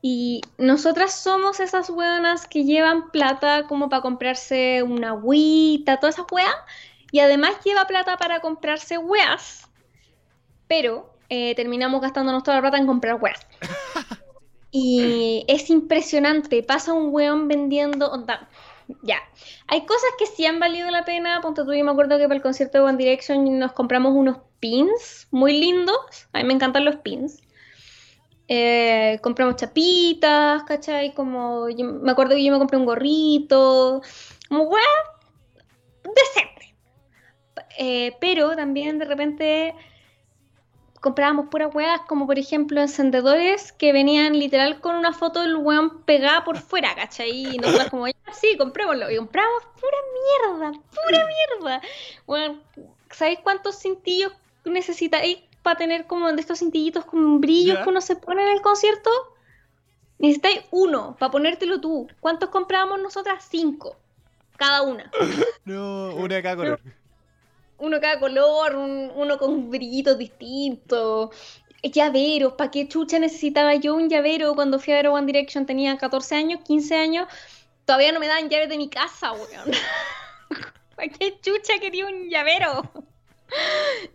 Y 0.00 0.42
nosotras 0.58 1.12
somos 1.12 1.58
esas 1.58 1.90
weonas 1.90 2.46
que 2.46 2.64
llevan 2.64 3.10
plata 3.10 3.66
como 3.66 3.88
para 3.88 4.00
comprarse 4.00 4.82
una 4.84 5.08
agüita, 5.08 5.98
todas 5.98 6.14
esas 6.14 6.30
weas 6.30 6.54
y 7.10 7.20
además 7.20 7.56
lleva 7.64 7.86
plata 7.86 8.16
para 8.16 8.40
comprarse 8.40 8.98
weas, 8.98 9.66
pero 10.66 11.12
eh, 11.28 11.54
terminamos 11.56 12.00
gastándonos 12.00 12.42
toda 12.42 12.58
la 12.58 12.62
plata 12.62 12.78
en 12.78 12.86
comprar 12.86 13.16
weas. 13.20 13.40
y 14.70 15.44
es 15.48 15.70
impresionante, 15.70 16.62
pasa 16.62 16.92
un 16.92 17.12
weón 17.12 17.48
vendiendo... 17.48 18.10
Onda, 18.12 18.48
ya, 19.02 19.18
hay 19.66 19.84
cosas 19.86 20.10
que 20.18 20.26
sí 20.26 20.46
han 20.46 20.60
valido 20.60 20.90
la 20.90 21.04
pena, 21.04 21.40
ponte 21.40 21.64
tú, 21.64 21.72
yo 21.72 21.84
me 21.84 21.90
acuerdo 21.90 22.18
que 22.18 22.24
para 22.24 22.36
el 22.36 22.42
concierto 22.42 22.78
de 22.78 22.84
One 22.84 22.98
Direction 22.98 23.58
nos 23.58 23.72
compramos 23.72 24.14
unos 24.14 24.38
pins 24.60 25.28
muy 25.30 25.58
lindos, 25.58 26.28
a 26.32 26.38
mí 26.38 26.44
me 26.44 26.54
encantan 26.54 26.84
los 26.84 26.96
pins. 26.96 27.42
Eh, 28.50 29.18
compramos 29.22 29.56
chapitas, 29.56 30.62
¿cachai? 30.62 31.12
Como, 31.12 31.68
yo, 31.68 31.84
me 31.84 32.10
acuerdo 32.10 32.34
que 32.34 32.42
yo 32.42 32.50
me 32.50 32.58
compré 32.58 32.78
un 32.78 32.86
gorrito, 32.86 34.00
como 34.48 34.64
weá, 34.64 34.82
decente. 36.02 36.74
Eh, 37.78 38.16
pero 38.20 38.56
también 38.56 38.98
de 38.98 39.04
repente 39.04 39.74
comprábamos 41.08 41.48
puras 41.48 41.74
weas, 41.74 42.02
como 42.02 42.26
por 42.26 42.38
ejemplo 42.38 42.82
encendedores 42.82 43.72
que 43.72 43.94
venían 43.94 44.38
literal 44.38 44.78
con 44.82 44.94
una 44.94 45.14
foto 45.14 45.40
del 45.40 45.56
weón 45.56 46.02
pegada 46.02 46.44
por 46.44 46.58
fuera, 46.58 46.94
¿cachai? 46.94 47.54
Y 47.54 47.56
nosotros 47.56 47.88
como, 47.88 48.06
ya, 48.06 48.14
sí, 48.32 48.58
comprémoslo. 48.58 49.10
Y 49.10 49.16
compramos 49.16 49.62
pura 49.80 49.96
mierda, 50.58 50.78
pura 51.06 51.26
mierda. 51.26 51.80
Bueno, 52.26 52.60
¿sabéis 53.10 53.38
cuántos 53.42 53.80
cintillos 53.80 54.34
necesitáis 54.66 55.38
para 55.62 55.78
tener 55.78 56.06
como 56.06 56.30
de 56.30 56.42
estos 56.42 56.58
cintillitos 56.58 57.06
con 57.06 57.40
brillos 57.40 57.78
que 57.78 57.88
uno 57.88 58.02
se 58.02 58.16
pone 58.16 58.42
en 58.42 58.48
el 58.48 58.60
concierto? 58.60 59.10
Necesitáis 60.18 60.60
uno 60.72 61.16
para 61.18 61.30
ponértelo 61.30 61.80
tú. 61.80 62.06
¿Cuántos 62.20 62.50
comprábamos 62.50 63.00
nosotras? 63.00 63.46
Cinco. 63.48 63.96
Cada 64.58 64.82
una. 64.82 65.10
No, 65.64 66.14
una 66.16 66.34
de 66.34 66.42
cada 66.42 66.56
color. 66.56 66.80
Uno 67.78 68.00
cada 68.00 68.18
color, 68.18 68.76
un- 68.76 69.10
uno 69.14 69.38
con 69.38 69.70
brillitos 69.70 70.18
distintos, 70.18 71.30
llaveros, 71.82 72.54
¿para 72.54 72.70
qué 72.70 72.88
chucha 72.88 73.18
necesitaba 73.18 73.74
yo 73.76 73.94
un 73.94 74.08
llavero 74.08 74.54
cuando 74.54 74.78
fui 74.78 74.92
a 74.92 74.96
ver 74.96 75.08
One 75.08 75.26
Direction? 75.26 75.64
Tenía 75.66 75.96
14 75.96 76.34
años, 76.34 76.60
15 76.66 76.96
años, 76.96 77.28
todavía 77.84 78.12
no 78.12 78.20
me 78.20 78.26
daban 78.26 78.48
llaves 78.48 78.68
de 78.68 78.76
mi 78.78 78.88
casa, 78.88 79.32
weón. 79.32 79.48
¿Para 80.96 81.08
qué 81.08 81.38
chucha 81.40 81.78
quería 81.80 82.06
un 82.06 82.28
llavero? 82.28 82.90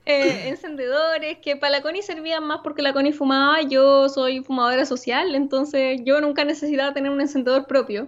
Eh, 0.06 0.50
encendedores 0.50 1.40
que 1.40 1.56
para 1.56 1.72
la 1.72 1.82
Connie 1.82 2.04
servían 2.04 2.44
más 2.46 2.60
porque 2.64 2.84
la 2.84 2.94
Connie 2.94 3.14
fumaba, 3.14 3.64
yo 3.64 4.08
soy 4.08 4.44
fumadora 4.44 4.86
social, 4.86 5.34
entonces 5.34 6.02
yo 6.04 6.22
nunca 6.22 6.46
necesitaba 6.46 6.94
tener 6.94 7.10
un 7.12 7.20
encendedor 7.20 7.66
propio. 7.66 8.08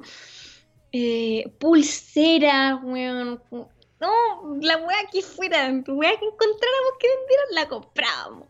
Eh, 0.91 1.51
pulseras, 1.60 2.78
weón. 2.84 3.41
No, 4.00 4.58
la 4.62 4.78
weá 4.78 4.98
que 5.12 5.22
fuera, 5.22 5.70
la 5.70 5.93
weá 5.93 6.20
que 6.20 6.26
encontráramos 6.26 6.91
que 7.00 7.08
vendieran, 7.08 7.48
la 7.52 7.68
comprábamos. 7.70 8.48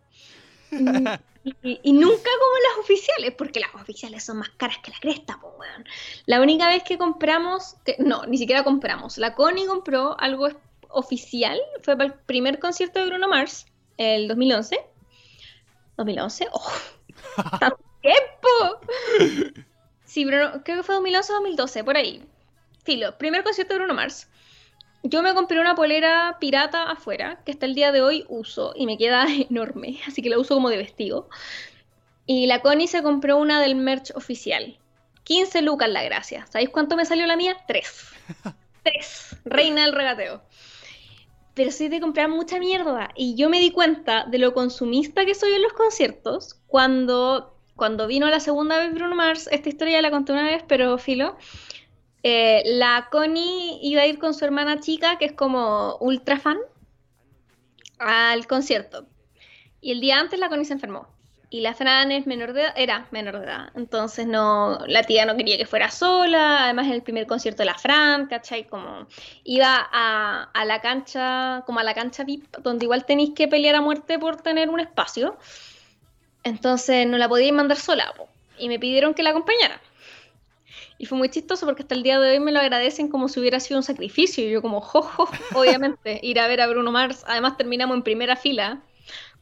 Y, 1.43 1.55
y- 1.61 1.79
y 1.83 1.93
nunca 1.93 2.23
como 2.39 2.55
las 2.69 2.79
oficiales, 2.79 3.31
porque 3.37 3.59
las 3.59 3.73
oficiales 3.75 4.23
son 4.23 4.37
más 4.37 4.49
caras 4.57 4.79
que 4.79 4.89
la 4.91 4.97
cresta, 4.99 5.37
pues 5.39 5.53
weón. 5.59 5.85
La 6.25 6.41
única 6.41 6.67
vez 6.67 6.81
que 6.83 6.97
compramos, 6.97 7.75
que, 7.85 7.95
no, 7.99 8.25
ni 8.25 8.37
siquiera 8.39 8.63
compramos. 8.63 9.17
La 9.19 9.35
Connie 9.35 9.67
compró 9.67 10.19
algo 10.19 10.47
oficial, 10.89 11.59
fue 11.83 11.95
para 11.95 12.07
el 12.07 12.13
primer 12.13 12.57
concierto 12.59 12.99
de 12.99 13.05
Bruno 13.05 13.27
Mars, 13.27 13.67
el 13.97 14.27
2011. 14.27 14.79
2011, 15.97 16.47
oh, 16.51 16.71
tanto 17.59 17.79
tiempo. 18.01 19.45
Sí, 20.03 20.25
Bruno, 20.25 20.63
creo 20.63 20.77
que 20.77 20.83
fue 20.83 20.95
2011 20.95 21.31
o 21.31 21.35
2012, 21.35 21.83
por 21.83 21.95
ahí. 21.97 22.25
Filo, 22.83 23.17
primer 23.17 23.43
concierto 23.43 23.73
de 23.73 23.79
Bruno 23.79 23.93
Mars. 23.93 24.27
Yo 25.07 25.21
me 25.21 25.35
compré 25.35 25.59
una 25.59 25.75
polera 25.75 26.37
pirata 26.39 26.89
afuera, 26.89 27.39
que 27.45 27.51
hasta 27.51 27.67
el 27.67 27.75
día 27.75 27.91
de 27.91 28.01
hoy 28.01 28.25
uso 28.27 28.73
y 28.75 28.87
me 28.87 28.97
queda 28.97 29.27
enorme, 29.49 29.99
así 30.07 30.23
que 30.23 30.31
la 30.31 30.39
uso 30.39 30.55
como 30.55 30.69
de 30.69 30.77
vestido. 30.77 31.29
Y 32.25 32.47
la 32.47 32.61
Connie 32.61 32.87
se 32.87 33.03
compró 33.03 33.37
una 33.37 33.61
del 33.61 33.75
merch 33.75 34.11
oficial. 34.15 34.79
15 35.23 35.61
lucas 35.61 35.89
la 35.89 36.03
gracia. 36.03 36.47
¿Sabéis 36.47 36.71
cuánto 36.71 36.95
me 36.95 37.05
salió 37.05 37.27
la 37.27 37.35
mía? 37.35 37.55
3. 37.67 38.13
3. 38.81 39.37
Reina 39.45 39.83
del 39.83 39.93
regateo. 39.93 40.41
Pero 41.53 41.71
soy 41.71 41.89
de 41.89 41.99
comprar 41.99 42.27
mucha 42.27 42.57
mierda. 42.57 43.11
Y 43.15 43.35
yo 43.35 43.47
me 43.47 43.59
di 43.59 43.69
cuenta 43.69 44.25
de 44.25 44.39
lo 44.39 44.55
consumista 44.55 45.23
que 45.23 45.35
soy 45.35 45.53
en 45.53 45.61
los 45.61 45.73
conciertos 45.73 46.59
cuando, 46.65 47.55
cuando 47.75 48.07
vino 48.07 48.27
la 48.27 48.39
segunda 48.39 48.79
vez 48.79 48.91
Bruno 48.91 49.13
Mars. 49.13 49.49
Esta 49.51 49.69
historia 49.69 49.97
ya 49.97 50.01
la 50.01 50.09
conté 50.09 50.31
una 50.31 50.45
vez, 50.45 50.63
pero 50.67 50.97
filo. 50.97 51.37
Eh, 52.27 52.63
la 52.65 53.07
Connie 53.11 53.77
iba 53.83 54.01
a 54.01 54.07
ir 54.07 54.17
con 54.17 54.33
su 54.33 54.43
hermana 54.45 54.79
chica, 54.79 55.19
que 55.19 55.25
es 55.25 55.33
como 55.33 55.95
ultra 55.97 56.39
fan, 56.39 56.57
al 57.99 58.47
concierto. 58.47 59.05
Y 59.79 59.91
el 59.91 60.01
día 60.01 60.19
antes 60.19 60.39
la 60.39 60.49
Connie 60.49 60.65
se 60.65 60.73
enfermó. 60.73 61.07
Y 61.51 61.61
la 61.61 61.75
Fran 61.75 62.11
es 62.11 62.25
menor 62.25 62.53
de 62.53 62.61
edad, 62.61 62.73
era 62.77 63.07
menor 63.11 63.37
de 63.37 63.45
edad. 63.45 63.69
Entonces 63.75 64.25
no, 64.25 64.79
la 64.87 65.03
tía 65.03 65.27
no 65.27 65.37
quería 65.37 65.55
que 65.59 65.67
fuera 65.67 65.91
sola. 65.91 66.63
Además, 66.63 66.87
el 66.87 67.03
primer 67.03 67.27
concierto 67.27 67.61
de 67.61 67.67
la 67.67 67.77
Fran, 67.77 68.25
¿cachai? 68.25 68.65
Como 68.65 69.05
iba 69.43 69.87
a, 69.93 70.65
la 70.65 70.81
cancha, 70.81 71.61
como 71.67 71.77
a 71.77 71.83
la 71.83 71.93
cancha 71.93 72.23
VIP, 72.23 72.57
donde 72.57 72.85
igual 72.85 73.05
tenéis 73.05 73.35
que 73.35 73.47
pelear 73.47 73.75
a 73.75 73.81
muerte 73.81 74.17
por 74.17 74.41
tener 74.41 74.71
un 74.71 74.79
espacio. 74.79 75.37
Entonces 76.43 77.05
no 77.05 77.19
la 77.19 77.29
podía 77.29 77.53
mandar 77.53 77.77
sola. 77.77 78.11
Y 78.57 78.67
me 78.67 78.79
pidieron 78.79 79.13
que 79.13 79.21
la 79.21 79.29
acompañara. 79.29 79.79
Y 81.05 81.07
fue 81.07 81.19
muy 81.19 81.29
chistoso 81.29 81.67
porque 81.67 81.83
hasta 81.83 81.93
el 81.93 82.01
día 82.01 82.19
de 82.19 82.31
hoy 82.31 82.39
me 82.39 82.51
lo 82.51 82.59
agradecen 82.59 83.09
como 83.09 83.29
si 83.29 83.39
hubiera 83.39 83.59
sido 83.59 83.77
un 83.77 83.83
sacrificio. 83.83 84.43
Y 84.43 84.49
yo 84.49 84.63
como, 84.63 84.81
jojo, 84.81 85.29
obviamente, 85.53 86.19
ir 86.23 86.39
a 86.39 86.47
ver 86.47 86.61
a 86.61 86.67
Bruno 86.67 86.91
Mars. 86.91 87.23
Además 87.27 87.57
terminamos 87.57 87.95
en 87.95 88.01
primera 88.01 88.35
fila. 88.35 88.81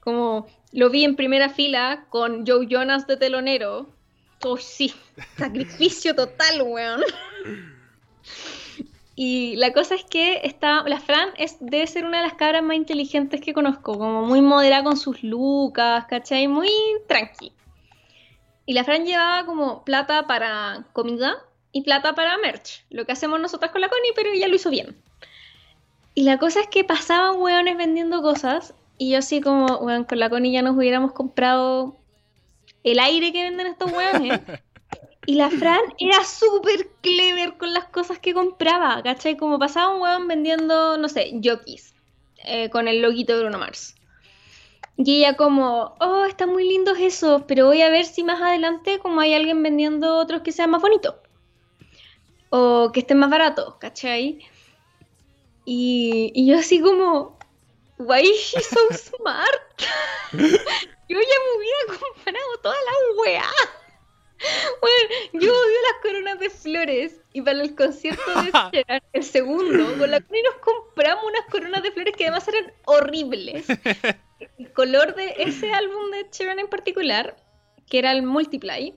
Como 0.01 0.45
lo 0.73 0.89
vi 0.89 1.05
en 1.05 1.15
primera 1.15 1.47
fila 1.47 2.05
con 2.09 2.45
Joe 2.45 2.67
Jonas 2.69 3.07
de 3.07 3.15
telonero. 3.15 3.87
Oh, 4.43 4.57
sí, 4.57 4.93
sacrificio 5.37 6.13
total, 6.13 6.63
weón. 6.63 7.01
Y 9.15 9.55
la 9.57 9.71
cosa 9.73 9.93
es 9.93 10.03
que 10.03 10.41
está, 10.43 10.81
la 10.87 10.99
Fran 10.99 11.29
es, 11.37 11.57
debe 11.59 11.85
ser 11.85 12.03
una 12.03 12.17
de 12.17 12.23
las 12.23 12.33
cabras 12.33 12.63
más 12.63 12.75
inteligentes 12.75 13.41
que 13.41 13.53
conozco, 13.53 13.95
como 13.95 14.25
muy 14.25 14.41
moderada 14.41 14.83
con 14.83 14.97
sus 14.97 15.21
lucas, 15.21 16.05
¿cachai? 16.09 16.47
Muy 16.47 16.67
tranqui. 17.07 17.53
Y 18.65 18.73
la 18.73 18.83
Fran 18.83 19.05
llevaba 19.05 19.45
como 19.45 19.83
plata 19.83 20.25
para 20.25 20.87
comida 20.93 21.43
y 21.73 21.81
plata 21.81 22.15
para 22.15 22.37
merch, 22.37 22.85
lo 22.89 23.05
que 23.05 23.11
hacemos 23.11 23.41
nosotras 23.41 23.71
con 23.71 23.81
la 23.81 23.89
Connie, 23.89 24.13
pero 24.15 24.29
ella 24.29 24.47
lo 24.47 24.55
hizo 24.55 24.69
bien. 24.69 24.95
Y 26.15 26.23
la 26.23 26.37
cosa 26.37 26.61
es 26.61 26.67
que 26.67 26.85
pasaban 26.85 27.41
weones 27.41 27.75
vendiendo 27.75 28.21
cosas 28.21 28.73
y 28.97 29.11
yo 29.11 29.17
así 29.17 29.41
como, 29.41 29.65
weón, 29.79 30.05
con 30.05 30.19
la 30.19 30.29
Connie 30.29 30.53
ya 30.53 30.61
nos 30.61 30.77
hubiéramos 30.77 31.11
comprado 31.11 31.97
el 32.83 32.99
aire 32.99 33.33
que 33.33 33.43
venden 33.43 33.67
estos 33.67 33.91
weones. 33.91 34.39
Y 35.25 35.35
la 35.35 35.49
Fran 35.49 35.79
era 35.99 36.21
súper 36.25 36.89
clever 36.99 37.57
con 37.57 37.73
las 37.73 37.85
cosas 37.85 38.19
que 38.19 38.33
compraba, 38.33 39.01
¿cachai? 39.03 39.37
Como 39.37 39.57
pasaba 39.57 39.95
un 39.95 40.01
weón 40.01 40.27
vendiendo, 40.27 40.97
no 40.97 41.07
sé, 41.07 41.39
jockeys, 41.41 41.95
eh, 42.43 42.69
con 42.69 42.89
el 42.89 43.01
loguito 43.01 43.33
de 43.33 43.43
Bruno 43.43 43.57
Mars. 43.57 43.95
Y 44.97 45.19
ella 45.19 45.37
como, 45.37 45.95
oh, 46.01 46.25
están 46.25 46.49
muy 46.49 46.67
lindos 46.67 46.97
esos, 46.99 47.43
pero 47.43 47.67
voy 47.67 47.81
a 47.81 47.89
ver 47.89 48.03
si 48.03 48.25
más 48.25 48.41
adelante 48.41 48.99
como 48.99 49.21
hay 49.21 49.33
alguien 49.33 49.63
vendiendo 49.63 50.17
otros 50.17 50.41
que 50.41 50.51
sean 50.51 50.71
más 50.71 50.81
bonitos. 50.81 51.15
O 52.55 52.91
que 52.91 52.99
estén 52.99 53.17
más 53.17 53.31
baratos, 53.31 53.77
¿cachai? 53.79 54.45
Y, 55.65 56.31
y 56.35 56.45
yo 56.45 56.59
así 56.59 56.79
como, 56.81 57.39
why 57.97 58.21
is 58.21 58.37
she 58.51 58.61
so 58.61 58.79
smart? 58.91 59.63
yo 60.33 60.37
ya 60.37 61.37
me 61.43 61.57
hubiera 61.57 61.99
comprado 61.99 62.57
toda 62.61 62.75
la 62.75 63.21
weá. 63.23 63.49
Bueno, 64.81 65.15
yo 65.33 65.51
odio 65.51 65.77
las 65.81 66.01
coronas 66.03 66.39
de 66.39 66.49
flores 66.51 67.21
y 67.33 67.41
para 67.41 67.59
el 67.59 67.73
concierto 67.73 68.21
de 68.43 68.51
Sheeran, 68.71 69.01
el 69.13 69.23
segundo, 69.23 69.97
con 69.97 70.11
la 70.11 70.21
Connie 70.21 70.43
nos 70.43 70.55
compramos 70.55 71.23
unas 71.25 71.45
coronas 71.49 71.81
de 71.81 71.91
flores 71.91 72.15
que 72.15 72.25
además 72.25 72.47
eran 72.49 72.71
horribles. 72.85 73.65
El 74.59 74.71
color 74.73 75.15
de 75.15 75.33
ese 75.39 75.71
álbum 75.71 76.11
de 76.11 76.27
Sheeran 76.29 76.59
en 76.59 76.67
particular, 76.67 77.35
que 77.89 77.97
era 77.97 78.11
el 78.11 78.21
Multiply, 78.21 78.93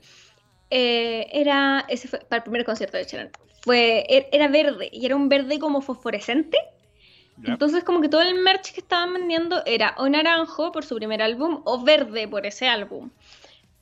eh, 0.70 1.28
era, 1.32 1.84
ese 1.88 2.08
fue 2.08 2.18
para 2.20 2.38
el 2.38 2.42
primer 2.42 2.64
concierto 2.64 2.96
de 2.96 3.04
Sheeran, 3.04 3.30
fue, 3.62 4.04
er- 4.08 4.28
era 4.32 4.48
verde 4.48 4.88
y 4.92 5.06
era 5.06 5.16
un 5.16 5.28
verde 5.28 5.58
como 5.58 5.80
fosforescente. 5.80 6.58
Ya. 7.38 7.52
Entonces 7.52 7.84
como 7.84 8.00
que 8.00 8.08
todo 8.08 8.22
el 8.22 8.34
merch 8.34 8.72
que 8.72 8.80
estaban 8.80 9.12
vendiendo 9.12 9.62
era 9.66 9.94
o 9.98 10.08
naranjo 10.08 10.72
por 10.72 10.84
su 10.84 10.96
primer 10.96 11.20
álbum 11.20 11.60
o 11.64 11.82
verde 11.84 12.26
por 12.28 12.46
ese 12.46 12.66
álbum. 12.68 13.10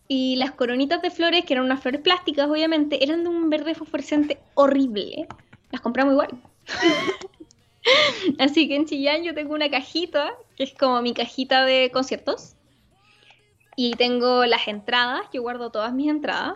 Y 0.09 0.37
las 0.37 0.53
coronitas 0.53 1.01
de 1.03 1.11
flores, 1.11 1.45
que 1.45 1.55
eran 1.55 1.65
unas 1.65 1.81
flores 1.81 2.01
plásticas, 2.03 2.49
obviamente, 2.51 3.03
eran 3.03 3.23
de 3.25 3.31
un 3.31 3.49
verde 3.49 3.75
fosforescente 3.75 4.39
horrible. 4.55 5.27
Las 5.71 5.81
compramos 5.81 6.13
igual. 6.13 6.31
Así 8.39 8.69
que 8.69 8.77
en 8.77 8.87
Chillán 8.87 9.23
yo 9.23 9.35
tengo 9.35 9.55
una 9.55 9.71
cajita, 9.71 10.33
que 10.57 10.65
es 10.65 10.75
como 10.75 11.01
mi 11.03 11.15
cajita 11.15 11.65
de 11.65 11.91
conciertos. 11.93 12.57
Y 13.77 13.93
tengo 13.93 14.45
las 14.47 14.69
entradas, 14.69 15.23
yo 15.33 15.43
guardo 15.43 15.71
todas 15.71 15.93
mis 15.93 16.09
entradas. 16.09 16.55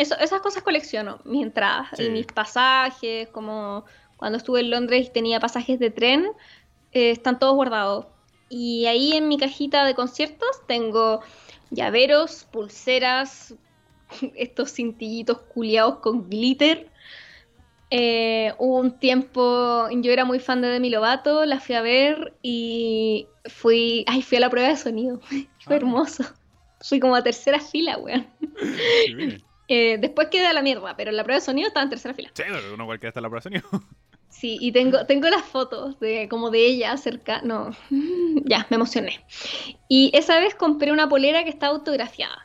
Eso, 0.00 0.16
esas 0.18 0.40
cosas 0.40 0.62
colecciono, 0.62 1.20
mis 1.24 1.42
entradas 1.42 1.88
Sí. 1.94 2.04
y 2.04 2.10
mis 2.10 2.26
pasajes, 2.26 3.28
como 3.28 3.84
cuando 4.16 4.38
estuve 4.38 4.60
en 4.60 4.70
Londres 4.70 5.06
y 5.06 5.10
tenía 5.12 5.40
pasajes 5.40 5.78
de 5.78 5.90
tren, 5.90 6.26
eh, 6.92 7.10
están 7.10 7.38
todos 7.38 7.54
guardados. 7.54 8.06
Y 8.48 8.86
ahí 8.86 9.12
en 9.12 9.28
mi 9.28 9.38
cajita 9.38 9.84
de 9.84 9.94
conciertos 9.94 10.48
tengo 10.66 11.20
llaveros, 11.70 12.46
pulseras, 12.50 13.54
estos 14.34 14.72
cintillitos 14.72 15.38
culiados 15.42 15.98
con 15.98 16.28
glitter. 16.28 16.90
Eh, 17.92 18.54
hubo 18.58 18.78
un 18.78 18.98
tiempo, 18.98 19.88
yo 19.90 20.12
era 20.12 20.24
muy 20.24 20.38
fan 20.38 20.60
de 20.62 20.68
Demi 20.68 20.90
Lovato, 20.90 21.44
la 21.44 21.58
fui 21.60 21.74
a 21.74 21.82
ver 21.82 22.34
y 22.42 23.26
fui, 23.46 24.04
ay, 24.06 24.22
fui 24.22 24.36
a 24.38 24.40
la 24.40 24.50
prueba 24.50 24.68
de 24.68 24.76
sonido. 24.76 25.20
Fue 25.60 25.74
Ah. 25.74 25.76
hermoso. 25.76 26.24
Fui 26.82 26.98
como 27.00 27.14
a 27.14 27.22
tercera 27.22 27.60
fila, 27.60 27.98
weón. 27.98 28.26
Eh, 29.72 29.98
después 30.00 30.26
quedé 30.32 30.48
a 30.48 30.52
la 30.52 30.62
mierda, 30.62 30.96
pero 30.96 31.10
en 31.10 31.16
la 31.16 31.22
prueba 31.22 31.38
de 31.38 31.46
sonido 31.46 31.68
estaba 31.68 31.84
en 31.84 31.90
tercera 31.90 32.12
fila. 32.12 32.30
Sí, 32.34 32.42
pero 32.44 32.74
uno 32.74 32.86
cualquiera 32.86 33.10
está 33.10 33.20
en 33.20 33.22
la 33.22 33.28
prueba 33.28 33.42
de 33.44 33.60
sonido. 33.60 33.84
Sí, 34.28 34.58
y 34.60 34.70
tengo, 34.70 35.04
tengo 35.06 35.28
las 35.28 35.42
fotos 35.42 35.98
de 35.98 36.28
como 36.28 36.50
de 36.50 36.64
ella 36.64 36.96
cerca. 36.96 37.42
No, 37.42 37.72
ya, 38.44 38.64
me 38.70 38.76
emocioné. 38.76 39.24
Y 39.88 40.12
esa 40.14 40.38
vez 40.38 40.54
compré 40.54 40.92
una 40.92 41.08
polera 41.08 41.42
que 41.42 41.50
está 41.50 41.66
autografiada. 41.66 42.44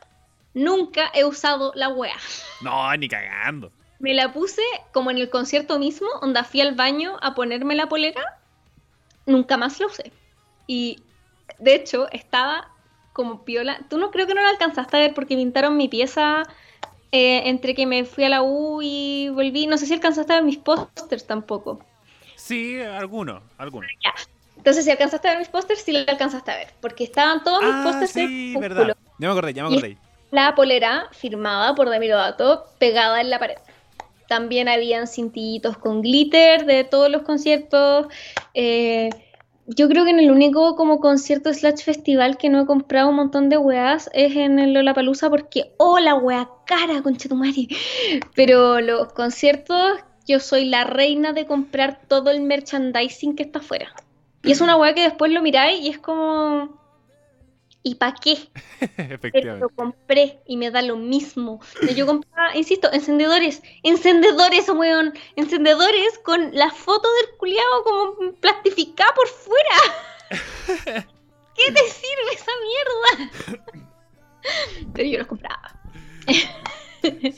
Nunca 0.56 1.12
he 1.14 1.24
usado 1.24 1.72
la 1.76 1.90
wea. 1.90 2.18
No, 2.62 2.98
ni 2.98 3.08
cagando. 3.08 3.72
Me 4.00 4.16
la 4.16 4.34
puse 4.34 4.64
como 4.94 5.12
en 5.12 5.20
el 5.20 5.30
concierto 5.30 5.78
mismo, 5.78 6.08
donde 6.22 6.44
fui 6.44 6.60
al 6.60 6.74
baño 6.74 7.18
a 7.22 7.36
ponerme 7.36 7.76
la 7.76 7.88
polera. 7.88 8.42
Nunca 9.28 9.56
más 9.56 9.80
la 9.80 9.86
usé. 9.86 10.12
Y 10.66 11.04
de 11.60 11.76
hecho, 11.76 12.12
estaba 12.12 12.72
como 13.14 13.46
piola. 13.46 13.80
Tú 13.90 14.00
no 14.00 14.10
creo 14.10 14.26
que 14.26 14.34
no 14.34 14.42
la 14.42 14.50
alcanzaste 14.50 14.98
a 14.98 15.02
ver 15.02 15.14
porque 15.14 15.36
pintaron 15.36 15.78
mi 15.78 15.88
pieza 15.88 16.44
eh, 17.18 17.43
entre 17.49 17.74
que 17.76 17.86
me 17.86 18.03
fui 18.03 18.26
a 18.26 18.30
la 18.30 18.41
U 18.43 18.82
y 18.82 19.30
volví. 19.30 19.68
No 19.68 19.78
sé 19.78 19.86
si 19.86 19.93
alcanzaste 19.93 20.34
a 20.34 20.38
ver 20.38 20.43
mis 20.45 20.57
pósters 20.57 21.26
tampoco. 21.26 21.80
Sí, 22.36 22.80
algunos, 22.82 23.41
algunos. 23.57 23.89
Entonces, 24.57 24.84
si 24.84 24.91
alcanzaste 24.91 25.28
a 25.28 25.32
ver 25.32 25.39
mis 25.39 25.47
pósters, 25.47 25.82
sí 25.82 25.91
la 25.93 26.01
alcanzaste 26.11 26.51
a 26.51 26.57
ver. 26.57 26.68
Porque 26.82 27.03
estaban 27.05 27.41
todos 27.43 27.61
mis 27.63 27.72
Ah, 27.74 27.84
pósters 27.86 28.11
sí, 28.11 28.55
verdad. 28.59 28.95
Ya 29.20 29.28
me 29.28 29.32
acordé, 29.32 29.53
ya 29.53 29.63
me 29.63 29.70
Y- 29.70 29.78
acordé. 29.78 29.97
La 30.32 30.53
polera 30.55 31.07
firmada 31.11 31.74
por 31.76 31.89
Demi 31.89 32.07
Lovato 32.09 32.66
pegada 32.80 33.22
en 33.22 33.30
la 33.30 33.39
pared. 33.39 33.57
También 34.28 34.68
habían 34.68 35.07
cintillitos 35.07 35.78
con 35.78 36.01
glitter 36.01 36.66
de 36.66 36.84
todos 36.84 37.09
los 37.09 37.22
conciertos. 37.22 38.07
Eh, 38.53 39.09
yo 39.68 39.88
creo 39.89 40.03
que 40.03 40.11
en 40.11 40.20
el 40.20 40.32
único 40.32 40.76
como 40.76 40.99
concierto 40.99 41.53
slash 41.53 41.84
festival 41.84 42.38
que 42.38 42.49
no 42.49 42.61
he 42.61 42.66
comprado 42.66 43.09
un 43.09 43.16
montón 43.16 43.49
de 43.49 43.57
weas 43.57 44.09
es 44.13 44.36
en 44.36 44.59
el 44.59 44.74
Lollapalooza 44.74 45.30
porque, 45.30 45.72
oh, 45.78 45.99
la 45.99 46.16
wea 46.16 46.49
cara, 46.66 47.01
conchetumare. 47.01 47.68
Pero 48.36 48.80
los 48.82 49.11
conciertos, 49.13 49.99
yo 50.28 50.39
soy 50.39 50.66
la 50.66 50.84
reina 50.84 51.34
de 51.34 51.45
comprar 51.45 52.01
todo 52.07 52.30
el 52.30 52.41
merchandising 52.41 53.36
que 53.36 53.43
está 53.43 53.59
afuera. 53.59 53.93
Y 54.43 54.51
es 54.51 54.61
una 54.61 54.78
wea 54.78 54.93
que 54.93 55.01
después 55.01 55.32
lo 55.32 55.41
miráis 55.41 55.82
y 55.82 55.89
es 55.89 55.97
como... 55.97 56.85
¿Y 57.86 57.94
para 57.94 58.16
qué? 58.16 58.36
pero 58.98 59.14
Efectivamente. 59.14 59.62
lo 59.62 59.70
compré 59.70 60.40
y 60.48 60.58
me 60.58 60.72
da 60.72 60.82
lo 60.82 60.98
mismo. 60.98 61.62
Yo 61.96 62.08
compraba, 62.08 62.58
insisto, 62.58 62.92
encendedores, 62.92 63.62
encendedores, 63.84 64.68
weón, 64.70 65.14
encendedores 65.36 66.18
con 66.24 66.50
la 66.56 66.72
foto 66.72 67.08
del 67.14 67.38
culiado 67.38 67.84
como 67.84 68.34
plastificada 68.42 69.14
por 69.14 69.28
fuera. 69.28 69.78
¿Qué 71.56 71.72
te 71.72 71.82
sirve 71.82 72.34
esa 72.34 72.52
mierda? 72.66 73.32
Pero 74.96 75.08
yo 75.08 75.20
los 75.20 75.28
compraba. 75.28 75.80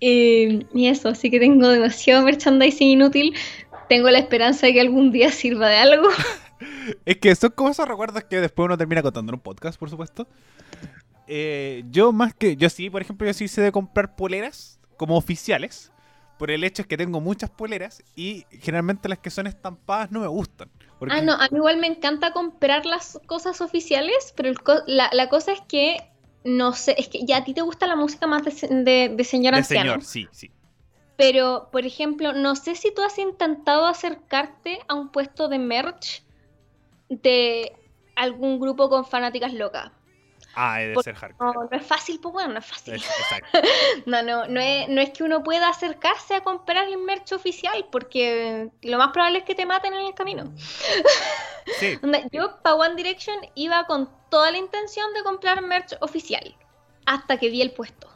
Eh, 0.00 0.64
y 0.72 0.86
eso, 0.86 1.08
así 1.08 1.28
que 1.28 1.40
tengo 1.40 1.68
demasiado 1.68 2.24
merchandising 2.24 2.90
inútil. 2.90 3.34
Tengo 3.88 4.08
la 4.10 4.20
esperanza 4.20 4.68
de 4.68 4.74
que 4.74 4.80
algún 4.80 5.10
día 5.10 5.32
sirva 5.32 5.68
de 5.68 5.76
algo. 5.76 6.08
Es 7.04 7.16
que 7.18 7.34
son 7.34 7.50
como 7.50 7.70
esos 7.70 7.86
recuerdos 7.88 8.24
que 8.24 8.40
después 8.40 8.64
uno 8.66 8.76
termina 8.78 9.02
contando 9.02 9.30
en 9.30 9.34
un 9.36 9.40
podcast, 9.40 9.78
por 9.78 9.90
supuesto. 9.90 10.26
Eh, 11.26 11.84
yo 11.90 12.12
más 12.12 12.34
que... 12.34 12.56
Yo 12.56 12.68
sí, 12.70 12.90
por 12.90 13.02
ejemplo, 13.02 13.26
yo 13.26 13.34
sí 13.34 13.48
sé 13.48 13.60
de 13.62 13.72
comprar 13.72 14.16
poleras 14.16 14.80
como 14.96 15.16
oficiales. 15.16 15.92
Por 16.38 16.50
el 16.50 16.62
hecho 16.64 16.82
es 16.82 16.88
que 16.88 16.96
tengo 16.96 17.20
muchas 17.20 17.50
poleras 17.50 18.02
y 18.14 18.46
generalmente 18.50 19.08
las 19.08 19.18
que 19.18 19.30
son 19.30 19.46
estampadas 19.46 20.10
no 20.12 20.20
me 20.20 20.26
gustan. 20.28 20.70
Porque- 20.98 21.14
Ah, 21.14 21.20
no, 21.20 21.32
a 21.34 21.48
mí 21.50 21.56
igual 21.56 21.78
me 21.78 21.88
encanta 21.88 22.32
comprar 22.32 22.86
las 22.86 23.18
cosas 23.26 23.60
oficiales, 23.60 24.32
pero 24.36 24.48
el 24.48 24.60
co- 24.60 24.82
la, 24.86 25.10
la 25.12 25.28
cosa 25.28 25.52
es 25.52 25.60
que, 25.62 25.96
no 26.44 26.72
sé, 26.74 26.94
es 26.96 27.08
que 27.08 27.24
ya 27.26 27.38
a 27.38 27.44
ti 27.44 27.54
te 27.54 27.62
gusta 27.62 27.88
la 27.88 27.96
música 27.96 28.26
más 28.28 28.42
de, 28.44 28.68
de, 28.84 29.14
de 29.16 29.24
señor 29.24 29.54
De 29.54 29.58
anciano. 29.60 29.90
señor, 30.00 30.04
sí, 30.04 30.28
sí. 30.30 30.50
Pero, 31.16 31.68
por 31.72 31.84
ejemplo, 31.84 32.32
no 32.32 32.54
sé 32.54 32.76
si 32.76 32.94
tú 32.94 33.02
has 33.02 33.18
intentado 33.18 33.86
acercarte 33.86 34.78
a 34.86 34.94
un 34.94 35.08
puesto 35.10 35.48
de 35.48 35.58
merch 35.58 36.22
de 37.08 37.72
algún 38.16 38.58
grupo 38.60 38.88
con 38.88 39.04
fanáticas 39.04 39.52
locas. 39.52 39.90
Ah, 40.54 40.78
debe 40.78 41.00
ser 41.02 41.14
hardcore. 41.14 41.52
No, 41.52 41.64
no 41.70 41.76
es 41.76 41.86
fácil, 41.86 42.18
pues 42.20 42.32
bueno, 42.32 42.54
no 42.54 42.58
es 42.58 42.66
fácil. 42.66 42.94
Es- 42.94 43.04
exacto. 43.04 43.60
No, 44.06 44.22
no, 44.22 44.46
no 44.48 44.60
es, 44.60 44.88
no 44.88 45.00
es 45.00 45.10
que 45.10 45.22
uno 45.22 45.42
pueda 45.42 45.68
acercarse 45.68 46.34
a 46.34 46.40
comprar 46.42 46.88
el 46.88 46.98
merch 46.98 47.32
oficial, 47.32 47.86
porque 47.92 48.70
lo 48.82 48.98
más 48.98 49.08
probable 49.12 49.38
es 49.38 49.44
que 49.44 49.54
te 49.54 49.66
maten 49.66 49.92
en 49.94 50.06
el 50.06 50.14
camino. 50.14 50.52
Sí, 51.78 51.98
Yo 52.32 52.60
para 52.62 52.74
One 52.76 52.94
Direction 52.96 53.36
iba 53.54 53.84
con 53.86 54.08
toda 54.30 54.50
la 54.50 54.58
intención 54.58 55.12
de 55.14 55.22
comprar 55.22 55.62
merch 55.62 55.94
oficial, 56.00 56.56
hasta 57.06 57.36
que 57.38 57.50
vi 57.50 57.62
el 57.62 57.72
puesto. 57.72 58.08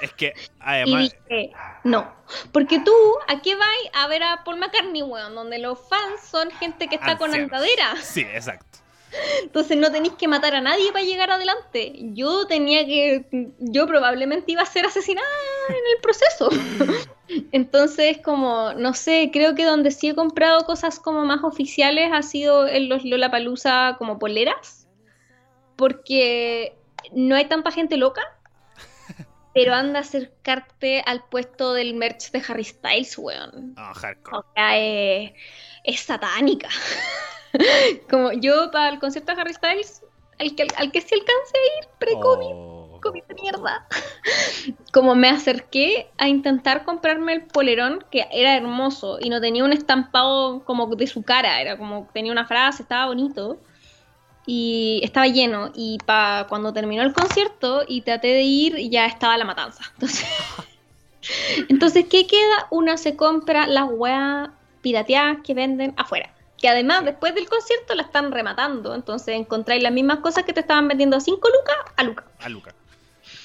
Es 0.00 0.12
que 0.12 0.34
Y 0.36 0.50
además. 0.60 1.14
dije, 1.28 1.52
no. 1.84 2.12
Porque 2.52 2.80
tú, 2.80 2.92
¿a 3.28 3.40
qué 3.40 3.54
vas 3.54 3.68
a 3.94 4.06
ver 4.06 4.22
a 4.22 4.42
Paul 4.44 4.58
McCartney, 4.58 5.02
weón? 5.02 5.34
Donde 5.34 5.58
los 5.58 5.78
fans 5.88 6.20
son 6.30 6.50
gente 6.52 6.88
que 6.88 6.96
está 6.96 7.16
con 7.18 7.34
andadera. 7.34 7.96
Sí, 8.02 8.20
exacto. 8.20 8.82
Entonces 9.42 9.76
no 9.76 9.92
tenéis 9.92 10.14
que 10.14 10.26
matar 10.26 10.54
a 10.54 10.60
nadie 10.60 10.90
para 10.92 11.04
llegar 11.04 11.30
adelante. 11.30 11.92
Yo 12.14 12.46
tenía 12.46 12.86
que. 12.86 13.26
Yo 13.58 13.86
probablemente 13.86 14.52
iba 14.52 14.62
a 14.62 14.66
ser 14.66 14.86
asesinada 14.86 15.26
en 15.68 15.74
el 15.74 16.00
proceso. 16.00 16.48
Entonces, 17.52 18.18
como, 18.24 18.72
no 18.74 18.94
sé, 18.94 19.30
creo 19.32 19.54
que 19.54 19.64
donde 19.64 19.90
sí 19.90 20.08
he 20.08 20.14
comprado 20.14 20.64
cosas 20.64 20.98
como 20.98 21.24
más 21.24 21.44
oficiales 21.44 22.10
ha 22.12 22.22
sido 22.22 22.66
en 22.66 22.88
los 22.88 23.04
Lollapalooza 23.04 23.96
como 23.98 24.18
poleras. 24.18 24.88
Porque 25.76 26.76
no 27.12 27.34
hay 27.34 27.46
tanta 27.46 27.70
gente 27.70 27.96
loca. 27.96 28.22
Pero 29.54 29.74
anda 29.74 29.98
a 29.98 30.02
acercarte 30.02 31.02
al 31.04 31.24
puesto 31.24 31.74
del 31.74 31.94
merch 31.94 32.30
de 32.30 32.42
Harry 32.48 32.64
Styles, 32.64 33.18
weón. 33.18 33.74
Ah, 33.76 33.92
hardcore. 33.94 34.38
O 34.38 34.44
sea, 34.54 34.78
es, 34.78 35.32
es 35.84 36.00
satánica. 36.00 36.68
Como 38.10 38.32
yo 38.32 38.70
para 38.70 38.88
el 38.88 38.98
concierto 38.98 39.34
de 39.34 39.40
Harry 39.40 39.54
Styles, 39.54 40.02
al 40.38 40.54
que, 40.54 40.66
al 40.76 40.90
que 40.90 41.00
sí 41.00 41.14
alcance 41.14 41.52
a 41.54 41.78
ir 41.80 41.88
pre-COVID, 41.98 42.52
Oh. 42.54 42.82
COVID 43.02 43.24
de 43.24 43.34
mierda. 43.34 43.86
Como 44.92 45.14
me 45.14 45.28
acerqué 45.28 46.08
a 46.16 46.28
intentar 46.28 46.84
comprarme 46.84 47.34
el 47.34 47.42
polerón, 47.42 48.04
que 48.10 48.26
era 48.30 48.56
hermoso 48.56 49.18
y 49.20 49.28
no 49.28 49.40
tenía 49.40 49.64
un 49.64 49.72
estampado 49.72 50.64
como 50.64 50.86
de 50.86 51.06
su 51.06 51.22
cara, 51.22 51.60
era 51.60 51.76
como 51.76 52.08
tenía 52.14 52.32
una 52.32 52.46
frase, 52.46 52.82
estaba 52.82 53.06
bonito 53.06 53.58
y 54.46 55.00
estaba 55.02 55.26
lleno. 55.26 55.70
Y 55.74 55.98
pa, 56.04 56.46
cuando 56.48 56.72
terminó 56.72 57.02
el 57.02 57.12
concierto 57.12 57.82
y 57.86 58.02
traté 58.02 58.28
de 58.28 58.42
ir, 58.42 58.76
ya 58.90 59.06
estaba 59.06 59.36
la 59.36 59.44
matanza. 59.44 59.84
Entonces, 59.94 60.26
entonces 61.68 62.06
¿qué 62.10 62.26
queda? 62.26 62.66
Una 62.70 62.96
se 62.96 63.14
compra 63.16 63.66
las 63.66 63.88
weas 63.90 64.50
pirateadas 64.80 65.38
que 65.44 65.54
venden 65.54 65.94
afuera. 65.96 66.34
Que 66.58 66.68
además, 66.68 67.04
después 67.04 67.34
del 67.34 67.48
concierto, 67.48 67.94
la 67.94 68.02
están 68.02 68.32
rematando. 68.32 68.94
Entonces 68.94 69.36
encontráis 69.36 69.82
las 69.82 69.92
mismas 69.92 70.18
cosas 70.18 70.44
que 70.44 70.52
te 70.52 70.60
estaban 70.60 70.88
vendiendo 70.88 71.16
a 71.16 71.20
5 71.20 71.36
lucas 71.36 71.76
a 71.96 72.04
lucas. 72.04 72.24
A 72.40 72.48
Luca. 72.48 72.74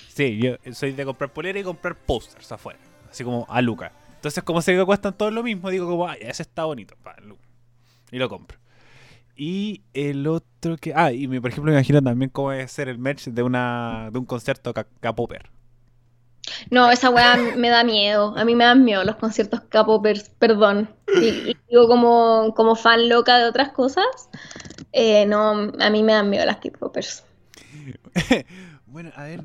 Sí, 0.09 0.39
yo 0.39 0.55
soy 0.73 0.93
de 0.93 1.05
comprar 1.05 1.31
polera 1.31 1.59
y 1.59 1.63
comprar 1.63 1.95
posters 1.95 2.51
afuera. 2.51 2.79
Así 3.09 3.23
como 3.23 3.45
a 3.49 3.61
Luca. 3.61 3.91
Entonces, 4.15 4.43
como 4.43 4.61
sé 4.61 4.75
que 4.75 4.83
cuestan 4.83 5.15
todos 5.15 5.31
lo 5.31 5.43
mismo, 5.43 5.69
digo 5.69 5.87
como, 5.87 6.07
ay, 6.07 6.19
ese 6.21 6.41
está 6.41 6.65
bonito. 6.65 6.95
pa. 7.03 7.15
Y 8.11 8.17
lo 8.17 8.27
compro. 8.29 8.57
Y 9.38 9.83
el 9.93 10.27
otro 10.27 10.77
que. 10.77 10.93
Ah, 10.95 11.11
y 11.13 11.27
me- 11.27 11.39
por 11.41 11.51
ejemplo, 11.51 11.71
me 11.71 11.77
imagino 11.77 12.01
también 12.01 12.29
cómo 12.31 12.51
debe 12.51 12.67
ser 12.67 12.89
el 12.89 12.97
merch 12.99 13.25
de 13.27 13.43
una 13.43 14.09
de 14.11 14.19
un 14.19 14.25
concierto 14.25 14.73
K-Popper. 14.73 15.49
No, 16.71 16.89
esa 16.89 17.09
weá 17.09 17.35
me 17.57 17.69
da 17.69 17.83
miedo. 17.83 18.33
A 18.38 18.45
mí 18.45 18.55
me 18.55 18.63
dan 18.63 18.83
miedo 18.85 19.03
los 19.03 19.17
conciertos 19.17 19.61
K-popers, 19.69 20.29
perdón. 20.39 20.89
Y, 21.21 21.51
y 21.51 21.57
digo 21.69 21.88
como, 21.88 22.53
como 22.55 22.75
fan 22.75 23.09
loca 23.09 23.38
de 23.38 23.45
otras 23.45 23.71
cosas. 23.73 24.05
eh, 24.93 25.25
no, 25.25 25.71
a 25.79 25.89
mí 25.89 26.03
me 26.03 26.13
dan 26.13 26.29
miedo 26.29 26.45
las 26.45 26.57
K-popers. 26.57 27.23
Bueno, 28.89 29.11
a 29.15 29.23
ver. 29.23 29.43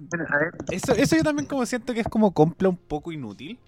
Eso, 0.71 0.93
eso 0.95 1.17
yo 1.17 1.25
también 1.25 1.47
como 1.47 1.67
siento 1.67 1.93
que 1.93 2.01
es 2.01 2.09
como 2.09 2.33
compra 2.33 2.69
un 2.69 2.77
poco 2.77 3.13
inútil. 3.13 3.59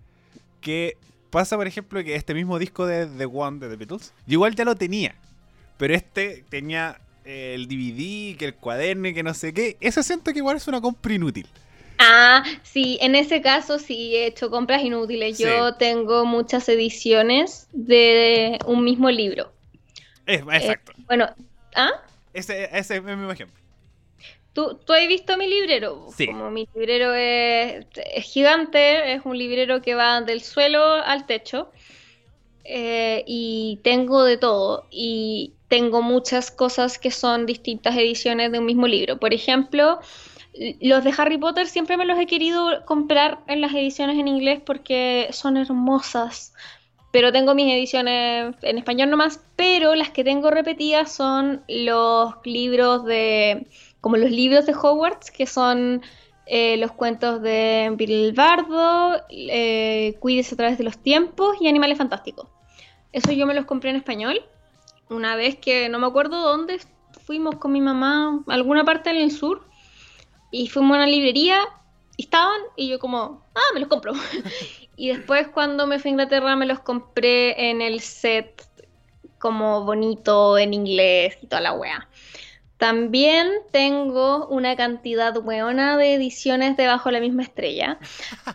Que 0.60 0.96
pasa, 1.30 1.56
por 1.56 1.66
ejemplo, 1.66 2.02
que 2.04 2.14
este 2.14 2.34
mismo 2.34 2.58
disco 2.58 2.86
de 2.86 3.06
The 3.06 3.26
One 3.26 3.58
de 3.58 3.68
The 3.68 3.76
Beatles, 3.76 4.14
yo 4.26 4.34
igual 4.34 4.54
ya 4.54 4.64
lo 4.64 4.76
tenía. 4.76 5.14
Pero 5.76 5.94
este 5.94 6.44
tenía 6.48 7.00
eh, 7.24 7.54
el 7.54 7.68
DVD, 7.68 8.36
que 8.38 8.46
el 8.46 8.54
cuaderno 8.54 9.08
y 9.08 9.14
que 9.14 9.22
no 9.22 9.34
sé 9.34 9.52
qué. 9.54 9.76
Eso 9.80 10.02
siento 10.02 10.32
que 10.32 10.38
igual 10.38 10.56
es 10.56 10.68
una 10.68 10.80
compra 10.80 11.14
inútil. 11.14 11.46
Ah, 11.98 12.44
sí, 12.62 12.98
en 13.00 13.14
ese 13.14 13.40
caso 13.40 13.78
sí 13.78 14.16
he 14.16 14.26
hecho 14.26 14.50
compras 14.50 14.82
inútiles. 14.82 15.38
Yo 15.38 15.76
tengo 15.76 16.24
muchas 16.26 16.68
ediciones 16.68 17.68
de 17.72 18.58
un 18.66 18.84
mismo 18.84 19.10
libro. 19.10 19.52
Es, 20.26 20.40
exacto. 20.42 20.92
Bueno, 21.06 21.28
¿ah? 21.74 21.90
Ese, 22.32 22.68
ese 22.76 22.96
es 22.96 23.02
mi 23.02 23.14
mismo 23.16 23.32
ejemplo. 23.32 23.60
¿Tú, 24.52 24.78
tú 24.84 24.92
has 24.92 25.06
visto 25.08 25.36
mi 25.36 25.48
librero? 25.48 26.08
Sí. 26.16 26.26
Como 26.26 26.50
mi 26.50 26.68
librero 26.74 27.12
es, 27.14 27.86
es 28.14 28.24
gigante, 28.24 29.14
es 29.14 29.22
un 29.24 29.36
librero 29.36 29.82
que 29.82 29.94
va 29.94 30.20
del 30.22 30.42
suelo 30.42 30.82
al 30.84 31.26
techo. 31.26 31.70
eh, 32.64 33.24
y 33.26 33.80
tengo 33.84 34.24
de 34.24 34.38
todo. 34.38 34.86
Y 34.90 35.54
tengo 35.74 36.02
muchas 36.02 36.52
cosas 36.52 37.00
que 37.00 37.10
son 37.10 37.46
distintas 37.46 37.96
ediciones 37.96 38.52
de 38.52 38.60
un 38.60 38.64
mismo 38.64 38.86
libro. 38.86 39.18
Por 39.18 39.34
ejemplo, 39.34 39.98
los 40.80 41.02
de 41.02 41.12
Harry 41.18 41.36
Potter 41.36 41.66
siempre 41.66 41.96
me 41.96 42.04
los 42.04 42.16
he 42.16 42.26
querido 42.26 42.84
comprar 42.84 43.40
en 43.48 43.60
las 43.60 43.74
ediciones 43.74 44.16
en 44.16 44.28
inglés 44.28 44.60
porque 44.64 45.26
son 45.32 45.56
hermosas. 45.56 46.54
Pero 47.10 47.32
tengo 47.32 47.56
mis 47.56 47.72
ediciones 47.72 48.54
en 48.62 48.78
español 48.78 49.10
nomás, 49.10 49.40
pero 49.56 49.96
las 49.96 50.10
que 50.10 50.22
tengo 50.22 50.48
repetidas 50.52 51.10
son 51.10 51.64
los 51.66 52.34
libros 52.44 53.04
de 53.04 53.66
como 54.00 54.16
los 54.16 54.30
libros 54.30 54.66
de 54.66 54.74
Hogwarts, 54.74 55.32
que 55.32 55.46
son 55.46 56.02
eh, 56.46 56.76
los 56.76 56.92
cuentos 56.92 57.42
de 57.42 57.92
Bilbardo, 57.96 59.20
eh, 59.28 60.14
Cuídese 60.20 60.54
a 60.54 60.58
través 60.58 60.78
de 60.78 60.84
los 60.84 60.98
tiempos 60.98 61.56
y 61.60 61.66
Animales 61.66 61.98
Fantásticos. 61.98 62.46
Eso 63.10 63.32
yo 63.32 63.44
me 63.44 63.54
los 63.54 63.64
compré 63.64 63.90
en 63.90 63.96
español. 63.96 64.40
Una 65.08 65.36
vez 65.36 65.56
que 65.56 65.88
no 65.88 65.98
me 65.98 66.06
acuerdo 66.06 66.40
dónde 66.40 66.80
fuimos 67.24 67.56
con 67.56 67.72
mi 67.72 67.80
mamá, 67.80 68.42
alguna 68.48 68.84
parte 68.84 69.10
en 69.10 69.16
el 69.16 69.30
sur, 69.30 69.64
y 70.50 70.68
fuimos 70.68 70.92
a 70.92 70.98
una 70.98 71.06
librería 71.06 71.58
y 72.16 72.22
estaban, 72.22 72.60
y 72.76 72.88
yo 72.88 72.98
como, 72.98 73.44
ah, 73.54 73.72
me 73.74 73.80
los 73.80 73.88
compro. 73.88 74.12
y 74.96 75.08
después 75.08 75.48
cuando 75.48 75.86
me 75.86 75.98
fui 75.98 76.10
a 76.10 76.12
Inglaterra 76.12 76.56
me 76.56 76.66
los 76.66 76.80
compré 76.80 77.70
en 77.70 77.82
el 77.82 78.00
set 78.00 78.66
como 79.38 79.84
bonito 79.84 80.56
en 80.56 80.72
inglés 80.72 81.36
y 81.42 81.46
toda 81.46 81.60
la 81.60 81.74
wea. 81.74 82.08
También 82.78 83.50
tengo 83.70 84.46
una 84.48 84.76
cantidad 84.76 85.34
buena 85.40 85.96
de 85.96 86.14
ediciones 86.14 86.76
de 86.76 86.86
Bajo 86.86 87.10
la 87.10 87.20
misma 87.20 87.42
estrella, 87.42 87.98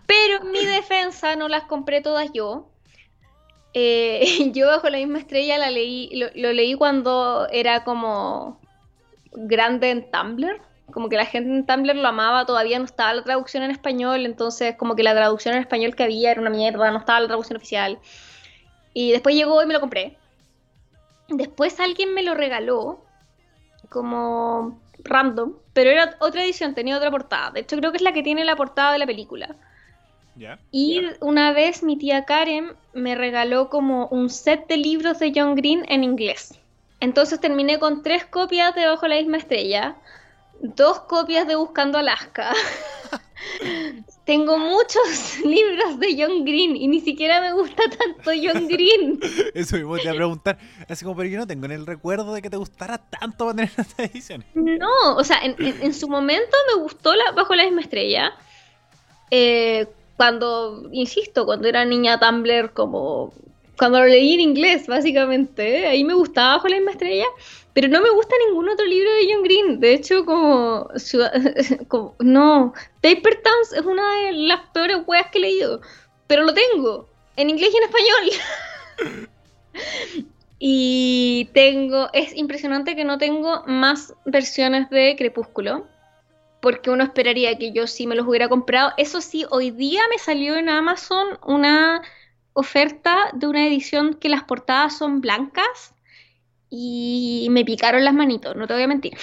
pero 0.06 0.41
en 0.41 0.52
mi 0.52 0.66
defensa 0.66 1.36
no 1.36 1.47
las 1.47 1.64
compré 1.64 2.02
todas 2.02 2.32
yo. 2.34 2.70
Eh, 3.74 4.51
yo 4.53 4.67
Bajo 4.67 4.89
la 4.89 4.97
misma 4.97 5.20
estrella 5.20 5.57
la 5.57 5.70
leí, 5.70 6.09
lo, 6.13 6.28
lo 6.36 6.53
leí 6.53 6.76
cuando 6.76 7.47
era 7.51 7.84
como 7.84 8.59
grande 9.32 9.91
en 9.91 10.09
Tumblr, 10.09 10.61
como 10.91 11.09
que 11.09 11.17
la 11.17 11.26
gente 11.26 11.49
en 11.49 11.65
Tumblr 11.65 11.95
lo 11.95 12.07
amaba, 12.07 12.45
todavía 12.45 12.80
no 12.80 12.86
estaba 12.86 13.13
la 13.13 13.24
traducción 13.24 13.63
en 13.63 13.72
español, 13.72 14.26
entonces 14.26 14.76
como 14.76 14.95
que 14.95 15.03
la 15.03 15.13
traducción 15.13 15.55
en 15.55 15.61
español 15.61 15.95
que 15.95 16.03
había 16.03 16.32
era 16.32 16.41
una 16.41 16.49
mierda, 16.49 16.91
no 16.91 16.99
estaba 16.99 17.20
la 17.20 17.28
traducción 17.28 17.57
oficial. 17.57 17.99
Y 18.93 19.11
después 19.11 19.36
llegó 19.36 19.61
y 19.61 19.65
me 19.65 19.74
lo 19.74 19.80
compré. 19.80 20.17
Después 21.30 21.80
alguien 21.80 22.13
me 22.13 22.24
lo 22.24 22.34
regaló 22.34 23.05
como 23.89 24.82
random, 25.03 25.53
pero 25.74 25.91
era 25.91 26.15
otra 26.20 26.43
edición, 26.43 26.74
tenía 26.74 26.97
otra 26.97 27.11
portada. 27.11 27.51
De 27.51 27.61
hecho, 27.61 27.78
creo 27.78 27.91
que 27.91 27.97
es 27.97 28.03
la 28.03 28.13
que 28.13 28.24
tiene 28.24 28.43
la 28.43 28.55
portada 28.55 28.93
de 28.93 28.99
la 28.99 29.05
película. 29.05 29.55
Y 30.71 31.01
una 31.21 31.51
vez 31.53 31.83
mi 31.83 31.97
tía 31.97 32.25
Karen 32.25 32.73
me 32.93 33.15
regaló 33.15 33.69
como 33.69 34.07
un 34.07 34.29
set 34.29 34.67
de 34.67 34.77
libros 34.77 35.19
de 35.19 35.31
John 35.35 35.55
Green 35.55 35.85
en 35.89 36.03
inglés. 36.03 36.55
Entonces 36.99 37.39
terminé 37.39 37.79
con 37.79 38.03
tres 38.03 38.25
copias 38.25 38.75
de 38.75 38.85
Bajo 38.85 39.07
la 39.07 39.15
misma 39.15 39.37
estrella, 39.37 39.95
dos 40.61 40.99
copias 41.01 41.47
de 41.47 41.55
Buscando 41.55 41.97
Alaska. 41.97 42.53
Tengo 44.25 44.57
muchos 44.59 45.39
libros 45.45 45.99
de 45.99 46.15
John 46.21 46.43
Green 46.45 46.75
y 46.75 46.87
ni 46.87 46.99
siquiera 46.99 47.41
me 47.41 47.53
gusta 47.53 47.83
tanto 47.97 48.31
John 48.41 48.67
Green. 48.67 49.19
Eso 49.53 49.75
mismo 49.77 49.95
te 49.97 50.03
iba 50.03 50.11
a 50.11 50.15
preguntar. 50.15 50.57
Así 50.87 51.03
como, 51.05 51.15
pero 51.17 51.29
yo 51.29 51.39
no 51.39 51.47
tengo 51.47 51.65
en 51.65 51.71
el 51.71 51.85
recuerdo 51.85 52.33
de 52.33 52.41
que 52.41 52.49
te 52.49 52.57
gustara 52.57 52.97
tanto 52.97 53.45
para 53.45 53.55
tener 53.55 53.71
esta 53.77 54.03
edición. 54.03 54.43
No, 54.53 55.15
o 55.15 55.23
sea, 55.23 55.39
en, 55.43 55.55
en- 55.59 55.81
en 55.81 55.93
su 55.93 56.07
momento 56.07 56.55
me 56.75 56.81
gustó 56.81 57.15
la, 57.15 57.31
Bajo 57.31 57.55
la 57.55 57.63
misma 57.63 57.81
estrella. 57.81 58.33
Eh, 59.31 59.87
cuando, 60.20 60.84
insisto, 60.91 61.45
cuando 61.45 61.70
era 61.70 61.86
niña 61.86 62.20
Tumblr, 62.20 62.74
como 62.74 63.34
cuando 63.78 63.99
lo 63.99 64.05
leí 64.07 64.34
en 64.34 64.41
inglés, 64.41 64.86
básicamente, 64.88 65.88
ahí 65.88 66.03
me 66.03 66.13
gustaba 66.13 66.55
Bajo 66.55 66.67
la 66.67 66.76
misma 66.76 66.91
estrella, 66.91 67.24
pero 67.74 67.88
no 67.88 68.01
me 68.01 68.09
gusta 68.09 68.36
ningún 68.47 68.67
otro 68.67 68.86
libro 68.86 69.09
de 69.13 69.34
John 69.34 69.43
Green. 69.43 69.80
De 69.80 69.93
hecho, 69.93 70.26
como- 71.88 72.15
no, 72.20 72.74
Paper 73.01 73.41
Towns 73.41 73.72
es 73.74 73.86
una 73.86 74.03
de 74.24 74.34
las 74.34 74.59
peores 74.74 74.97
weas 75.07 75.28
que 75.32 75.38
he 75.38 75.41
leído. 75.41 75.80
pero 76.28 76.43
lo 76.43 76.53
tengo, 76.53 77.07
en 77.38 77.49
inglés 77.49 77.70
y 77.74 77.78
en 77.78 77.84
español. 77.84 79.30
y 80.59 81.49
tengo, 81.53 82.09
es 82.13 82.36
impresionante 82.36 82.95
que 82.97 83.05
no 83.05 83.17
tengo 83.17 83.63
más 83.67 84.13
versiones 84.26 84.89
de 84.89 85.15
Crepúsculo, 85.17 85.88
porque 86.62 86.89
uno 86.89 87.03
esperaría 87.03 87.57
que 87.57 87.72
yo 87.72 87.88
sí 87.88 88.07
me 88.07 88.16
los 88.16 88.28
hubiera 88.28 88.49
comprado. 88.49 88.91
Eso 88.97 89.22
sí, 89.22 89.45
hoy 89.49 89.72
día 89.72 90.01
me 90.10 90.18
salió 90.18 90.55
en 90.55 90.70
Amazon 90.70 91.39
una 91.45 92.01
oferta 92.53 93.32
de 93.34 93.47
una 93.47 93.66
edición 93.68 94.16
que 94.16 94.30
las 94.30 94.43
portadas 94.43 94.97
son 94.97 95.22
blancas 95.22 95.93
y 96.70 97.47
me 97.49 97.66
picaron 97.66 98.03
las 98.03 98.14
manitos, 98.14 98.55
no 98.55 98.68
te 98.68 98.74
voy 98.74 98.84
a 98.84 98.88
mentir. 98.88 99.14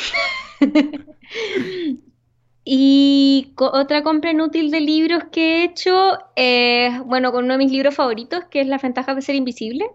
y 2.64 3.52
otra 3.56 4.02
compra 4.02 4.32
inútil 4.32 4.70
de 4.70 4.80
libros 4.80 5.24
que 5.30 5.58
he 5.58 5.64
hecho, 5.64 6.18
es, 6.34 6.98
bueno, 7.04 7.30
con 7.32 7.44
uno 7.44 7.54
de 7.54 7.58
mis 7.58 7.72
libros 7.72 7.94
favoritos, 7.94 8.44
que 8.50 8.60
es 8.60 8.66
Las 8.66 8.82
ventajas 8.82 9.14
de 9.14 9.22
ser 9.22 9.36
invisible. 9.36 9.86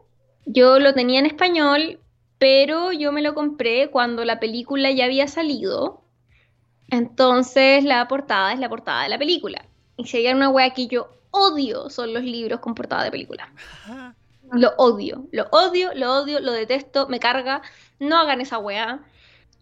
Yo 0.46 0.80
lo 0.80 0.94
tenía 0.94 1.20
en 1.20 1.26
español, 1.26 2.00
pero 2.38 2.92
yo 2.92 3.12
me 3.12 3.22
lo 3.22 3.34
compré 3.36 3.89
cuando 3.89 4.24
la 4.24 4.39
película 4.39 4.92
ya 4.92 5.06
había 5.06 5.28
salido. 5.28 6.02
Entonces 6.92 7.84
la 7.84 8.08
portada 8.08 8.54
es 8.54 8.60
la 8.60 8.70
portada 8.70 9.04
de 9.04 9.10
la 9.10 9.18
película. 9.18 9.66
Y 9.98 10.06
si 10.06 10.18
hay 10.18 10.34
una 10.34 10.50
wea 10.50 10.70
que 10.72 10.88
yo 10.88 11.10
odio 11.32 11.89
son 11.89 12.14
los 12.14 12.24
libros 12.24 12.60
con 12.60 12.76
portada 12.76 13.06
de 13.06 13.12
película. 13.12 13.52
Lo 14.52 14.74
odio, 14.78 15.26
lo 15.32 15.48
odio, 15.52 15.92
lo 15.96 16.14
odio, 16.14 16.39
lo 16.42 16.52
detesto, 16.52 17.08
me 17.08 17.20
carga. 17.20 17.62
No 18.00 18.18
hagan 18.18 18.42
esa 18.42 18.60
weá. 18.60 19.00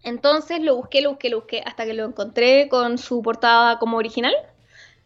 Entonces 0.04 0.62
lo 0.62 0.76
busqué, 0.76 1.02
lo 1.02 1.12
busqué, 1.12 1.30
lo 1.30 1.42
busqué 1.42 1.62
hasta 1.66 1.86
que 1.86 1.94
lo 1.94 2.06
encontré 2.06 2.68
con 2.68 2.98
su 2.98 3.22
portada 3.22 3.78
como 3.80 3.98
original. 3.98 4.34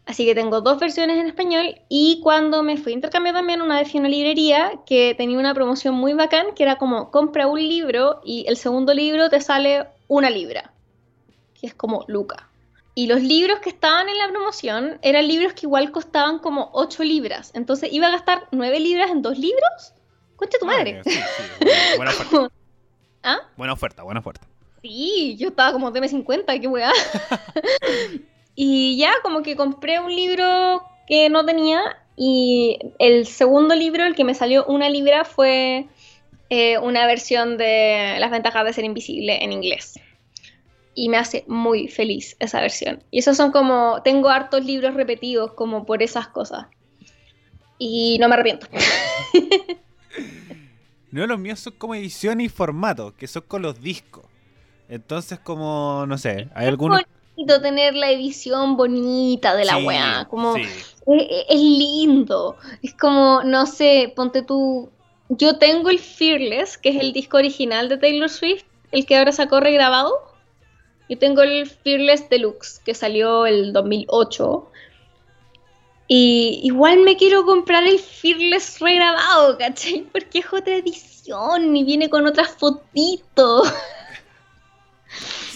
Así 0.06 0.26
que 0.26 0.34
tengo 0.34 0.60
dos 0.60 0.78
versiones 0.78 1.18
en 1.18 1.26
español 1.26 1.76
y 1.88 2.20
cuando 2.22 2.62
me 2.62 2.76
fui 2.76 2.92
a 2.92 2.94
intercambiar 2.96 3.34
también 3.34 3.62
una 3.62 3.78
vez 3.78 3.94
en 3.94 4.00
una 4.00 4.10
librería 4.10 4.80
que 4.84 5.14
tenía 5.16 5.38
una 5.38 5.54
promoción 5.54 5.94
muy 5.94 6.12
bacán 6.12 6.48
que 6.54 6.62
era 6.62 6.76
como 6.76 7.10
compra 7.10 7.46
un 7.46 7.58
libro 7.58 8.20
y 8.22 8.44
el 8.46 8.58
segundo 8.58 8.92
libro 8.92 9.30
te 9.30 9.40
sale 9.40 9.86
una 10.06 10.28
libra, 10.28 10.73
que 11.64 11.68
es 11.68 11.74
como 11.74 12.04
Luca. 12.08 12.50
Y 12.94 13.06
los 13.06 13.22
libros 13.22 13.60
que 13.60 13.70
estaban 13.70 14.06
en 14.10 14.18
la 14.18 14.28
promoción 14.28 14.98
eran 15.00 15.26
libros 15.26 15.54
que 15.54 15.62
igual 15.62 15.90
costaban 15.90 16.40
como 16.40 16.68
8 16.74 17.02
libras. 17.04 17.52
Entonces 17.54 17.90
iba 17.90 18.08
a 18.08 18.10
gastar 18.10 18.46
9 18.52 18.80
libras 18.80 19.10
en 19.10 19.22
dos 19.22 19.38
libros. 19.38 19.94
Cuente 20.36 20.58
tu 20.58 20.66
ah, 20.66 20.76
madre. 20.76 21.00
buena, 21.96 22.10
oferta. 22.12 22.50
¿Ah? 23.22 23.38
Buena 23.56 23.72
oferta, 23.72 24.02
buena 24.02 24.20
oferta. 24.20 24.46
Sí, 24.82 25.36
yo 25.38 25.48
estaba 25.48 25.72
como 25.72 25.90
deme 25.90 26.06
50, 26.06 26.60
qué 26.60 26.68
weá. 26.68 26.92
y 28.54 28.98
ya 28.98 29.14
como 29.22 29.42
que 29.42 29.56
compré 29.56 29.98
un 30.00 30.14
libro 30.14 30.84
que 31.08 31.30
no 31.30 31.46
tenía 31.46 31.80
y 32.16 32.78
el 32.98 33.26
segundo 33.26 33.74
libro, 33.74 34.04
el 34.04 34.14
que 34.14 34.24
me 34.24 34.34
salió 34.34 34.66
una 34.66 34.90
libra, 34.90 35.24
fue 35.24 35.88
eh, 36.50 36.78
una 36.78 37.06
versión 37.06 37.56
de 37.56 38.18
Las 38.20 38.30
ventajas 38.30 38.66
de 38.66 38.74
ser 38.74 38.84
invisible 38.84 39.42
en 39.42 39.52
inglés 39.52 39.94
y 40.94 41.08
me 41.08 41.16
hace 41.16 41.44
muy 41.46 41.88
feliz 41.88 42.36
esa 42.38 42.60
versión. 42.60 43.02
Y 43.10 43.18
esos 43.18 43.36
son 43.36 43.52
como, 43.52 44.00
tengo 44.02 44.28
hartos 44.28 44.64
libros 44.64 44.94
repetidos 44.94 45.52
como 45.52 45.84
por 45.84 46.02
esas 46.02 46.28
cosas. 46.28 46.66
Y 47.78 48.16
no 48.20 48.28
me 48.28 48.34
arrepiento. 48.34 48.68
no, 51.10 51.26
los 51.26 51.38
míos 51.38 51.60
son 51.60 51.74
como 51.76 51.94
edición 51.94 52.40
y 52.40 52.48
formato, 52.48 53.14
que 53.16 53.26
son 53.26 53.42
con 53.46 53.62
los 53.62 53.80
discos. 53.80 54.24
Entonces 54.88 55.38
como, 55.40 56.04
no 56.06 56.18
sé, 56.18 56.48
hay 56.54 56.68
algunos... 56.68 57.00
Es 57.00 57.06
bonito 57.36 57.60
tener 57.60 57.94
la 57.94 58.10
edición 58.10 58.76
bonita 58.76 59.56
de 59.56 59.64
la 59.64 59.78
weá, 59.78 60.26
como... 60.30 60.56
Es, 60.56 60.94
es 61.06 61.60
lindo. 61.60 62.56
Es 62.82 62.94
como, 62.94 63.42
no 63.44 63.66
sé, 63.66 64.12
ponte 64.14 64.42
tú... 64.42 64.90
Yo 65.30 65.58
tengo 65.58 65.88
el 65.88 65.98
Fearless, 65.98 66.78
que 66.78 66.90
es 66.90 67.00
el 67.00 67.12
disco 67.12 67.38
original 67.38 67.88
de 67.88 67.96
Taylor 67.96 68.28
Swift, 68.28 68.64
el 68.92 69.06
que 69.06 69.16
ahora 69.16 69.32
sacó 69.32 69.58
regrabado 69.58 70.33
yo 71.14 71.18
tengo 71.18 71.42
el 71.42 71.66
Fearless 71.66 72.28
Deluxe 72.28 72.80
que 72.84 72.94
salió 72.94 73.46
el 73.46 73.72
2008. 73.72 74.68
Y 76.08 76.60
igual 76.64 77.00
me 77.00 77.16
quiero 77.16 77.44
comprar 77.44 77.84
el 77.84 77.98
Fearless 77.98 78.80
regrabado, 78.80 79.56
¿cachai? 79.56 80.06
Porque 80.12 80.40
es 80.40 80.52
otra 80.52 80.74
edición 80.74 81.76
y 81.76 81.84
viene 81.84 82.10
con 82.10 82.26
otras 82.26 82.50
fotitos. 82.50 83.72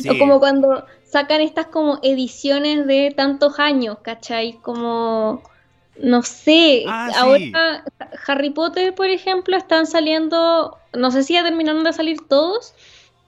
O 0.08 0.18
como 0.18 0.38
cuando 0.38 0.86
sacan 1.04 1.40
estas 1.40 1.66
como 1.66 1.98
ediciones 2.02 2.86
de 2.86 3.12
tantos 3.16 3.58
años, 3.58 3.98
¿cachai? 4.02 4.58
Como, 4.62 5.42
no 6.00 6.22
sé, 6.22 6.84
ah, 6.86 7.10
ahora 7.16 7.84
Harry 8.28 8.50
Potter, 8.50 8.94
por 8.94 9.08
ejemplo, 9.08 9.56
están 9.56 9.86
saliendo, 9.88 10.78
no 10.92 11.10
sé 11.10 11.24
si 11.24 11.32
ya 11.34 11.42
terminaron 11.42 11.82
de 11.82 11.92
salir 11.92 12.18
todos, 12.28 12.74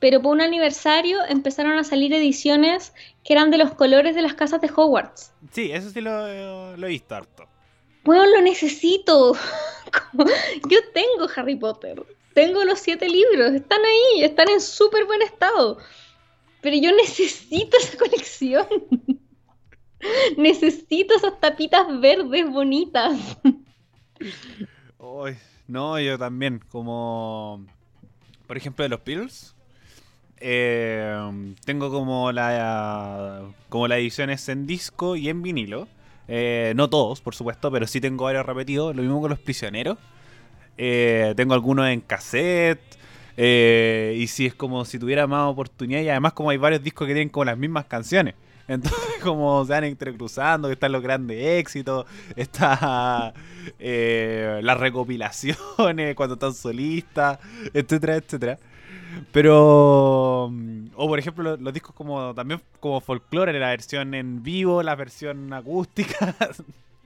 pero 0.01 0.23
por 0.23 0.33
un 0.33 0.41
aniversario 0.41 1.19
empezaron 1.29 1.79
a 1.79 1.85
salir 1.85 2.13
ediciones 2.13 2.93
que 3.23 3.35
eran 3.35 3.51
de 3.51 3.59
los 3.59 3.75
colores 3.75 4.15
de 4.15 4.23
las 4.23 4.35
casas 4.35 4.61
de 4.63 4.71
Hogwarts. 4.75 5.33
Sí, 5.53 5.71
eso 5.71 5.91
sí 5.91 6.01
lo, 6.01 6.75
he 6.75 6.89
visto 6.89 7.15
harto. 7.15 7.47
Bueno, 8.03 8.27
lo 8.27 8.41
necesito. 8.41 9.35
Yo 10.69 10.79
tengo 10.95 11.29
Harry 11.37 11.55
Potter. 11.55 12.03
Tengo 12.33 12.65
los 12.65 12.79
siete 12.79 13.09
libros. 13.09 13.53
Están 13.53 13.81
ahí, 13.81 14.25
están 14.25 14.49
en 14.49 14.61
súper 14.61 15.05
buen 15.05 15.21
estado. 15.21 15.79
Pero 16.63 16.77
yo 16.77 16.95
necesito 16.95 17.77
esa 17.77 17.99
colección. 17.99 18.67
necesito 20.37 21.15
esas 21.15 21.41
tapitas 21.41 22.01
verdes 22.01 22.49
bonitas. 22.49 23.19
no, 25.67 25.99
yo 25.99 26.19
también. 26.19 26.61
Como, 26.69 27.67
por 28.47 28.57
ejemplo, 28.57 28.85
de 28.85 28.91
los 28.91 29.03
Beatles 29.03 29.55
eh, 30.41 31.55
tengo 31.67 31.91
como 31.91 32.33
la 32.33 33.43
como 33.69 33.87
las 33.89 33.99
ediciones 33.99 34.49
en 34.49 34.67
disco 34.67 35.17
y 35.17 35.29
en 35.29 35.43
vinilo. 35.43 35.87
Eh, 36.29 36.73
no 36.77 36.89
todos, 36.89 37.21
por 37.21 37.35
supuesto, 37.35 37.71
pero 37.71 37.87
sí 37.87 38.01
tengo 38.01 38.25
varios 38.25 38.47
repetidos. 38.47 38.97
Lo 38.97 39.03
mismo 39.03 39.21
con 39.21 39.31
los 39.31 39.39
prisioneros. 39.39 39.99
Eh, 40.79 41.35
tengo 41.37 41.55
algunos 41.55 41.89
en 41.89 42.01
cassette. 42.01 42.81
y 43.37 44.27
si 44.29 44.47
es 44.47 44.55
como 44.55 44.85
si 44.85 44.99
tuviera 44.99 45.27
más 45.27 45.51
oportunidad. 45.51 46.01
Y 46.01 46.09
además, 46.09 46.33
como 46.33 46.51
hay 46.51 46.57
varios 46.57 46.83
discos 46.83 47.07
que 47.07 47.15
tienen 47.15 47.29
como 47.29 47.45
las 47.45 47.59
mismas 47.59 47.85
canciones. 47.87 48.35
Entonces, 48.69 49.01
como 49.23 49.65
se 49.65 49.73
van 49.73 49.85
entrecruzando, 49.85 50.69
que 50.69 50.75
están 50.75 50.93
los 50.93 51.03
grandes 51.03 51.45
éxitos, 51.59 52.07
está 52.37 53.35
las 53.79 54.79
recopilaciones 54.79 56.15
cuando 56.17 56.35
están 56.35 56.55
solistas, 56.55 57.39
etcétera, 57.75 58.17
etcétera. 58.17 58.59
Pero. 59.33 60.45
O 60.95 61.09
por 61.09 61.19
ejemplo, 61.19 61.57
los, 61.57 61.73
discos 61.73 61.95
como 61.95 62.35
también 62.35 62.61
como 62.81 63.01
folclore, 63.01 63.59
la 63.59 63.69
versión 63.69 64.15
en 64.15 64.43
vivo, 64.43 64.83
la 64.83 64.95
versión 64.95 65.53
acústica, 65.53 66.35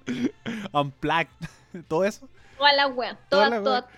unplugged, 0.73 1.29
todo 1.89 2.05
eso. 2.05 2.29
Toda 2.59 2.73
la 2.73 2.87
wea, 2.87 3.19
toda, 3.29 3.63
toda, 3.63 3.89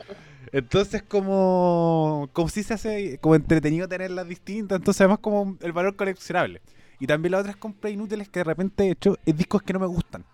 Entonces 0.52 1.02
como. 1.02 2.28
Como 2.32 2.48
si 2.48 2.62
se 2.62 2.74
hace 2.74 3.18
como 3.18 3.34
entretenido 3.34 3.88
tenerlas 3.88 4.28
distintas. 4.28 4.76
Entonces 4.76 5.00
además 5.00 5.18
como 5.20 5.56
el 5.60 5.72
valor 5.72 5.96
coleccionable. 5.96 6.60
Y 6.98 7.06
también 7.06 7.32
las 7.32 7.42
otras 7.42 7.56
compras 7.56 7.92
inútiles 7.92 8.28
que 8.28 8.40
de 8.40 8.44
repente 8.44 8.84
he 8.84 8.90
hecho 8.90 9.18
es 9.26 9.36
discos 9.36 9.62
que 9.62 9.72
no 9.72 9.80
me 9.80 9.86
gustan. 9.86 10.24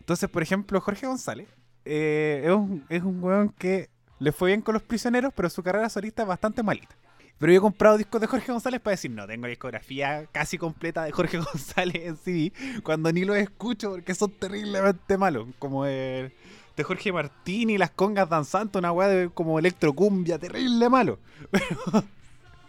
Entonces, 0.00 0.28
por 0.30 0.42
ejemplo, 0.42 0.80
Jorge 0.80 1.06
González 1.06 1.48
eh, 1.84 2.42
es, 2.44 2.50
un, 2.50 2.84
es 2.88 3.02
un 3.02 3.22
weón 3.22 3.50
que 3.50 3.88
le 4.22 4.30
fue 4.30 4.50
bien 4.50 4.62
con 4.62 4.74
los 4.74 4.82
prisioneros, 4.82 5.32
pero 5.34 5.50
su 5.50 5.62
carrera 5.62 5.88
solista 5.88 6.22
es 6.22 6.28
bastante 6.28 6.62
malita. 6.62 6.94
Pero 7.38 7.52
yo 7.52 7.58
he 7.58 7.60
comprado 7.60 7.98
discos 7.98 8.20
de 8.20 8.28
Jorge 8.28 8.52
González 8.52 8.80
para 8.80 8.92
decir, 8.92 9.10
no, 9.10 9.26
tengo 9.26 9.48
discografía 9.48 10.26
casi 10.30 10.58
completa 10.58 11.02
de 11.02 11.10
Jorge 11.10 11.38
González 11.52 12.02
en 12.06 12.16
CD, 12.16 12.52
cuando 12.84 13.12
ni 13.12 13.24
los 13.24 13.36
escucho 13.36 13.90
porque 13.90 14.14
son 14.14 14.30
terriblemente 14.30 15.18
malos. 15.18 15.48
Como 15.58 15.84
de, 15.84 16.30
de 16.76 16.84
Jorge 16.84 17.12
Martín 17.12 17.70
y 17.70 17.78
las 17.78 17.90
congas 17.90 18.28
danzantes, 18.28 18.78
una 18.78 18.92
weá 18.92 19.08
de 19.08 19.28
como 19.28 19.58
electrocumbia, 19.58 20.38
terrible 20.38 20.88
malo. 20.88 21.18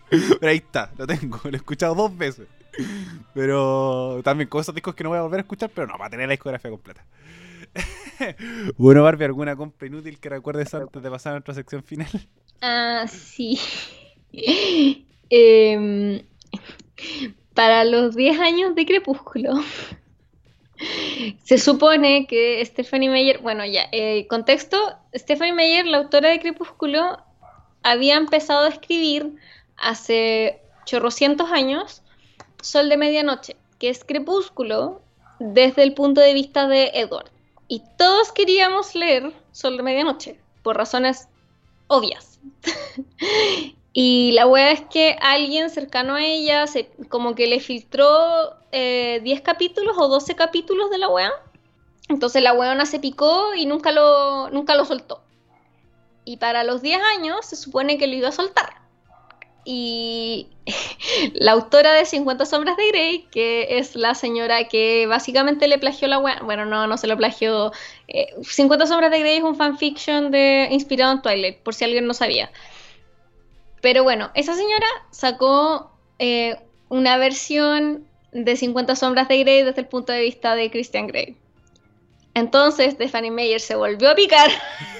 Pero, 0.09 0.49
ahí 0.49 0.57
está, 0.57 0.91
lo 0.97 1.07
tengo, 1.07 1.39
lo 1.43 1.51
he 1.51 1.55
escuchado 1.55 1.93
dos 1.93 2.17
veces. 2.17 2.47
Pero 3.35 4.21
también 4.23 4.49
con 4.49 4.61
esos 4.61 4.73
discos 4.73 4.95
que 4.95 5.03
no 5.03 5.09
voy 5.09 5.19
a 5.19 5.21
volver 5.21 5.39
a 5.39 5.41
escuchar, 5.41 5.69
pero 5.73 5.87
no, 5.87 5.97
para 5.97 6.09
tener 6.09 6.27
la 6.27 6.33
discografía 6.33 6.69
completa. 6.69 7.03
bueno, 8.77 9.03
Barbie, 9.03 9.25
¿alguna 9.25 9.55
compra 9.55 9.87
inútil 9.87 10.19
que 10.19 10.29
recuerdes 10.29 10.73
antes 10.73 11.01
de 11.01 11.09
pasar 11.09 11.31
a 11.31 11.35
nuestra 11.35 11.53
sección 11.53 11.83
final? 11.83 12.09
Ah, 12.61 13.05
sí. 13.07 13.59
Em, 15.35 16.21
para 17.55 17.85
los 17.85 18.15
10 18.15 18.39
años 18.39 18.75
de 18.75 18.85
Crepúsculo, 18.85 19.53
se 21.43 21.57
supone 21.57 22.27
que 22.27 22.63
Stephanie 22.63 23.09
Meyer, 23.09 23.39
bueno, 23.39 23.65
ya, 23.65 23.87
eh, 23.91 24.27
contexto, 24.27 24.77
Stephanie 25.15 25.53
Meyer, 25.53 25.87
la 25.87 25.97
autora 25.97 26.29
de 26.29 26.39
Crepúsculo, 26.39 27.17
había 27.81 28.15
empezado 28.15 28.65
a 28.65 28.69
escribir 28.69 29.35
hace 29.77 30.61
chorrocientos 30.85 31.51
años 31.51 32.03
Sol 32.61 32.89
de 32.89 32.97
Medianoche, 32.97 33.55
que 33.79 33.89
es 33.89 34.03
Crepúsculo 34.03 35.01
desde 35.39 35.81
el 35.81 35.95
punto 35.95 36.21
de 36.21 36.33
vista 36.33 36.67
de 36.67 36.91
Edward 36.93 37.33
y 37.67 37.81
todos 37.97 38.31
queríamos 38.31 38.95
leer 38.95 39.33
Sol 39.51 39.77
de 39.77 39.83
Medianoche, 39.83 40.39
por 40.63 40.77
razones 40.77 41.27
obvias. 41.87 42.39
y 43.93 44.31
la 44.33 44.47
wea 44.47 44.71
es 44.71 44.81
que 44.81 45.17
alguien 45.21 45.69
cercano 45.69 46.15
a 46.15 46.23
ella 46.23 46.67
se, 46.67 46.89
como 47.09 47.35
que 47.35 47.47
le 47.47 47.59
filtró 47.59 48.51
10 48.71 48.71
eh, 48.71 49.41
capítulos 49.43 49.95
o 49.97 50.07
12 50.07 50.35
capítulos 50.35 50.89
de 50.89 50.97
la 50.97 51.09
wea. 51.09 51.31
Entonces 52.09 52.43
la 52.43 52.53
weona 52.53 52.85
se 52.85 52.99
picó 52.99 53.53
y 53.55 53.65
nunca 53.65 53.91
lo, 53.91 54.49
nunca 54.49 54.75
lo 54.75 54.85
soltó. 54.85 55.21
Y 56.25 56.37
para 56.37 56.63
los 56.63 56.81
10 56.81 57.01
años 57.17 57.45
se 57.45 57.55
supone 57.55 57.97
que 57.97 58.07
lo 58.07 58.15
iba 58.15 58.29
a 58.29 58.33
soltar. 58.33 58.82
Y 59.65 60.47
la 61.33 61.53
autora 61.53 61.93
de 61.93 62.05
50 62.05 62.45
sombras 62.45 62.77
de 62.77 62.87
Grey, 62.89 63.27
que 63.31 63.77
es 63.77 63.95
la 63.95 64.15
señora 64.15 64.67
que 64.67 65.05
básicamente 65.07 65.67
le 65.67 65.77
plagió 65.77 66.07
la 66.07 66.19
web, 66.19 66.35
bueno, 66.43 66.65
no, 66.65 66.87
no 66.87 66.97
se 66.97 67.07
lo 67.07 67.17
plagió. 67.17 67.71
50 68.41 68.83
eh, 68.83 68.87
sombras 68.87 69.11
de 69.11 69.19
Grey 69.19 69.37
es 69.37 69.43
un 69.43 69.55
fanfiction 69.55 70.31
de, 70.31 70.67
inspirado 70.71 71.13
en 71.13 71.21
Twilight, 71.21 71.57
por 71.59 71.73
si 71.73 71.85
alguien 71.85 72.07
no 72.07 72.13
sabía. 72.13 72.51
Pero 73.81 74.03
bueno, 74.03 74.31
esa 74.33 74.55
señora 74.55 74.87
sacó 75.11 75.91
eh, 76.19 76.57
una 76.89 77.17
versión 77.17 78.07
de 78.31 78.55
50 78.55 78.95
sombras 78.95 79.27
de 79.27 79.39
Grey 79.39 79.63
desde 79.63 79.81
el 79.81 79.87
punto 79.87 80.11
de 80.11 80.21
vista 80.21 80.55
de 80.55 80.71
Christian 80.71 81.07
Grey. 81.07 81.37
Entonces 82.33 82.93
Stephanie 82.93 83.31
Meyer 83.31 83.59
se 83.59 83.75
volvió 83.75 84.09
a 84.09 84.15
picar 84.15 84.49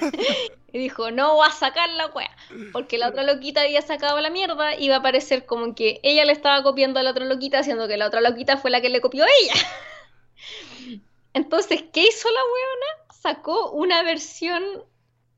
y 0.74 0.78
dijo, 0.78 1.12
no 1.12 1.36
voy 1.36 1.46
a 1.46 1.52
sacar 1.52 1.88
la 1.90 2.08
wea, 2.08 2.36
porque 2.72 2.98
la 2.98 3.08
otra 3.08 3.22
loquita 3.22 3.60
había 3.60 3.80
sacado 3.80 4.20
la 4.20 4.28
mierda 4.28 4.74
y 4.74 4.86
iba 4.86 4.96
a 4.96 5.02
parecer 5.02 5.46
como 5.46 5.72
que 5.72 6.00
ella 6.02 6.24
le 6.24 6.32
estaba 6.32 6.64
copiando 6.64 6.98
a 6.98 7.04
la 7.04 7.12
otra 7.12 7.24
loquita, 7.24 7.60
haciendo 7.60 7.86
que 7.86 7.96
la 7.96 8.08
otra 8.08 8.20
loquita 8.20 8.56
fue 8.56 8.72
la 8.72 8.80
que 8.80 8.88
le 8.88 9.00
copió 9.00 9.22
a 9.22 9.28
ella. 9.40 9.54
Entonces, 11.32 11.84
¿qué 11.92 12.02
hizo 12.02 12.28
la 12.28 12.40
weona? 12.40 13.14
Sacó 13.20 13.70
una 13.70 14.02
versión 14.02 14.64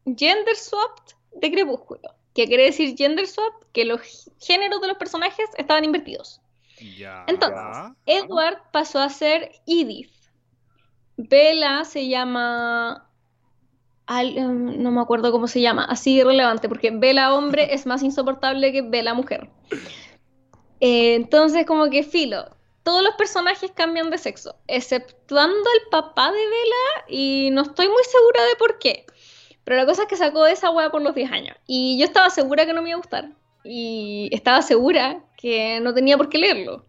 gender 0.06 0.56
swapped 0.56 1.14
de 1.32 1.52
Crepúsculo. 1.52 2.14
¿Qué 2.34 2.46
quiere 2.46 2.64
decir 2.64 2.96
gender 2.96 3.26
swap? 3.26 3.62
Que 3.72 3.84
los 3.84 4.30
géneros 4.40 4.80
de 4.80 4.88
los 4.88 4.96
personajes 4.96 5.50
estaban 5.58 5.84
invertidos. 5.84 6.40
Entonces, 7.26 7.94
Edward 8.06 8.62
pasó 8.72 9.00
a 9.00 9.10
ser 9.10 9.52
Edith. 9.66 10.12
Bella 11.18 11.84
se 11.84 12.08
llama 12.08 13.06
Em, 14.08 14.82
no 14.82 14.90
me 14.92 15.00
acuerdo 15.00 15.32
cómo 15.32 15.48
se 15.48 15.60
llama, 15.60 15.84
así 15.84 16.18
irrelevante, 16.20 16.68
porque 16.68 16.90
Vela 16.90 17.34
hombre 17.34 17.68
es 17.74 17.86
más 17.86 18.02
insoportable 18.02 18.72
que 18.72 18.82
Vela 18.82 19.14
mujer. 19.14 19.50
Eh, 20.80 21.14
entonces, 21.14 21.66
como 21.66 21.90
que 21.90 22.02
filo, 22.02 22.56
todos 22.82 23.02
los 23.02 23.14
personajes 23.14 23.72
cambian 23.74 24.10
de 24.10 24.18
sexo, 24.18 24.56
exceptuando 24.68 25.68
el 25.74 25.90
papá 25.90 26.30
de 26.30 26.38
Vela, 26.38 27.04
y 27.08 27.50
no 27.52 27.62
estoy 27.62 27.88
muy 27.88 28.04
segura 28.04 28.44
de 28.44 28.56
por 28.56 28.78
qué. 28.78 29.06
Pero 29.64 29.78
la 29.78 29.86
cosa 29.86 30.02
es 30.02 30.08
que 30.08 30.16
sacó 30.16 30.46
esa 30.46 30.70
hueá 30.70 30.90
por 30.90 31.02
los 31.02 31.14
10 31.14 31.32
años. 31.32 31.56
Y 31.66 31.98
yo 31.98 32.04
estaba 32.04 32.30
segura 32.30 32.66
que 32.66 32.72
no 32.72 32.82
me 32.82 32.90
iba 32.90 32.98
a 32.98 33.00
gustar. 33.00 33.30
Y 33.64 34.28
estaba 34.30 34.62
segura 34.62 35.24
que 35.36 35.80
no 35.80 35.92
tenía 35.92 36.16
por 36.16 36.28
qué 36.28 36.38
leerlo. 36.38 36.86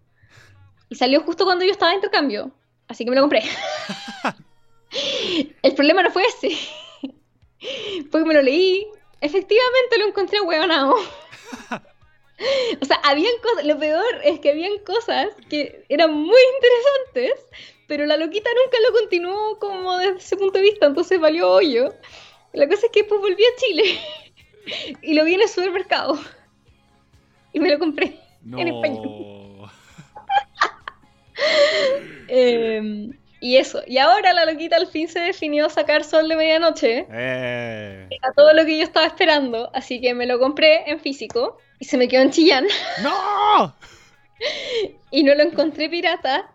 Y 0.88 0.94
salió 0.94 1.22
justo 1.22 1.44
cuando 1.44 1.66
yo 1.66 1.72
estaba 1.72 1.90
de 1.90 1.96
intercambio. 1.96 2.52
Así 2.88 3.04
que 3.04 3.10
me 3.10 3.16
lo 3.16 3.24
compré. 3.24 3.42
el 5.64 5.74
problema 5.74 6.04
no 6.04 6.12
fue 6.12 6.24
ese. 6.26 6.56
Porque 8.12 8.28
me 8.28 8.34
lo 8.34 8.42
leí. 8.42 8.88
Efectivamente 9.22 9.98
lo 9.98 10.08
encontré 10.08 10.42
huevonado. 10.42 10.96
o 12.82 12.86
sea, 12.86 12.98
habían 13.04 13.34
cosas, 13.42 13.66
lo 13.66 13.80
peor 13.80 14.06
es 14.24 14.40
que 14.40 14.52
habían 14.52 14.78
cosas 14.80 15.28
que 15.50 15.86
eran 15.90 16.14
muy 16.14 16.40
interesantes, 16.56 17.46
pero 17.88 18.06
la 18.06 18.18
loquita 18.18 18.50
nunca 18.64 18.78
lo 18.88 19.00
continuó 19.00 19.60
como 19.60 19.98
desde 19.98 20.18
ese 20.18 20.38
punto 20.38 20.60
de 20.60 20.64
vista, 20.64 20.86
entonces 20.86 21.20
valió 21.20 21.50
hoyo. 21.50 21.94
La 22.54 22.68
cosa 22.68 22.86
es 22.86 22.92
que 22.92 23.02
después 23.02 23.22
volví 23.22 23.44
a 23.44 23.56
Chile 23.58 24.00
y 25.02 25.14
lo 25.14 25.26
vi 25.26 25.34
en 25.34 25.42
el 25.42 25.50
supermercado 25.50 26.20
y 27.54 27.60
me 27.60 27.70
lo 27.72 27.80
compré 27.80 28.20
en 28.46 28.68
español. 28.68 29.70
eh, 32.28 33.10
y 33.40 33.58
eso, 33.58 33.82
y 33.86 34.00
ahora 34.00 34.34
la 34.34 34.46
loquita 34.46 34.78
al 34.78 34.88
fin 34.88 35.08
se 35.08 35.20
definió 35.20 35.70
sacar 35.70 36.04
Sol 36.04 36.28
de 36.28 36.36
Medianoche. 36.36 37.06
Eh. 37.12 38.08
Era 38.10 38.34
todo 38.36 38.54
lo 38.54 38.66
que 38.66 38.78
yo 38.78 38.84
estaba 38.84 39.06
esperando, 39.06 39.70
así 39.74 40.02
que 40.02 40.14
me 40.14 40.26
lo 40.26 40.40
compré 40.40 40.90
en 40.90 41.00
físico 41.00 41.58
y 41.80 41.86
se 41.86 41.98
me 41.98 42.08
quedó 42.08 42.24
en 42.24 42.32
Chillán. 42.32 42.66
¡No! 43.04 43.76
y 45.12 45.24
no 45.24 45.36
lo 45.36 45.44
encontré 45.44 45.90
pirata, 45.90 46.52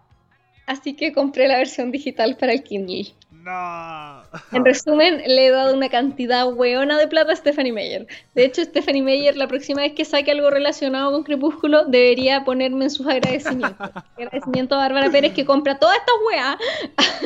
así 0.66 0.94
que 0.94 1.12
compré 1.12 1.48
la 1.48 1.56
versión 1.56 1.90
digital 1.90 2.36
para 2.36 2.52
el 2.52 2.62
Kindle. 2.62 3.12
No. 3.42 4.22
En 4.52 4.64
resumen, 4.64 5.22
le 5.26 5.46
he 5.46 5.50
dado 5.50 5.74
una 5.74 5.88
cantidad 5.88 6.46
hueona 6.52 6.98
de 6.98 7.08
plata 7.08 7.32
a 7.32 7.36
Stephanie 7.36 7.72
Meyer. 7.72 8.06
De 8.34 8.44
hecho, 8.44 8.62
Stephanie 8.62 9.02
Meyer, 9.02 9.36
la 9.36 9.48
próxima 9.48 9.82
vez 9.82 9.92
que 9.94 10.04
saque 10.04 10.30
algo 10.30 10.50
relacionado 10.50 11.10
con 11.10 11.24
Crepúsculo, 11.24 11.84
debería 11.86 12.44
ponerme 12.44 12.84
en 12.84 12.90
sus 12.90 13.06
agradecimientos. 13.06 13.90
Agradecimiento 14.16 14.76
a 14.76 14.78
Bárbara 14.78 15.10
Pérez 15.10 15.32
que 15.32 15.44
compra 15.44 15.78
todas 15.78 15.96
estas 15.98 16.14
weas. 16.26 16.56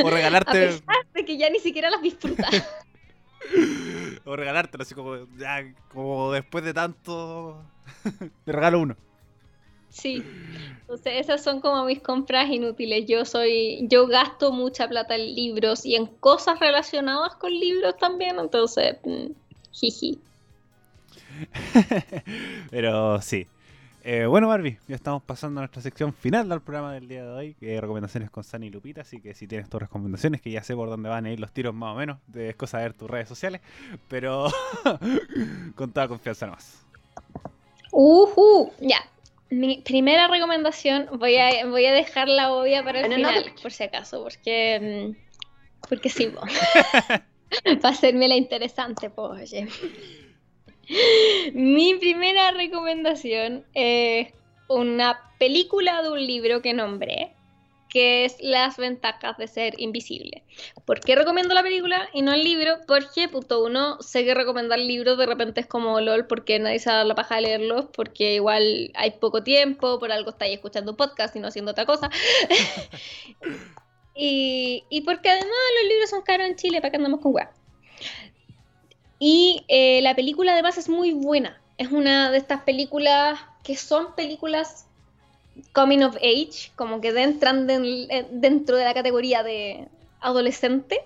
O 0.03 0.11
regalarte. 0.11 0.51
A 0.51 0.53
pesar 0.53 1.07
de 1.15 1.25
que 1.25 1.37
ya 1.37 1.51
ni 1.51 1.59
siquiera 1.59 1.91
las 1.91 2.01
disfruta. 2.01 2.49
o 4.25 4.37
regalártelo 4.37 4.83
así 4.83 4.95
como, 4.95 5.27
ya, 5.37 5.65
como 5.93 6.33
después 6.33 6.65
de 6.65 6.73
tanto. 6.73 7.63
Te 8.45 8.53
regalo 8.53 8.81
uno. 8.81 8.97
Sí. 9.97 10.23
Entonces 10.83 11.15
esas 11.17 11.43
son 11.43 11.61
como 11.61 11.85
mis 11.85 12.01
compras 12.01 12.51
inútiles. 12.51 13.07
Yo 13.07 13.25
soy, 13.25 13.87
yo 13.89 14.07
gasto 14.07 14.53
mucha 14.53 14.87
plata 14.87 15.17
en 15.17 15.35
libros 15.35 15.87
y 15.87 15.97
en 15.97 16.07
cosas 16.07 16.61
relacionadas 16.61 17.35
con 17.37 17.51
libros 17.51 17.97
también, 17.97 18.39
entonces, 18.39 18.99
mm, 19.05 19.33
jiji. 19.73 20.19
Pero 22.71 23.23
sí. 23.23 23.47
Eh, 24.05 24.27
bueno, 24.27 24.49
Barbie, 24.49 24.79
ya 24.87 24.95
estamos 24.95 25.23
pasando 25.23 25.61
a 25.61 25.63
nuestra 25.63 25.83
sección 25.83 26.13
final 26.13 26.49
del 26.49 26.61
programa 26.61 26.93
del 26.93 27.09
día 27.09 27.25
de 27.25 27.31
hoy, 27.31 27.55
que 27.55 27.75
es 27.75 27.81
recomendaciones 27.81 28.31
con 28.31 28.45
Sani 28.45 28.67
y 28.67 28.71
Lupita, 28.71 29.01
así 29.01 29.21
que 29.21 29.35
si 29.35 29.49
tienes 29.49 29.69
tus 29.69 29.81
recomendaciones, 29.81 30.41
que 30.43 30.51
ya 30.51 30.63
sé 30.63 30.77
por 30.77 30.89
dónde 30.89 31.09
van 31.09 31.25
a 31.25 31.33
ir 31.33 31.41
los 31.41 31.51
tiros 31.51 31.75
más 31.75 31.95
o 31.95 31.99
menos, 31.99 32.19
es 32.35 32.55
cosa 32.55 32.79
de 32.79 32.85
ver 32.85 32.93
tus 32.93 33.11
redes 33.11 33.29
sociales, 33.29 33.63
pero 34.09 34.47
con 35.75 35.91
toda 35.91 36.07
confianza 36.07 36.47
nomás. 36.47 36.85
Uh, 37.91 38.71
ya, 38.79 39.01
mi 39.51 39.79
primera 39.83 40.29
recomendación, 40.29 41.09
voy 41.19 41.37
a, 41.37 41.67
voy 41.67 41.87
a 41.87 41.93
dejar 41.93 42.29
la 42.29 42.53
obvia 42.53 42.83
para 42.83 43.01
el 43.01 43.13
final, 43.13 43.53
por 43.63 43.73
si 43.73 43.85
acaso, 43.85 44.23
porque, 44.23 45.15
mm, 45.15 45.89
porque 45.89 46.09
sí, 46.09 46.33
para 47.81 47.89
hacerme 47.89 48.29
la 48.29 48.37
interesante, 48.37 49.11
pues, 49.11 49.53
oye. 49.53 49.69
Mi 51.53 51.95
primera 51.95 52.53
recomendación 52.53 53.65
es 53.75 54.33
una 54.69 55.21
película 55.39 56.03
de 56.03 56.11
un 56.11 56.27
libro 56.27 56.63
que 56.63 56.75
nombré, 56.75 57.36
que 57.97 58.27
es 58.27 58.37
las 58.41 58.77
ventajas 58.77 59.39
de 59.39 59.49
ser 59.49 59.81
invisible. 59.81 60.43
¿Por 60.85 61.01
qué 61.01 61.17
recomiendo 61.17 61.55
la 61.55 61.63
película 61.63 62.11
y 62.13 62.21
no 62.21 62.35
el 62.35 62.45
libro? 62.45 62.77
Porque, 62.87 63.27
punto 63.27 63.65
uno, 63.65 64.03
sé 64.03 64.23
que 64.27 64.35
recomendar 64.35 64.79
libros 64.79 65.17
de 65.17 65.25
repente 65.25 65.63
es 65.63 65.67
como 65.67 65.99
LOL 65.99 66.27
porque 66.27 66.59
nadie 66.59 66.79
se 66.79 66.91
da 66.91 67.05
la 67.05 67.15
paja 67.15 67.37
de 67.37 67.41
leerlos, 67.41 67.87
porque 67.95 68.35
igual 68.35 68.93
hay 68.97 69.13
poco 69.13 69.43
tiempo, 69.43 69.99
por 69.99 70.13
algo 70.13 70.29
estáis 70.29 70.57
escuchando 70.57 70.95
podcast 70.95 71.35
y 71.37 71.41
no 71.41 71.49
haciendo 71.49 71.71
otra 71.71 71.87
cosa. 71.87 72.11
y, 74.15 74.85
porque 75.07 75.31
además 75.31 75.57
los 75.81 75.89
libros 75.89 76.11
son 76.11 76.21
caros 76.21 76.49
en 76.49 76.57
Chile, 76.57 76.83
para 76.83 76.91
que 76.91 76.99
andamos 76.99 77.23
con 77.23 77.35
weá. 77.35 77.51
Y 79.19 79.65
eh, 79.69 80.03
la 80.03 80.15
película 80.15 80.53
además 80.53 80.77
es 80.77 80.91
muy 80.91 81.13
buena. 81.13 81.63
Es 81.79 81.91
una 81.91 82.31
de 82.31 82.37
estas 82.37 82.61
películas 82.61 83.41
que 83.65 83.75
son 83.75 84.15
películas 84.15 84.86
coming 85.73 86.03
of 86.03 86.17
age, 86.17 86.71
como 86.77 87.01
que 87.01 87.09
entran 87.09 87.69
eh, 87.69 88.27
dentro 88.31 88.77
de 88.77 88.85
la 88.85 88.95
categoría 88.95 89.43
de 89.43 89.89
adolescente, 90.21 91.01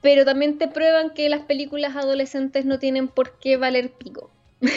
pero 0.00 0.24
también 0.24 0.58
te 0.58 0.68
prueban 0.68 1.10
que 1.10 1.28
las 1.28 1.42
películas 1.42 1.96
adolescentes 1.96 2.64
no 2.64 2.78
tienen 2.78 3.08
por 3.08 3.38
qué 3.38 3.56
valer 3.56 3.90
pico. 3.92 4.30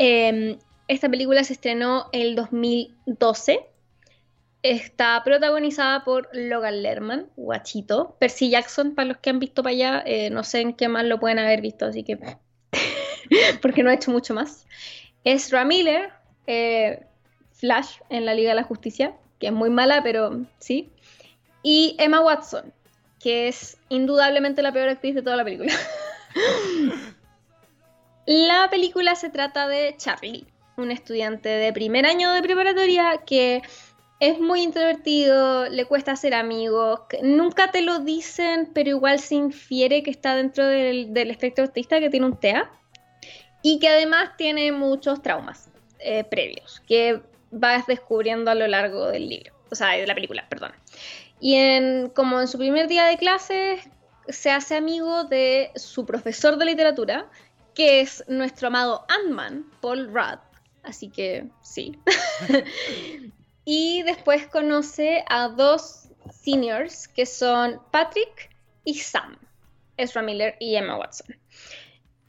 Em, 0.00 0.58
esta 0.86 1.08
película 1.08 1.42
se 1.42 1.54
estrenó 1.54 2.08
el 2.12 2.36
2012. 2.36 3.66
Está 4.62 5.20
protagonizada 5.24 6.04
por 6.04 6.28
Logan 6.32 6.82
Lerman, 6.82 7.26
guachito. 7.36 8.16
Percy 8.20 8.50
Jackson, 8.50 8.94
para 8.94 9.08
los 9.08 9.16
que 9.18 9.30
han 9.30 9.40
visto 9.40 9.64
para 9.64 9.72
allá, 9.72 10.02
eh, 10.06 10.30
no 10.30 10.44
sé 10.44 10.60
en 10.60 10.74
qué 10.74 10.86
más 10.86 11.04
lo 11.04 11.18
pueden 11.18 11.40
haber 11.40 11.60
visto, 11.60 11.84
así 11.84 12.04
que. 12.04 12.18
porque 13.62 13.82
no 13.82 13.90
ha 13.90 13.94
hecho 13.94 14.12
mucho 14.12 14.34
más. 14.34 14.66
Ezra 15.24 15.64
Miller, 15.64 16.10
eh, 16.46 17.07
Flash 17.58 17.98
en 18.08 18.24
la 18.24 18.34
Liga 18.34 18.50
de 18.50 18.56
la 18.56 18.62
Justicia, 18.62 19.14
que 19.38 19.48
es 19.48 19.52
muy 19.52 19.70
mala, 19.70 20.02
pero 20.02 20.44
sí. 20.58 20.90
Y 21.62 21.96
Emma 21.98 22.20
Watson, 22.20 22.72
que 23.20 23.48
es 23.48 23.78
indudablemente 23.88 24.62
la 24.62 24.72
peor 24.72 24.88
actriz 24.88 25.14
de 25.14 25.22
toda 25.22 25.36
la 25.36 25.44
película. 25.44 25.72
la 28.26 28.68
película 28.70 29.14
se 29.16 29.30
trata 29.30 29.66
de 29.68 29.94
Charlie, 29.96 30.46
un 30.76 30.90
estudiante 30.90 31.48
de 31.48 31.72
primer 31.72 32.06
año 32.06 32.32
de 32.32 32.42
preparatoria 32.42 33.22
que 33.26 33.62
Es 34.20 34.40
muy 34.40 34.62
introvertido, 34.62 35.68
le 35.68 35.84
cuesta 35.84 36.12
hacer 36.12 36.34
amigos, 36.34 37.00
nunca 37.22 37.70
te 37.70 37.82
lo 37.82 38.00
dicen, 38.00 38.68
pero 38.74 38.90
igual 38.90 39.20
se 39.20 39.36
infiere 39.36 40.02
que 40.02 40.10
está 40.10 40.34
dentro 40.34 40.66
del, 40.66 41.30
espectro 41.30 41.64
autista, 41.64 42.00
que 42.00 42.10
tiene 42.10 42.26
un 42.26 42.36
TEA, 42.36 42.68
y 43.62 43.78
que 43.78 43.88
además 43.88 44.36
tiene 44.36 44.72
muchos 44.72 45.22
traumas 45.22 45.70
eh, 46.00 46.24
previos, 46.24 46.80
que 46.88 47.22
vas 47.50 47.86
descubriendo 47.86 48.50
a 48.50 48.54
lo 48.54 48.66
largo 48.66 49.06
del 49.06 49.28
libro, 49.28 49.54
o 49.70 49.74
sea, 49.74 49.90
de 49.90 50.06
la 50.06 50.14
película, 50.14 50.46
perdón. 50.48 50.72
Y 51.40 52.08
como 52.14 52.40
en 52.40 52.48
su 52.48 52.58
primer 52.58 52.88
día 52.88 53.06
de 53.06 53.16
clases, 53.16 53.88
se 54.28 54.50
hace 54.50 54.76
amigo 54.76 55.24
de 55.24 55.70
su 55.76 56.04
profesor 56.04 56.56
de 56.58 56.64
literatura, 56.64 57.30
que 57.74 58.00
es 58.00 58.24
nuestro 58.28 58.68
amado 58.68 59.06
Ant-Man, 59.08 59.64
Paul 59.80 60.08
Rudd. 60.12 60.40
Así 60.82 61.10
que 61.10 61.46
sí. 61.62 61.98
y 63.64 64.02
después 64.02 64.46
conoce 64.46 65.24
a 65.28 65.48
dos 65.48 66.08
seniors 66.30 67.08
que 67.08 67.26
son 67.26 67.80
Patrick 67.90 68.50
y 68.84 68.94
Sam, 68.94 69.38
Ezra 69.96 70.22
Miller 70.22 70.56
y 70.60 70.76
Emma 70.76 70.96
Watson. 70.96 71.36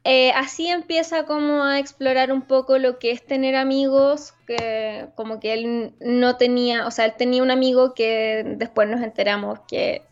Eh, 0.05 0.31
así 0.31 0.67
empieza 0.67 1.25
como 1.25 1.63
a 1.63 1.77
explorar 1.77 2.31
un 2.31 2.41
poco 2.41 2.77
lo 2.77 2.99
que 2.99 3.11
es 3.11 3.25
tener 3.25 3.55
amigos, 3.55 4.33
que 4.47 5.07
como 5.15 5.39
que 5.39 5.53
él 5.53 5.93
no 5.99 6.37
tenía, 6.37 6.87
o 6.87 6.91
sea, 6.91 7.05
él 7.05 7.13
tenía 7.17 7.43
un 7.43 7.51
amigo 7.51 7.93
que 7.93 8.43
después 8.57 8.87
nos 8.87 9.01
enteramos 9.01 9.59
que 9.67 10.03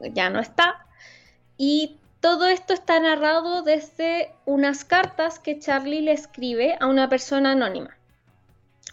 ya 0.00 0.30
no 0.30 0.38
está. 0.40 0.86
Y 1.56 1.98
todo 2.20 2.46
esto 2.46 2.72
está 2.72 3.00
narrado 3.00 3.62
desde 3.62 4.32
unas 4.44 4.84
cartas 4.84 5.40
que 5.40 5.58
Charlie 5.58 6.02
le 6.02 6.12
escribe 6.12 6.76
a 6.80 6.86
una 6.86 7.08
persona 7.08 7.52
anónima. 7.52 7.98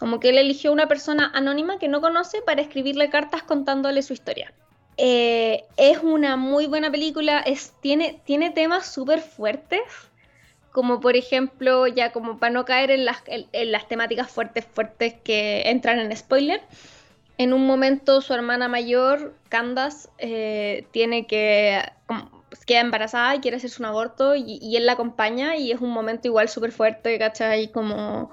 Como 0.00 0.18
que 0.18 0.30
él 0.30 0.38
eligió 0.38 0.72
una 0.72 0.88
persona 0.88 1.30
anónima 1.32 1.78
que 1.78 1.86
no 1.86 2.00
conoce 2.00 2.42
para 2.42 2.60
escribirle 2.60 3.08
cartas 3.08 3.44
contándole 3.44 4.02
su 4.02 4.14
historia. 4.14 4.52
Eh, 4.96 5.64
es 5.76 5.98
una 5.98 6.36
muy 6.36 6.66
buena 6.66 6.90
película, 6.90 7.38
es, 7.40 7.72
tiene, 7.80 8.20
tiene 8.24 8.50
temas 8.50 8.92
súper 8.92 9.20
fuertes, 9.20 9.80
como 10.72 11.00
por 11.00 11.16
ejemplo, 11.16 11.86
ya 11.86 12.12
como 12.12 12.38
para 12.38 12.52
no 12.52 12.64
caer 12.64 12.90
en 12.90 13.04
las, 13.04 13.22
en, 13.26 13.72
las 13.72 13.88
temáticas 13.88 14.30
fuertes, 14.30 14.64
fuertes 14.64 15.14
que 15.24 15.62
entran 15.66 15.98
en 15.98 16.16
spoiler. 16.16 16.60
En 17.38 17.52
un 17.52 17.66
momento 17.66 18.20
su 18.20 18.34
hermana 18.34 18.68
mayor, 18.68 19.34
Candace, 19.48 20.08
eh, 20.18 20.86
tiene 20.90 21.26
que 21.26 21.82
queda 22.66 22.80
embarazada 22.80 23.34
y 23.34 23.40
quiere 23.40 23.56
hacerse 23.56 23.80
un 23.80 23.86
aborto 23.86 24.34
y, 24.36 24.76
él 24.76 24.86
la 24.86 24.92
acompaña 24.92 25.56
y 25.56 25.72
es 25.72 25.80
un 25.80 25.90
momento 25.90 26.28
igual 26.28 26.48
súper 26.48 26.72
fuerte, 26.72 27.18
¿cachai? 27.18 27.72
Como 27.72 28.30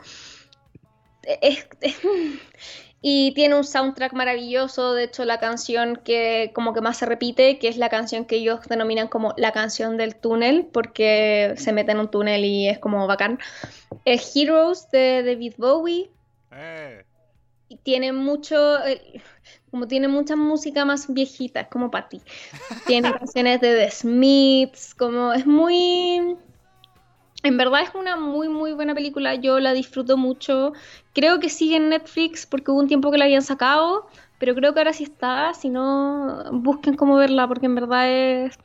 y 3.10 3.32
tiene 3.32 3.56
un 3.56 3.64
soundtrack 3.64 4.12
maravilloso, 4.12 4.94
de 4.94 5.06
hecho 5.06 5.24
la 5.24 5.40
canción 5.40 5.96
que 5.96 6.52
como 6.54 6.74
que 6.74 6.82
más 6.82 6.98
se 6.98 7.06
repite, 7.06 7.58
que 7.58 7.70
es 7.70 7.78
la 7.78 7.88
canción 7.88 8.26
que 8.26 8.36
ellos 8.36 8.60
denominan 8.68 9.08
como 9.08 9.34
la 9.38 9.54
canción 9.54 9.96
del 9.96 10.18
túnel, 10.18 10.68
porque 10.74 11.54
se 11.56 11.72
mete 11.72 11.94
en 11.94 12.00
un 12.00 12.12
túnel 12.12 12.44
y 12.44 12.68
es 12.68 12.80
como 12.80 13.08
bacán. 13.08 13.40
Es 14.04 14.36
Heroes 14.36 14.92
de 14.92 15.24
David 15.24 15.54
Bowie. 15.56 16.12
Eh. 16.52 17.06
Y 17.70 17.78
tiene 17.78 18.12
mucho, 18.12 18.86
eh, 18.86 19.22
como 19.72 19.88
tiene 19.88 20.10
mucha 20.10 20.36
música 20.36 20.84
más 20.84 21.06
viejita, 21.08 21.62
es 21.62 21.68
como 21.70 21.90
para 21.90 22.10
ti. 22.10 22.20
Tiene 22.88 23.14
canciones 23.20 23.62
de 23.62 23.74
The 23.74 23.90
Smiths, 23.90 24.94
como 24.94 25.32
es 25.32 25.46
muy 25.46 26.36
en 27.44 27.58
verdad 27.58 27.82
es 27.82 27.94
una 27.94 28.16
muy 28.16 28.50
muy 28.50 28.74
buena 28.74 28.96
película, 28.96 29.36
yo 29.36 29.60
la 29.60 29.74
disfruto 29.74 30.18
mucho. 30.18 30.74
Creo 31.14 31.40
que 31.40 31.50
sigue 31.50 31.78
en 31.78 31.90
Netflix 31.90 32.46
porque 32.46 32.72
hubo 32.72 32.80
un 32.80 32.88
tiempo 32.88 33.12
que 33.12 33.18
la 33.18 33.26
habían 33.26 33.42
sacado, 33.42 34.08
pero 34.40 34.56
creo 34.56 34.74
que 34.74 34.80
ahora 34.80 34.94
sí 34.94 35.04
está, 35.04 35.54
si 35.54 35.70
no, 35.70 36.44
busquen 36.52 36.96
cómo 36.96 37.16
verla 37.16 37.48
porque 37.48 37.68
en 37.68 37.76
verdad 37.76 38.10
es, 38.10 38.58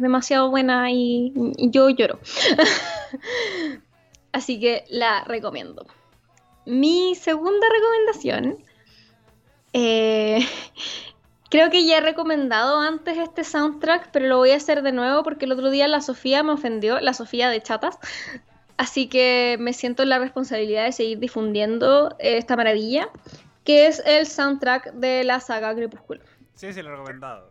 demasiado 0.00 0.50
buena 0.50 0.90
y, 0.90 1.32
yo 1.58 1.90
lloro. 1.90 2.18
Así 4.32 4.60
que 4.60 4.84
la 4.88 5.24
recomiendo. 5.24 5.86
Mi 6.64 7.16
segunda 7.16 7.66
recomendación 7.68 8.58
eh, 9.72 10.46
Creo 11.52 11.68
que 11.68 11.84
ya 11.84 11.98
he 11.98 12.00
recomendado 12.00 12.80
antes 12.80 13.18
este 13.18 13.44
soundtrack, 13.44 14.08
pero 14.10 14.26
lo 14.26 14.38
voy 14.38 14.52
a 14.52 14.56
hacer 14.56 14.80
de 14.80 14.90
nuevo 14.90 15.22
porque 15.22 15.44
el 15.44 15.52
otro 15.52 15.68
día 15.68 15.86
la 15.86 16.00
Sofía 16.00 16.42
me 16.42 16.52
ofendió, 16.52 16.98
la 16.98 17.12
Sofía 17.12 17.50
de 17.50 17.60
Chatas. 17.60 17.98
Así 18.78 19.06
que 19.06 19.58
me 19.60 19.74
siento 19.74 20.02
en 20.02 20.08
la 20.08 20.18
responsabilidad 20.18 20.86
de 20.86 20.92
seguir 20.92 21.18
difundiendo 21.18 22.16
esta 22.20 22.56
maravilla, 22.56 23.10
que 23.64 23.86
es 23.86 24.02
el 24.06 24.26
soundtrack 24.26 24.94
de 24.94 25.24
la 25.24 25.40
saga 25.40 25.74
Crepúsculo. 25.74 26.22
Sí, 26.54 26.72
sí, 26.72 26.80
lo 26.80 26.88
he 26.88 26.92
recomendado. 26.92 27.50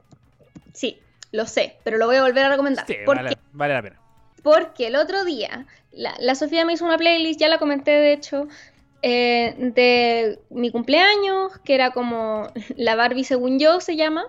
Sí, 0.73 0.99
lo 1.31 1.45
sé, 1.45 1.77
pero 1.83 1.99
lo 1.99 2.07
voy 2.07 2.15
a 2.15 2.23
volver 2.23 2.45
a 2.45 2.49
recomendar. 2.49 2.87
Sí, 2.87 2.95
vale, 3.05 3.37
vale, 3.51 3.73
la 3.75 3.81
pena. 3.83 4.01
Porque 4.41 4.87
el 4.87 4.95
otro 4.95 5.25
día, 5.25 5.67
la, 5.91 6.15
la 6.19 6.33
Sofía 6.33 6.65
me 6.65 6.73
hizo 6.73 6.85
una 6.85 6.97
playlist, 6.97 7.39
ya 7.39 7.49
la 7.49 7.59
comenté 7.59 7.91
de 7.91 8.13
hecho, 8.13 8.47
eh, 9.01 9.55
de 9.57 10.39
mi 10.49 10.71
cumpleaños, 10.71 11.57
que 11.63 11.75
era 11.75 11.91
como 11.91 12.47
la 12.75 12.95
Barbie 12.95 13.23
según 13.23 13.59
yo 13.59 13.79
se 13.79 13.95
llama. 13.95 14.25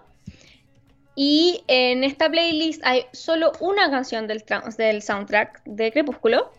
Y 1.14 1.62
en 1.66 2.04
esta 2.04 2.30
playlist 2.30 2.80
hay 2.84 3.04
solo 3.12 3.52
una 3.60 3.90
canción 3.90 4.26
del, 4.26 4.42
del 4.78 5.02
soundtrack 5.02 5.62
de 5.64 5.92
Crepúsculo, 5.92 6.50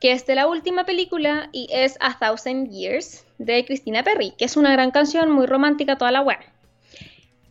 que 0.00 0.10
es 0.10 0.26
de 0.26 0.34
la 0.34 0.48
última 0.48 0.84
película 0.84 1.48
y 1.52 1.68
es 1.70 1.96
A 2.00 2.18
Thousand 2.18 2.70
Years 2.70 3.24
de 3.38 3.64
Christina 3.64 4.02
Perry, 4.02 4.32
que 4.36 4.44
es 4.44 4.56
una 4.56 4.72
gran 4.72 4.90
canción, 4.90 5.30
muy 5.30 5.46
romántica, 5.46 5.98
toda 5.98 6.10
la 6.10 6.22
web. 6.22 6.38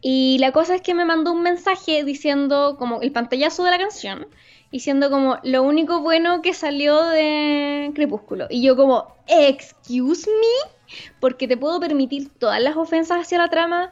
Y 0.02 0.38
la 0.40 0.52
cosa 0.52 0.76
es 0.76 0.82
que 0.82 0.94
me 0.94 1.06
mandó 1.06 1.32
un 1.32 1.44
mensaje 1.44 2.04
diciendo 2.04 2.76
como 2.78 3.02
el 3.02 3.14
pantallazo 3.14 3.64
de 3.64 3.72
la 3.72 3.78
canción 3.78 4.28
y 4.72 4.80
siendo 4.80 5.10
como 5.10 5.38
lo 5.44 5.64
único 5.64 6.00
bueno 6.00 6.42
que 6.42 6.54
salió 6.54 7.04
de 7.04 7.92
Crepúsculo. 7.94 8.48
Y 8.50 8.64
yo 8.64 8.76
como, 8.76 9.16
excuse 9.28 10.30
me, 10.30 10.72
porque 11.20 11.48
te 11.48 11.58
puedo 11.58 11.80
permitir 11.80 12.30
todas 12.30 12.62
las 12.62 12.78
ofensas 12.78 13.22
hacia 13.22 13.38
la 13.38 13.50
trama, 13.50 13.92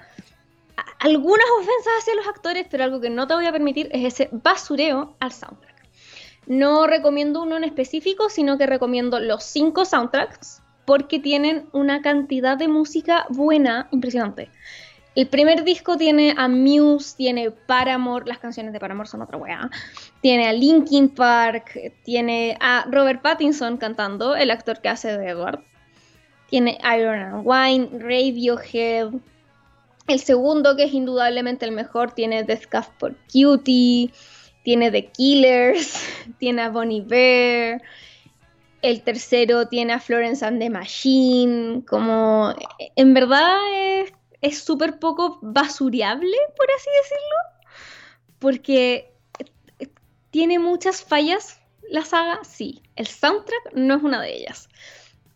algunas 0.99 1.45
ofensas 1.59 1.93
hacia 1.99 2.15
los 2.15 2.27
actores, 2.27 2.65
pero 2.71 2.85
algo 2.85 3.01
que 3.01 3.09
no 3.09 3.27
te 3.27 3.35
voy 3.35 3.45
a 3.45 3.51
permitir 3.51 3.89
es 3.91 4.13
ese 4.13 4.29
basureo 4.31 5.15
al 5.19 5.33
soundtrack. 5.33 5.75
No 6.47 6.87
recomiendo 6.87 7.43
uno 7.43 7.57
en 7.57 7.65
específico, 7.65 8.29
sino 8.29 8.57
que 8.57 8.65
recomiendo 8.65 9.19
los 9.19 9.43
cinco 9.43 9.85
soundtracks 9.85 10.63
porque 10.85 11.19
tienen 11.19 11.69
una 11.73 12.01
cantidad 12.01 12.57
de 12.57 12.67
música 12.67 13.27
buena 13.29 13.87
impresionante. 13.91 14.49
El 15.19 15.27
primer 15.27 15.65
disco 15.65 15.97
tiene 15.97 16.33
a 16.37 16.47
Muse, 16.47 17.13
tiene 17.17 17.51
Paramore, 17.51 18.25
las 18.25 18.37
canciones 18.37 18.71
de 18.71 18.79
Paramore 18.79 19.09
son 19.09 19.21
otra 19.21 19.37
weá. 19.37 19.69
Tiene 20.21 20.47
a 20.47 20.53
Linkin 20.53 21.09
Park, 21.09 21.77
tiene 22.05 22.57
a 22.61 22.85
Robert 22.89 23.21
Pattinson 23.21 23.75
cantando, 23.75 24.37
el 24.37 24.49
actor 24.49 24.79
que 24.79 24.87
hace 24.87 25.17
de 25.17 25.27
Edward. 25.27 25.59
Tiene 26.49 26.79
Iron 26.97 27.19
and 27.19 27.41
Wine, 27.43 27.99
Radiohead. 27.99 29.09
El 30.07 30.19
segundo, 30.21 30.77
que 30.77 30.83
es 30.83 30.93
indudablemente 30.93 31.65
el 31.65 31.73
mejor, 31.73 32.13
tiene 32.13 32.45
Death 32.45 32.67
Cuff 32.71 32.87
for 32.97 33.13
Cutie, 33.29 34.11
tiene 34.63 34.89
The 34.89 35.07
Killers, 35.07 36.01
tiene 36.39 36.61
a 36.61 36.69
Bonnie 36.69 37.01
Bear. 37.01 37.81
El 38.81 39.01
tercero 39.01 39.67
tiene 39.67 39.91
a 39.91 39.99
Florence 39.99 40.45
and 40.45 40.61
the 40.61 40.69
Machine. 40.69 41.83
Como 41.85 42.55
en 42.95 43.13
verdad 43.13 43.57
es 43.73 44.13
es 44.41 44.59
súper 44.59 44.99
poco 44.99 45.39
basureable, 45.41 46.37
por 46.55 46.67
así 46.75 46.89
decirlo, 47.01 47.97
porque 48.39 49.13
tiene 50.31 50.59
muchas 50.59 51.03
fallas 51.03 51.59
la 51.89 52.05
saga, 52.05 52.39
sí, 52.43 52.81
el 52.95 53.07
soundtrack 53.07 53.73
no 53.73 53.95
es 53.95 54.03
una 54.03 54.21
de 54.21 54.35
ellas. 54.35 54.69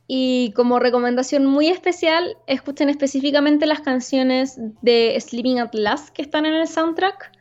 Y 0.08 0.52
como 0.56 0.80
recomendación 0.80 1.46
muy 1.46 1.68
especial, 1.68 2.38
escuchen 2.46 2.90
específicamente 2.90 3.66
las 3.66 3.82
canciones 3.82 4.56
de 4.82 5.20
Sleeping 5.20 5.60
at 5.60 5.74
Last 5.74 6.10
que 6.10 6.22
están 6.22 6.46
en 6.46 6.54
el 6.54 6.68
soundtrack. 6.68 7.32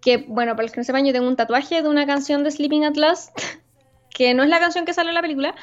Que, 0.00 0.18
bueno, 0.28 0.52
para 0.52 0.62
los 0.62 0.72
que 0.72 0.80
no 0.80 0.84
sepan, 0.84 1.04
yo 1.04 1.12
tengo 1.12 1.28
un 1.28 1.36
tatuaje 1.36 1.82
de 1.82 1.88
una 1.88 2.06
canción 2.06 2.42
de 2.42 2.50
Sleeping 2.50 2.84
at 2.84 2.96
Last, 2.96 3.38
que 4.14 4.32
no 4.32 4.42
es 4.42 4.48
la 4.48 4.60
canción 4.60 4.86
que 4.86 4.94
sale 4.94 5.10
en 5.10 5.14
la 5.14 5.20
película, 5.20 5.54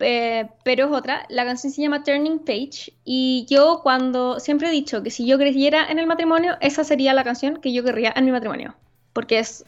eh, 0.00 0.48
pero 0.64 0.86
es 0.86 0.92
otra. 0.92 1.26
La 1.28 1.44
canción 1.44 1.72
se 1.72 1.82
llama 1.82 2.02
Turning 2.02 2.40
Page 2.40 2.92
y 3.04 3.46
yo 3.48 3.80
cuando 3.82 4.40
siempre 4.40 4.68
he 4.68 4.70
dicho 4.70 5.02
que 5.02 5.10
si 5.10 5.26
yo 5.26 5.38
creyera 5.38 5.86
en 5.88 5.98
el 5.98 6.06
matrimonio, 6.06 6.56
esa 6.60 6.84
sería 6.84 7.14
la 7.14 7.24
canción 7.24 7.58
que 7.58 7.72
yo 7.72 7.82
querría 7.84 8.12
en 8.16 8.24
mi 8.24 8.32
matrimonio, 8.32 8.74
porque 9.12 9.38
es 9.38 9.64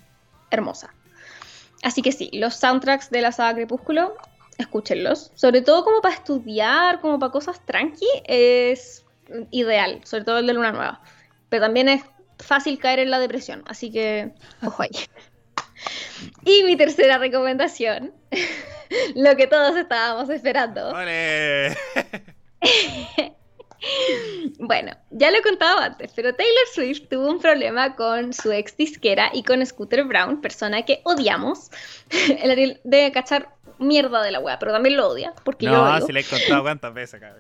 hermosa. 0.51 0.95
Así 1.83 2.03
que 2.03 2.13
sí, 2.13 2.31
los 2.33 2.55
soundtracks 2.55 3.11
de 3.11 3.23
la 3.23 3.33
saga 3.33 3.55
Crepúsculo, 3.55 4.17
escúchenlos. 4.59 5.31
Sobre 5.35 5.63
todo 5.63 5.85
como 5.85 6.01
para 6.01 6.15
estudiar, 6.15 7.01
como 7.01 7.19
para 7.19 7.33
cosas 7.33 7.65
tranqui, 7.65 8.07
es 8.25 9.05
ideal, 9.51 10.01
sobre 10.05 10.25
todo 10.25 10.39
el 10.39 10.47
de 10.47 10.55
Luna 10.55 10.73
Nueva. 10.73 11.01
Pero 11.49 11.65
también 11.65 11.89
es 11.89 12.03
fácil 12.39 12.79
caer 12.79 12.99
en 13.01 13.11
la 13.11 13.19
depresión, 13.19 13.63
así 13.67 13.91
que 13.91 14.33
ojo 14.65 14.83
ahí. 14.83 14.91
Y 16.45 16.63
mi 16.65 16.77
tercera 16.77 17.19
recomendación 17.19 18.13
lo 19.15 19.37
que 19.37 19.47
todos 19.47 19.77
estábamos 19.77 20.31
esperando. 20.31 20.95
Bueno, 24.59 24.93
ya 25.11 25.31
lo 25.31 25.39
he 25.39 25.43
contado 25.43 25.79
antes, 25.79 26.13
pero 26.15 26.35
Taylor 26.35 26.67
Swift 26.75 27.09
tuvo 27.09 27.31
un 27.31 27.41
problema 27.41 27.95
con 27.95 28.33
su 28.33 28.51
ex 28.51 28.77
disquera 28.77 29.31
y 29.33 29.45
con 29.45 29.65
Scooter 29.65 30.05
Brown, 30.05 30.41
persona 30.41 30.85
que 30.85 31.01
odiamos. 31.05 31.71
El 32.43 32.51
Ariel 32.51 32.81
debe 32.83 33.13
cachar 33.13 33.51
mierda 33.79 34.23
de 34.23 34.33
la 34.33 34.41
weá, 34.41 34.59
pero 34.59 34.73
también 34.73 34.97
lo 34.97 35.09
odia. 35.09 35.33
Porque 35.45 35.67
no, 35.67 35.99
yo 35.99 36.07
si 36.07 36.13
le 36.13 36.21
he 36.21 36.25
contado 36.25 36.63
cuántas 36.63 36.93
veces 36.93 37.15
acá. 37.15 37.37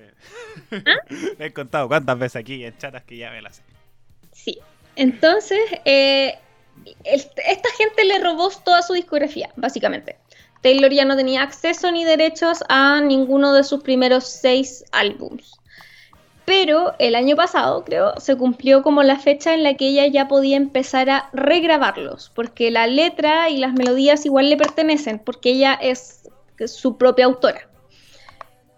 ¿Ah? 0.70 1.14
Le 1.38 1.46
he 1.46 1.52
contado 1.52 1.88
cuántas 1.88 2.18
veces 2.18 2.36
aquí 2.36 2.64
en 2.64 2.76
chatas 2.78 3.02
que 3.02 3.16
ya 3.16 3.32
me 3.32 3.42
las 3.42 3.56
sé. 3.56 3.62
Sí. 4.32 4.58
Entonces, 4.94 5.60
eh, 5.84 6.38
esta 7.04 7.70
gente 7.76 8.04
le 8.04 8.18
robó 8.20 8.50
toda 8.64 8.82
su 8.82 8.94
discografía, 8.94 9.50
básicamente. 9.56 10.16
Taylor 10.62 10.92
ya 10.92 11.04
no 11.04 11.16
tenía 11.16 11.42
acceso 11.42 11.90
ni 11.92 12.04
derechos 12.04 12.64
a 12.68 13.00
ninguno 13.00 13.52
de 13.52 13.64
sus 13.64 13.82
primeros 13.82 14.24
seis 14.24 14.84
álbums. 14.92 15.58
Pero 16.44 16.94
el 16.98 17.14
año 17.14 17.36
pasado, 17.36 17.84
creo, 17.84 18.18
se 18.18 18.36
cumplió 18.36 18.82
como 18.82 19.02
la 19.02 19.18
fecha 19.18 19.52
en 19.52 19.62
la 19.62 19.74
que 19.74 19.88
ella 19.88 20.06
ya 20.06 20.28
podía 20.28 20.56
empezar 20.56 21.10
a 21.10 21.28
regrabarlos, 21.34 22.32
porque 22.34 22.70
la 22.70 22.86
letra 22.86 23.50
y 23.50 23.58
las 23.58 23.74
melodías 23.74 24.24
igual 24.24 24.48
le 24.48 24.56
pertenecen, 24.56 25.18
porque 25.18 25.50
ella 25.50 25.74
es 25.74 26.28
su 26.66 26.96
propia 26.96 27.26
autora. 27.26 27.68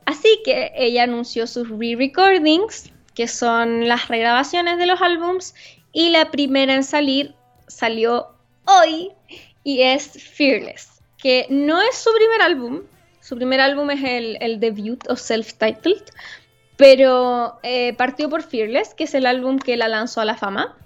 Así 0.04 0.40
que 0.44 0.72
ella 0.74 1.04
anunció 1.04 1.46
sus 1.46 1.68
re-recordings, 1.68 2.92
que 3.14 3.28
son 3.28 3.86
las 3.86 4.08
regrabaciones 4.08 4.76
de 4.78 4.86
los 4.86 5.00
álbums, 5.00 5.54
y 5.92 6.10
la 6.10 6.32
primera 6.32 6.74
en 6.74 6.82
salir 6.82 7.36
salió 7.70 8.28
hoy 8.66 9.12
y 9.64 9.82
es 9.82 10.12
Fearless, 10.12 11.02
que 11.18 11.46
no 11.50 11.80
es 11.80 11.96
su 11.96 12.10
primer 12.14 12.42
álbum, 12.42 12.82
su 13.20 13.36
primer 13.36 13.60
álbum 13.60 13.90
es 13.90 14.02
el, 14.02 14.38
el 14.40 14.60
debut 14.60 15.08
o 15.08 15.14
self-titled, 15.16 16.04
pero 16.76 17.58
eh, 17.62 17.92
partió 17.94 18.28
por 18.30 18.42
Fearless, 18.42 18.94
que 18.94 19.04
es 19.04 19.14
el 19.14 19.26
álbum 19.26 19.58
que 19.58 19.76
la 19.76 19.88
lanzó 19.88 20.20
a 20.20 20.24
la 20.24 20.36
fama. 20.36 20.76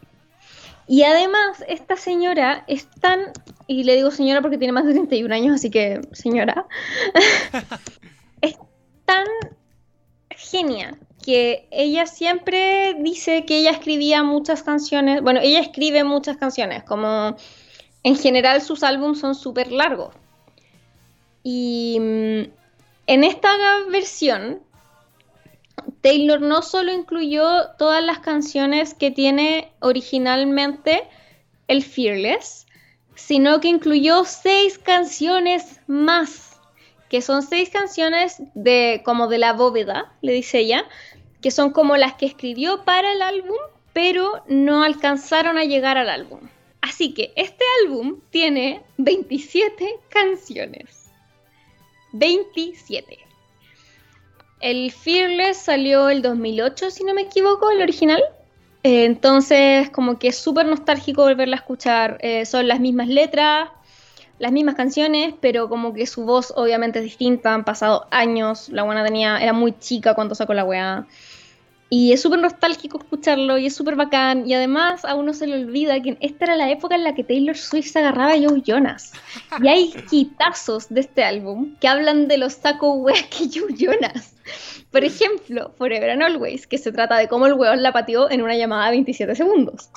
Y 0.86 1.04
además, 1.04 1.64
esta 1.68 1.96
señora 1.96 2.64
es 2.66 2.88
tan, 3.00 3.32
y 3.66 3.84
le 3.84 3.96
digo 3.96 4.10
señora 4.10 4.42
porque 4.42 4.58
tiene 4.58 4.72
más 4.72 4.84
de 4.84 4.92
31 4.92 5.34
años, 5.34 5.54
así 5.54 5.70
que 5.70 6.00
señora, 6.12 6.66
es 8.42 8.56
tan 9.06 9.26
genia 10.30 10.98
que 11.24 11.66
ella 11.70 12.06
siempre 12.06 12.94
dice 12.98 13.44
que 13.46 13.58
ella 13.58 13.70
escribía 13.70 14.22
muchas 14.22 14.62
canciones, 14.62 15.22
bueno, 15.22 15.40
ella 15.42 15.60
escribe 15.60 16.04
muchas 16.04 16.36
canciones, 16.36 16.84
como 16.84 17.36
en 18.02 18.16
general 18.16 18.60
sus 18.60 18.82
álbumes 18.82 19.20
son 19.20 19.34
súper 19.34 19.72
largos. 19.72 20.14
Y 21.42 21.98
mm, 21.98 22.42
en 23.06 23.24
esta 23.24 23.50
versión 23.90 24.60
Taylor 26.00 26.40
no 26.40 26.62
solo 26.62 26.92
incluyó 26.92 27.70
todas 27.78 28.04
las 28.04 28.18
canciones 28.18 28.94
que 28.94 29.10
tiene 29.10 29.72
originalmente 29.80 31.04
el 31.68 31.82
Fearless, 31.82 32.66
sino 33.14 33.60
que 33.60 33.68
incluyó 33.68 34.24
seis 34.24 34.78
canciones 34.78 35.80
más, 35.86 36.60
que 37.08 37.22
son 37.22 37.42
seis 37.42 37.70
canciones 37.70 38.42
de 38.54 39.02
como 39.04 39.28
de 39.28 39.38
la 39.38 39.52
bóveda, 39.52 40.12
le 40.20 40.32
dice 40.32 40.58
ella, 40.58 40.84
que 41.44 41.50
son 41.50 41.72
como 41.72 41.98
las 41.98 42.14
que 42.14 42.24
escribió 42.24 42.86
para 42.86 43.12
el 43.12 43.20
álbum, 43.20 43.58
pero 43.92 44.42
no 44.48 44.82
alcanzaron 44.82 45.58
a 45.58 45.64
llegar 45.64 45.98
al 45.98 46.08
álbum. 46.08 46.40
Así 46.80 47.12
que 47.12 47.34
este 47.36 47.62
álbum 47.82 48.20
tiene 48.30 48.82
27 48.96 50.00
canciones. 50.08 51.10
27. 52.12 53.18
El 54.60 54.90
Fearless 54.90 55.58
salió 55.58 56.08
el 56.08 56.22
2008, 56.22 56.90
si 56.90 57.04
no 57.04 57.12
me 57.12 57.20
equivoco, 57.20 57.70
el 57.70 57.82
original. 57.82 58.22
Eh, 58.82 59.04
entonces, 59.04 59.90
como 59.90 60.18
que 60.18 60.28
es 60.28 60.38
súper 60.38 60.64
nostálgico 60.64 61.24
volverla 61.24 61.56
a 61.56 61.58
escuchar. 61.58 62.16
Eh, 62.22 62.46
son 62.46 62.68
las 62.68 62.80
mismas 62.80 63.08
letras, 63.08 63.68
las 64.38 64.50
mismas 64.50 64.76
canciones, 64.76 65.34
pero 65.42 65.68
como 65.68 65.92
que 65.92 66.06
su 66.06 66.24
voz 66.24 66.54
obviamente 66.56 67.00
es 67.00 67.04
distinta. 67.04 67.52
Han 67.52 67.64
pasado 67.64 68.06
años. 68.10 68.70
La 68.70 68.82
buena 68.82 69.04
tenía, 69.04 69.36
era 69.36 69.52
muy 69.52 69.78
chica 69.78 70.14
cuando 70.14 70.34
sacó 70.34 70.54
la 70.54 70.64
weá. 70.64 71.06
Y 71.90 72.12
es 72.12 72.22
súper 72.22 72.40
nostálgico 72.40 72.98
escucharlo 72.98 73.58
y 73.58 73.66
es 73.66 73.74
súper 73.76 73.94
bacán. 73.94 74.48
Y 74.48 74.54
además 74.54 75.04
a 75.04 75.14
uno 75.14 75.32
se 75.32 75.46
le 75.46 75.62
olvida 75.62 76.00
que 76.00 76.16
esta 76.20 76.46
era 76.46 76.56
la 76.56 76.70
época 76.70 76.94
en 76.94 77.04
la 77.04 77.14
que 77.14 77.24
Taylor 77.24 77.56
Swift 77.56 77.92
se 77.92 77.98
agarraba 77.98 78.32
a 78.32 78.38
Joe 78.38 78.62
Jonas. 78.62 79.12
Y 79.62 79.68
hay 79.68 79.92
quitazos 80.10 80.88
de 80.88 81.00
este 81.00 81.22
álbum 81.22 81.76
que 81.80 81.88
hablan 81.88 82.26
de 82.26 82.38
los 82.38 82.54
saco 82.54 82.94
weas 82.94 83.22
que 83.24 83.48
Joe 83.52 83.74
Jonas. 83.76 84.34
Por 84.90 85.04
ejemplo, 85.04 85.72
Forever 85.76 86.10
and 86.10 86.22
Always, 86.22 86.66
que 86.66 86.78
se 86.78 86.92
trata 86.92 87.16
de 87.16 87.28
cómo 87.28 87.46
el 87.46 87.54
weón 87.54 87.82
la 87.82 87.92
pateó 87.92 88.30
en 88.30 88.42
una 88.42 88.56
llamada 88.56 88.86
de 88.86 88.92
27 88.92 89.34
segundos. 89.34 89.90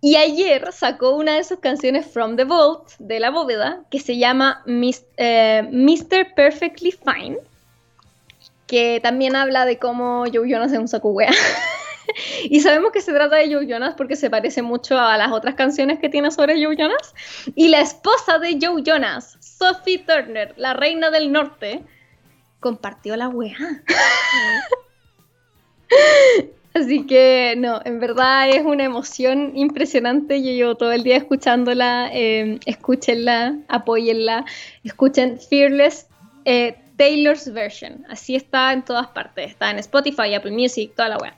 Y 0.00 0.16
ayer 0.16 0.72
sacó 0.72 1.14
una 1.14 1.36
de 1.36 1.44
sus 1.44 1.60
canciones 1.60 2.06
From 2.06 2.36
the 2.36 2.44
Vault, 2.44 2.90
de 2.98 3.20
la 3.20 3.30
bóveda, 3.30 3.84
que 3.90 4.00
se 4.00 4.18
llama 4.18 4.62
Mr. 4.66 5.04
Eh, 5.16 6.26
Perfectly 6.34 6.90
Fine 6.90 7.38
que 8.72 9.00
también 9.02 9.36
habla 9.36 9.66
de 9.66 9.78
cómo 9.78 10.24
Joe 10.32 10.48
Jonas 10.48 10.72
es 10.72 10.78
un 10.78 10.88
saco 10.88 11.10
wea. 11.10 11.28
y 12.44 12.60
sabemos 12.60 12.90
que 12.90 13.02
se 13.02 13.12
trata 13.12 13.36
de 13.36 13.52
Joe 13.52 13.66
Jonas 13.66 13.92
porque 13.98 14.16
se 14.16 14.30
parece 14.30 14.62
mucho 14.62 14.98
a 14.98 15.18
las 15.18 15.30
otras 15.30 15.56
canciones 15.56 15.98
que 15.98 16.08
tiene 16.08 16.30
sobre 16.30 16.54
Joe 16.54 16.74
Jonas. 16.74 17.14
Y 17.54 17.68
la 17.68 17.82
esposa 17.82 18.38
de 18.38 18.58
Joe 18.58 18.82
Jonas, 18.82 19.36
Sophie 19.40 19.98
Turner, 19.98 20.54
la 20.56 20.72
reina 20.72 21.10
del 21.10 21.30
norte, 21.30 21.82
compartió 22.60 23.14
la 23.14 23.28
wea. 23.28 23.58
Así 26.72 27.04
que 27.04 27.52
no, 27.58 27.82
en 27.84 28.00
verdad 28.00 28.48
es 28.48 28.64
una 28.64 28.84
emoción 28.84 29.52
impresionante. 29.54 30.42
Yo 30.42 30.50
llevo 30.50 30.76
todo 30.76 30.92
el 30.92 31.02
día 31.02 31.18
escuchándola. 31.18 32.08
Eh, 32.10 32.58
escúchenla, 32.64 33.58
apóyenla. 33.68 34.46
Escuchen 34.82 35.38
Fearless. 35.38 36.06
Eh, 36.46 36.78
Taylor's 37.02 37.52
Version. 37.52 38.04
Así 38.08 38.36
está 38.36 38.72
en 38.72 38.84
todas 38.84 39.08
partes. 39.08 39.50
Está 39.50 39.72
en 39.72 39.80
Spotify, 39.80 40.34
Apple 40.34 40.52
Music, 40.52 40.92
toda 40.94 41.08
la 41.08 41.16
web. 41.16 41.32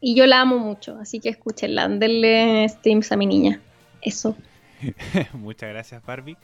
Y 0.00 0.14
yo 0.14 0.24
la 0.24 0.40
amo 0.40 0.60
mucho, 0.60 0.96
así 1.00 1.18
que 1.18 1.30
escúchenla, 1.30 1.88
denle 1.88 2.68
streams 2.68 3.10
a 3.10 3.16
mi 3.16 3.26
niña. 3.26 3.60
Eso. 4.02 4.36
Muchas 5.32 5.70
gracias, 5.70 6.00
Barbie. 6.06 6.36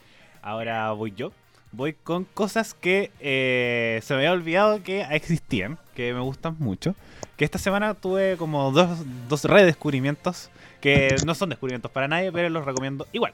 Ahora 0.42 0.90
voy 0.90 1.12
yo. 1.16 1.30
Voy 1.70 1.92
con 1.92 2.24
cosas 2.24 2.74
que 2.74 3.12
eh, 3.20 4.00
se 4.02 4.14
me 4.14 4.18
había 4.18 4.32
olvidado 4.32 4.82
que 4.82 5.02
existían, 5.12 5.78
que 5.94 6.12
me 6.12 6.20
gustan 6.20 6.56
mucho. 6.58 6.96
Que 7.36 7.44
esta 7.44 7.58
semana 7.58 7.94
tuve 7.94 8.36
como 8.36 8.72
dos, 8.72 8.98
dos 9.28 9.44
redescubrimientos, 9.44 10.50
que 10.80 11.14
no 11.24 11.36
son 11.36 11.50
descubrimientos 11.50 11.92
para 11.92 12.08
nadie, 12.08 12.32
pero 12.32 12.48
los 12.48 12.64
recomiendo 12.64 13.06
igual. 13.12 13.32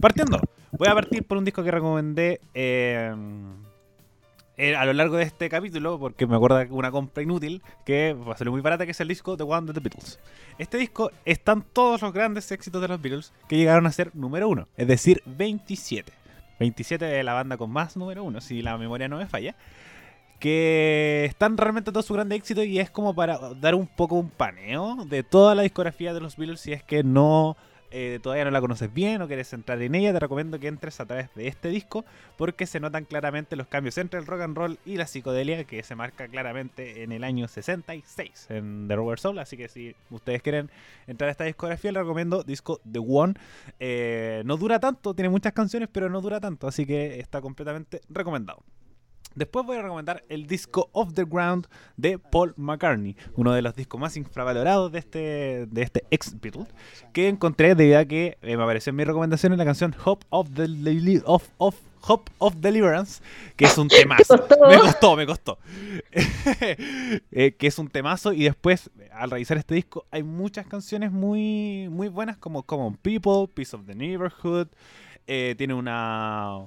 Partiendo, 0.00 0.40
voy 0.72 0.88
a 0.88 0.94
partir 0.94 1.24
por 1.24 1.36
un 1.36 1.44
disco 1.44 1.62
que 1.62 1.70
recomendé. 1.70 2.40
Eh, 2.54 3.14
a 4.58 4.84
lo 4.86 4.92
largo 4.94 5.16
de 5.16 5.24
este 5.24 5.50
capítulo, 5.50 5.98
porque 5.98 6.26
me 6.26 6.34
acuerdo 6.34 6.64
una 6.70 6.90
compra 6.90 7.22
inútil 7.22 7.62
que 7.84 8.16
ser 8.36 8.50
muy 8.50 8.62
barata, 8.62 8.86
que 8.86 8.92
es 8.92 9.00
el 9.00 9.08
disco 9.08 9.36
The 9.36 9.42
One 9.42 9.68
of 9.68 9.74
the 9.74 9.80
Beatles. 9.80 10.18
Este 10.58 10.78
disco 10.78 11.10
están 11.26 11.62
todos 11.62 12.00
los 12.00 12.12
grandes 12.12 12.50
éxitos 12.50 12.80
de 12.80 12.88
los 12.88 13.00
Beatles 13.00 13.32
que 13.48 13.56
llegaron 13.56 13.86
a 13.86 13.92
ser 13.92 14.14
número 14.14 14.48
uno, 14.48 14.68
es 14.76 14.86
decir, 14.86 15.22
27. 15.26 16.12
27 16.58 17.04
de 17.04 17.22
la 17.22 17.34
banda 17.34 17.58
con 17.58 17.70
más 17.70 17.96
número 17.96 18.24
uno, 18.24 18.40
si 18.40 18.62
la 18.62 18.78
memoria 18.78 19.08
no 19.08 19.18
me 19.18 19.26
falla. 19.26 19.54
Que 20.40 21.24
están 21.26 21.56
realmente 21.56 21.92
todos 21.92 22.06
su 22.06 22.14
grande 22.14 22.36
éxito 22.36 22.62
y 22.62 22.78
es 22.78 22.90
como 22.90 23.14
para 23.14 23.38
dar 23.54 23.74
un 23.74 23.86
poco 23.86 24.16
un 24.16 24.30
paneo 24.30 25.04
de 25.06 25.22
toda 25.22 25.54
la 25.54 25.62
discografía 25.62 26.12
de 26.12 26.20
los 26.20 26.36
Beatles 26.36 26.60
si 26.60 26.72
es 26.72 26.82
que 26.82 27.02
no 27.02 27.56
eh, 27.90 28.18
todavía 28.22 28.44
no 28.44 28.50
la 28.50 28.60
conoces 28.60 28.92
bien 28.92 29.22
o 29.22 29.26
quieres 29.26 29.52
entrar 29.52 29.80
en 29.80 29.94
ella, 29.94 30.12
te 30.12 30.20
recomiendo 30.20 30.58
que 30.58 30.68
entres 30.68 31.00
a 31.00 31.06
través 31.06 31.34
de 31.34 31.48
este 31.48 31.68
disco 31.68 32.04
porque 32.36 32.66
se 32.66 32.80
notan 32.80 33.04
claramente 33.04 33.56
los 33.56 33.66
cambios 33.66 33.98
entre 33.98 34.20
el 34.20 34.26
rock 34.26 34.42
and 34.42 34.56
roll 34.56 34.78
y 34.84 34.96
la 34.96 35.06
psicodelia 35.06 35.64
que 35.64 35.82
se 35.82 35.94
marca 35.94 36.28
claramente 36.28 37.02
en 37.02 37.12
el 37.12 37.24
año 37.24 37.48
66 37.48 38.46
en 38.50 38.88
The 38.88 38.96
Rubber 38.96 39.18
Soul. 39.18 39.38
Así 39.38 39.56
que 39.56 39.68
si 39.68 39.94
ustedes 40.10 40.42
quieren 40.42 40.70
entrar 41.06 41.28
a 41.28 41.32
esta 41.32 41.44
discografía, 41.44 41.92
les 41.92 42.02
recomiendo 42.02 42.42
disco 42.42 42.80
The 42.90 42.98
One. 42.98 43.34
Eh, 43.80 44.42
no 44.44 44.56
dura 44.56 44.80
tanto, 44.80 45.14
tiene 45.14 45.28
muchas 45.28 45.52
canciones, 45.52 45.88
pero 45.90 46.10
no 46.10 46.20
dura 46.20 46.40
tanto, 46.40 46.66
así 46.66 46.86
que 46.86 47.20
está 47.20 47.40
completamente 47.40 48.00
recomendado. 48.08 48.62
Después 49.36 49.66
voy 49.66 49.76
a 49.76 49.82
recomendar 49.82 50.24
el 50.30 50.46
disco 50.46 50.88
Off 50.92 51.12
the 51.12 51.24
Ground 51.24 51.66
de 51.98 52.18
Paul 52.18 52.54
McCartney, 52.56 53.16
uno 53.34 53.52
de 53.52 53.60
los 53.60 53.76
discos 53.76 54.00
más 54.00 54.16
infravalorados 54.16 54.90
de 54.90 54.98
este, 54.98 55.66
de 55.66 55.82
este 55.82 56.04
ex 56.10 56.40
Beatle, 56.40 56.64
que 57.12 57.28
encontré 57.28 57.74
debido 57.74 57.98
a 57.98 58.06
que 58.06 58.38
eh, 58.40 58.56
me 58.56 58.62
apareció 58.62 58.90
en 58.90 58.96
mi 58.96 59.04
recomendación 59.04 59.52
en 59.52 59.58
la 59.58 59.66
canción 59.66 59.94
Hope 60.02 60.24
of, 60.30 60.48
the 60.54 61.22
of, 61.26 61.50
of, 61.58 61.76
Hope 62.00 62.32
of 62.38 62.54
Deliverance, 62.56 63.22
que 63.56 63.66
es 63.66 63.76
un 63.76 63.88
temazo. 63.88 64.36
Me 64.70 64.78
costó, 64.78 65.16
me 65.16 65.26
costó. 65.26 65.58
Eh, 67.32 67.52
que 67.58 67.66
es 67.66 67.78
un 67.78 67.88
temazo 67.88 68.32
y 68.32 68.44
después, 68.44 68.90
al 69.12 69.30
revisar 69.30 69.58
este 69.58 69.74
disco, 69.74 70.06
hay 70.10 70.22
muchas 70.22 70.66
canciones 70.66 71.12
muy, 71.12 71.88
muy 71.90 72.08
buenas 72.08 72.38
como 72.38 72.62
Common 72.62 72.96
People, 72.96 73.52
Piece 73.52 73.76
of 73.76 73.84
the 73.84 73.94
Neighborhood, 73.94 74.68
eh, 75.26 75.54
tiene 75.58 75.74
una 75.74 76.66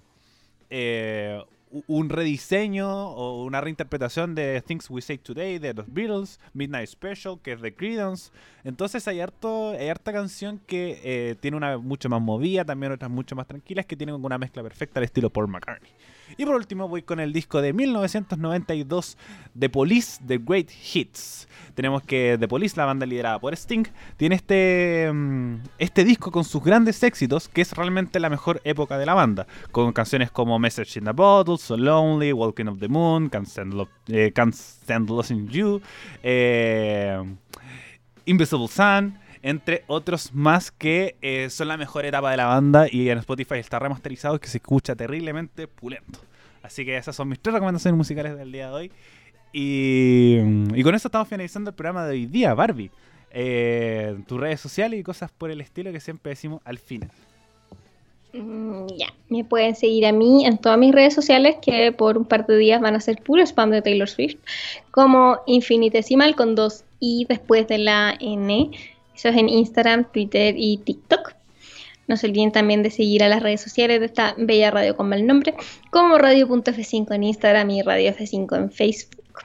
un 1.87 2.09
rediseño 2.09 2.89
o 2.89 3.43
una 3.43 3.61
reinterpretación 3.61 4.35
de 4.35 4.61
Things 4.61 4.89
We 4.89 5.01
Say 5.01 5.17
Today 5.17 5.59
de 5.59 5.73
los 5.73 5.91
Beatles, 5.91 6.39
Midnight 6.53 6.89
Special, 6.89 7.39
que 7.41 7.53
es 7.53 7.61
de 7.61 7.73
Creedence. 7.75 8.31
Entonces 8.63 9.07
hay, 9.07 9.19
harto, 9.19 9.71
hay 9.71 9.89
harta 9.89 10.11
canción 10.11 10.59
que 10.65 10.99
eh, 11.03 11.35
tiene 11.39 11.57
una 11.57 11.77
mucho 11.77 12.09
más 12.09 12.21
movida, 12.21 12.65
también 12.65 12.91
otras 12.91 13.11
mucho 13.11 13.35
más 13.35 13.47
tranquilas, 13.47 13.85
que 13.85 13.95
tienen 13.95 14.15
una 14.15 14.37
mezcla 14.37 14.63
perfecta 14.63 14.99
al 14.99 15.03
estilo 15.03 15.29
Paul 15.29 15.47
McCartney. 15.47 15.91
Y 16.37 16.45
por 16.45 16.55
último 16.55 16.87
voy 16.87 17.01
con 17.01 17.19
el 17.19 17.33
disco 17.33 17.61
de 17.61 17.73
1992 17.73 19.17
de 19.53 19.69
Police, 19.69 20.21
The 20.25 20.37
Great 20.37 20.69
Hits. 20.93 21.47
Tenemos 21.75 22.03
que 22.03 22.37
The 22.39 22.47
Police, 22.47 22.75
la 22.77 22.85
banda 22.85 23.05
liderada 23.05 23.39
por 23.39 23.53
Sting, 23.53 23.85
tiene 24.17 24.35
este, 24.35 25.09
mm, 25.11 25.55
este 25.77 26.03
disco 26.03 26.31
con 26.31 26.43
sus 26.43 26.63
grandes 26.63 27.01
éxitos, 27.03 27.47
que 27.47 27.61
es 27.61 27.71
realmente 27.73 28.19
la 28.19 28.29
mejor 28.29 28.61
época 28.63 28.97
de 28.97 29.05
la 29.05 29.13
banda, 29.13 29.47
con 29.71 29.91
canciones 29.93 30.31
como 30.31 30.59
Message 30.59 30.99
in 30.99 31.05
the 31.05 31.11
Bottle, 31.11 31.57
So 31.57 31.77
Lonely, 31.77 32.33
Walking 32.33 32.65
of 32.65 32.79
the 32.79 32.87
Moon, 32.87 33.29
Can't 33.29 33.47
Stand, 33.47 33.87
eh, 34.07 34.33
Losing 35.07 35.47
You, 35.47 35.81
eh, 36.23 37.21
Invisible 38.25 38.67
Sun 38.67 39.17
entre 39.41 39.83
otros 39.87 40.33
más 40.33 40.71
que 40.71 41.15
eh, 41.21 41.49
son 41.49 41.67
la 41.67 41.77
mejor 41.77 42.05
etapa 42.05 42.31
de 42.31 42.37
la 42.37 42.45
banda 42.45 42.87
y 42.91 43.09
en 43.09 43.17
Spotify 43.19 43.55
está 43.55 43.79
remasterizado 43.79 44.39
que 44.39 44.47
se 44.47 44.57
escucha 44.57 44.95
terriblemente 44.95 45.67
pulento. 45.67 46.19
Así 46.61 46.85
que 46.85 46.97
esas 46.97 47.15
son 47.15 47.29
mis 47.29 47.39
tres 47.39 47.53
recomendaciones 47.53 47.97
musicales 47.97 48.37
del 48.37 48.51
día 48.51 48.67
de 48.67 48.73
hoy. 48.73 48.91
Y, 49.51 50.83
con 50.83 50.93
eso 50.93 51.07
estamos 51.07 51.27
finalizando 51.27 51.71
el 51.71 51.75
programa 51.75 52.05
de 52.05 52.11
hoy 52.11 52.25
día, 52.25 52.53
Barbie. 52.53 52.91
Eh, 53.31 54.17
tus 54.27 54.39
redes 54.39 54.59
sociales 54.59 54.99
y 54.99 55.03
cosas 55.03 55.31
por 55.31 55.51
el 55.51 55.61
estilo 55.61 55.91
que 55.91 55.99
siempre 55.99 56.31
decimos 56.31 56.61
al 56.65 56.77
final. 56.77 57.09
Mm, 58.33 58.85
ya, 58.95 59.07
me 59.29 59.43
pueden 59.43 59.75
seguir 59.75 60.05
a 60.05 60.11
mí 60.11 60.45
en 60.45 60.59
todas 60.59 60.77
mis 60.77 60.93
redes 60.93 61.15
sociales 61.15 61.55
que 61.61 61.91
por 61.91 62.17
un 62.17 62.25
par 62.25 62.45
de 62.45 62.57
días 62.57 62.79
van 62.79 62.95
a 62.95 62.99
ser 62.99 63.21
puro 63.23 63.41
spam 63.41 63.71
de 63.71 63.81
Taylor 63.81 64.07
Swift, 64.07 64.37
como 64.91 65.39
infinitesimal 65.47 66.35
con 66.35 66.53
dos 66.53 66.83
i 66.99 67.25
después 67.27 67.67
de 67.67 67.79
la 67.79 68.15
n. 68.19 68.71
Eso 69.19 69.27
es 69.27 69.35
en 69.35 69.49
Instagram, 69.49 70.09
Twitter 70.13 70.55
y 70.57 70.77
TikTok. 70.77 71.33
No 72.07 72.15
se 72.15 72.27
olviden 72.27 72.53
también 72.53 72.83
de 72.83 72.89
seguir 72.89 73.21
a 73.21 73.27
las 73.27 73.43
redes 73.43 73.59
sociales 73.59 73.99
de 73.99 74.05
esta 74.05 74.33
bella 74.37 74.71
radio 74.71 74.95
con 74.95 75.09
mal 75.09 75.27
nombre, 75.27 75.55
como 75.91 76.17
radio.f5 76.17 77.13
en 77.13 77.23
Instagram 77.25 77.69
y 77.69 77.81
Radio 77.81 78.11
F5 78.11 78.55
en 78.55 78.71
Facebook. 78.71 79.43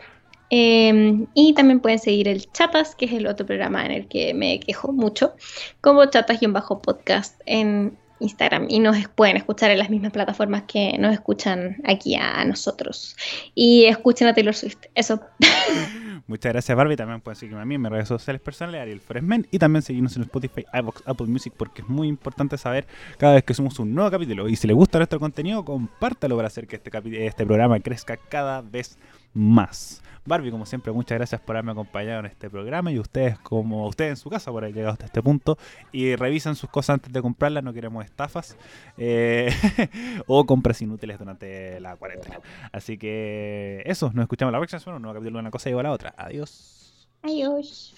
Em, 0.49 1.27
y 1.35 1.55
también 1.55 1.81
pueden 1.81 1.99
seguir 1.99 2.29
el 2.29 2.49
Chatas, 2.53 2.95
que 2.95 3.07
es 3.07 3.13
el 3.15 3.27
otro 3.27 3.47
programa 3.47 3.85
en 3.85 3.91
el 3.91 4.07
que 4.07 4.33
me 4.33 4.61
quejo 4.61 4.93
mucho, 4.93 5.35
como 5.81 6.05
Chatas-podcast 6.05 7.41
en 7.45 7.99
Instagram 8.21 8.67
y 8.69 8.79
nos 8.79 8.97
pueden 9.09 9.37
escuchar 9.37 9.71
en 9.71 9.79
las 9.79 9.91
mismas 9.91 10.13
plataformas 10.13 10.63
que 10.63 10.97
nos 10.99 11.13
escuchan 11.13 11.77
aquí 11.85 12.15
a, 12.15 12.45
nosotros. 12.45 13.17
Y 13.55 13.85
escuchen 13.85 14.29
a 14.29 14.35
Taylor 14.35 14.55
Swift. 14.55 14.79
Eso. 14.95 15.21
Muchas 16.27 16.53
gracias, 16.53 16.77
Barbie. 16.77 16.97
También 16.97 17.21
pueden 17.21 17.37
seguirme 17.37 17.63
a 17.63 17.65
mí 17.65 17.75
en 17.75 17.83
mis 17.83 17.91
redes 17.91 18.09
sociales 18.09 18.41
personales, 18.41 18.81
Ariel 18.81 19.01
Fresmen, 19.01 19.47
y 19.51 19.59
también 19.59 19.83
seguirnos 19.83 20.17
en 20.17 20.23
Spotify, 20.23 20.65
iVoox, 20.73 21.03
Apple 21.07 21.27
Music, 21.27 21.53
porque 21.57 21.83
es 21.83 21.89
muy 21.89 22.09
importante 22.09 22.57
saber 22.57 22.87
cada 23.19 23.35
vez 23.35 23.45
que 23.45 23.53
subimos 23.53 23.79
un 23.79 23.95
nuevo 23.95 24.11
capítulo. 24.11 24.49
Y 24.49 24.57
si 24.57 24.67
les 24.67 24.77
gusta 24.77 24.99
nuestro 24.99 25.21
contenido, 25.21 25.65
compártalo 25.65 26.37
para 26.37 26.49
hacer 26.49 26.67
que 26.67 26.77
este, 26.77 27.27
este 27.27 27.45
programa 27.45 27.79
crezca 27.81 28.17
cada 28.17 28.63
vez 28.63 28.99
más. 29.35 30.03
Barbie, 30.27 30.51
como 30.51 30.67
siempre, 30.67 30.93
muchas 30.93 31.19
gracias 31.19 31.41
por 31.41 31.57
haberme 31.57 31.73
acompañado 31.73 32.21
en 32.21 32.27
este 32.27 32.49
programa 32.49 32.91
y 32.91 32.99
ustedes, 32.99 33.39
como 33.39 33.87
ustedes 33.87 34.11
en 34.11 34.17
su 34.17 34.31
casa, 34.31 34.51
por 34.51 34.65
haber 34.65 34.75
llegado 34.75 34.93
hasta 34.93 35.07
este 35.07 35.23
punto 35.23 35.59
y 35.93 36.17
revisan 36.17 36.57
sus 36.57 36.71
cosas 36.71 36.95
antes 36.95 37.13
de 37.13 37.21
comprarlas, 37.21 37.63
no 37.63 37.73
queremos 37.73 38.05
estafas 38.05 38.57
eh, 38.97 39.53
o 40.27 40.47
compras 40.47 40.81
inútiles 40.81 41.19
durante 41.19 41.79
la 41.81 41.97
cuarentena. 41.97 42.41
Así 42.73 42.97
que 42.97 43.83
eso, 43.85 44.11
nos 44.13 44.23
escuchamos 44.23 44.53
la 44.53 44.59
próxima 44.59 44.81
semana, 44.81 44.97
un 44.97 45.03
nuevo 45.03 45.15
capítulo 45.15 45.39
de 45.39 45.41
una 45.41 45.51
cosa 45.51 45.71
y 45.71 45.73
a 45.73 45.83
la 45.83 45.91
otra. 45.91 46.15
Adiós. 46.17 47.09
Adiós. 47.23 47.95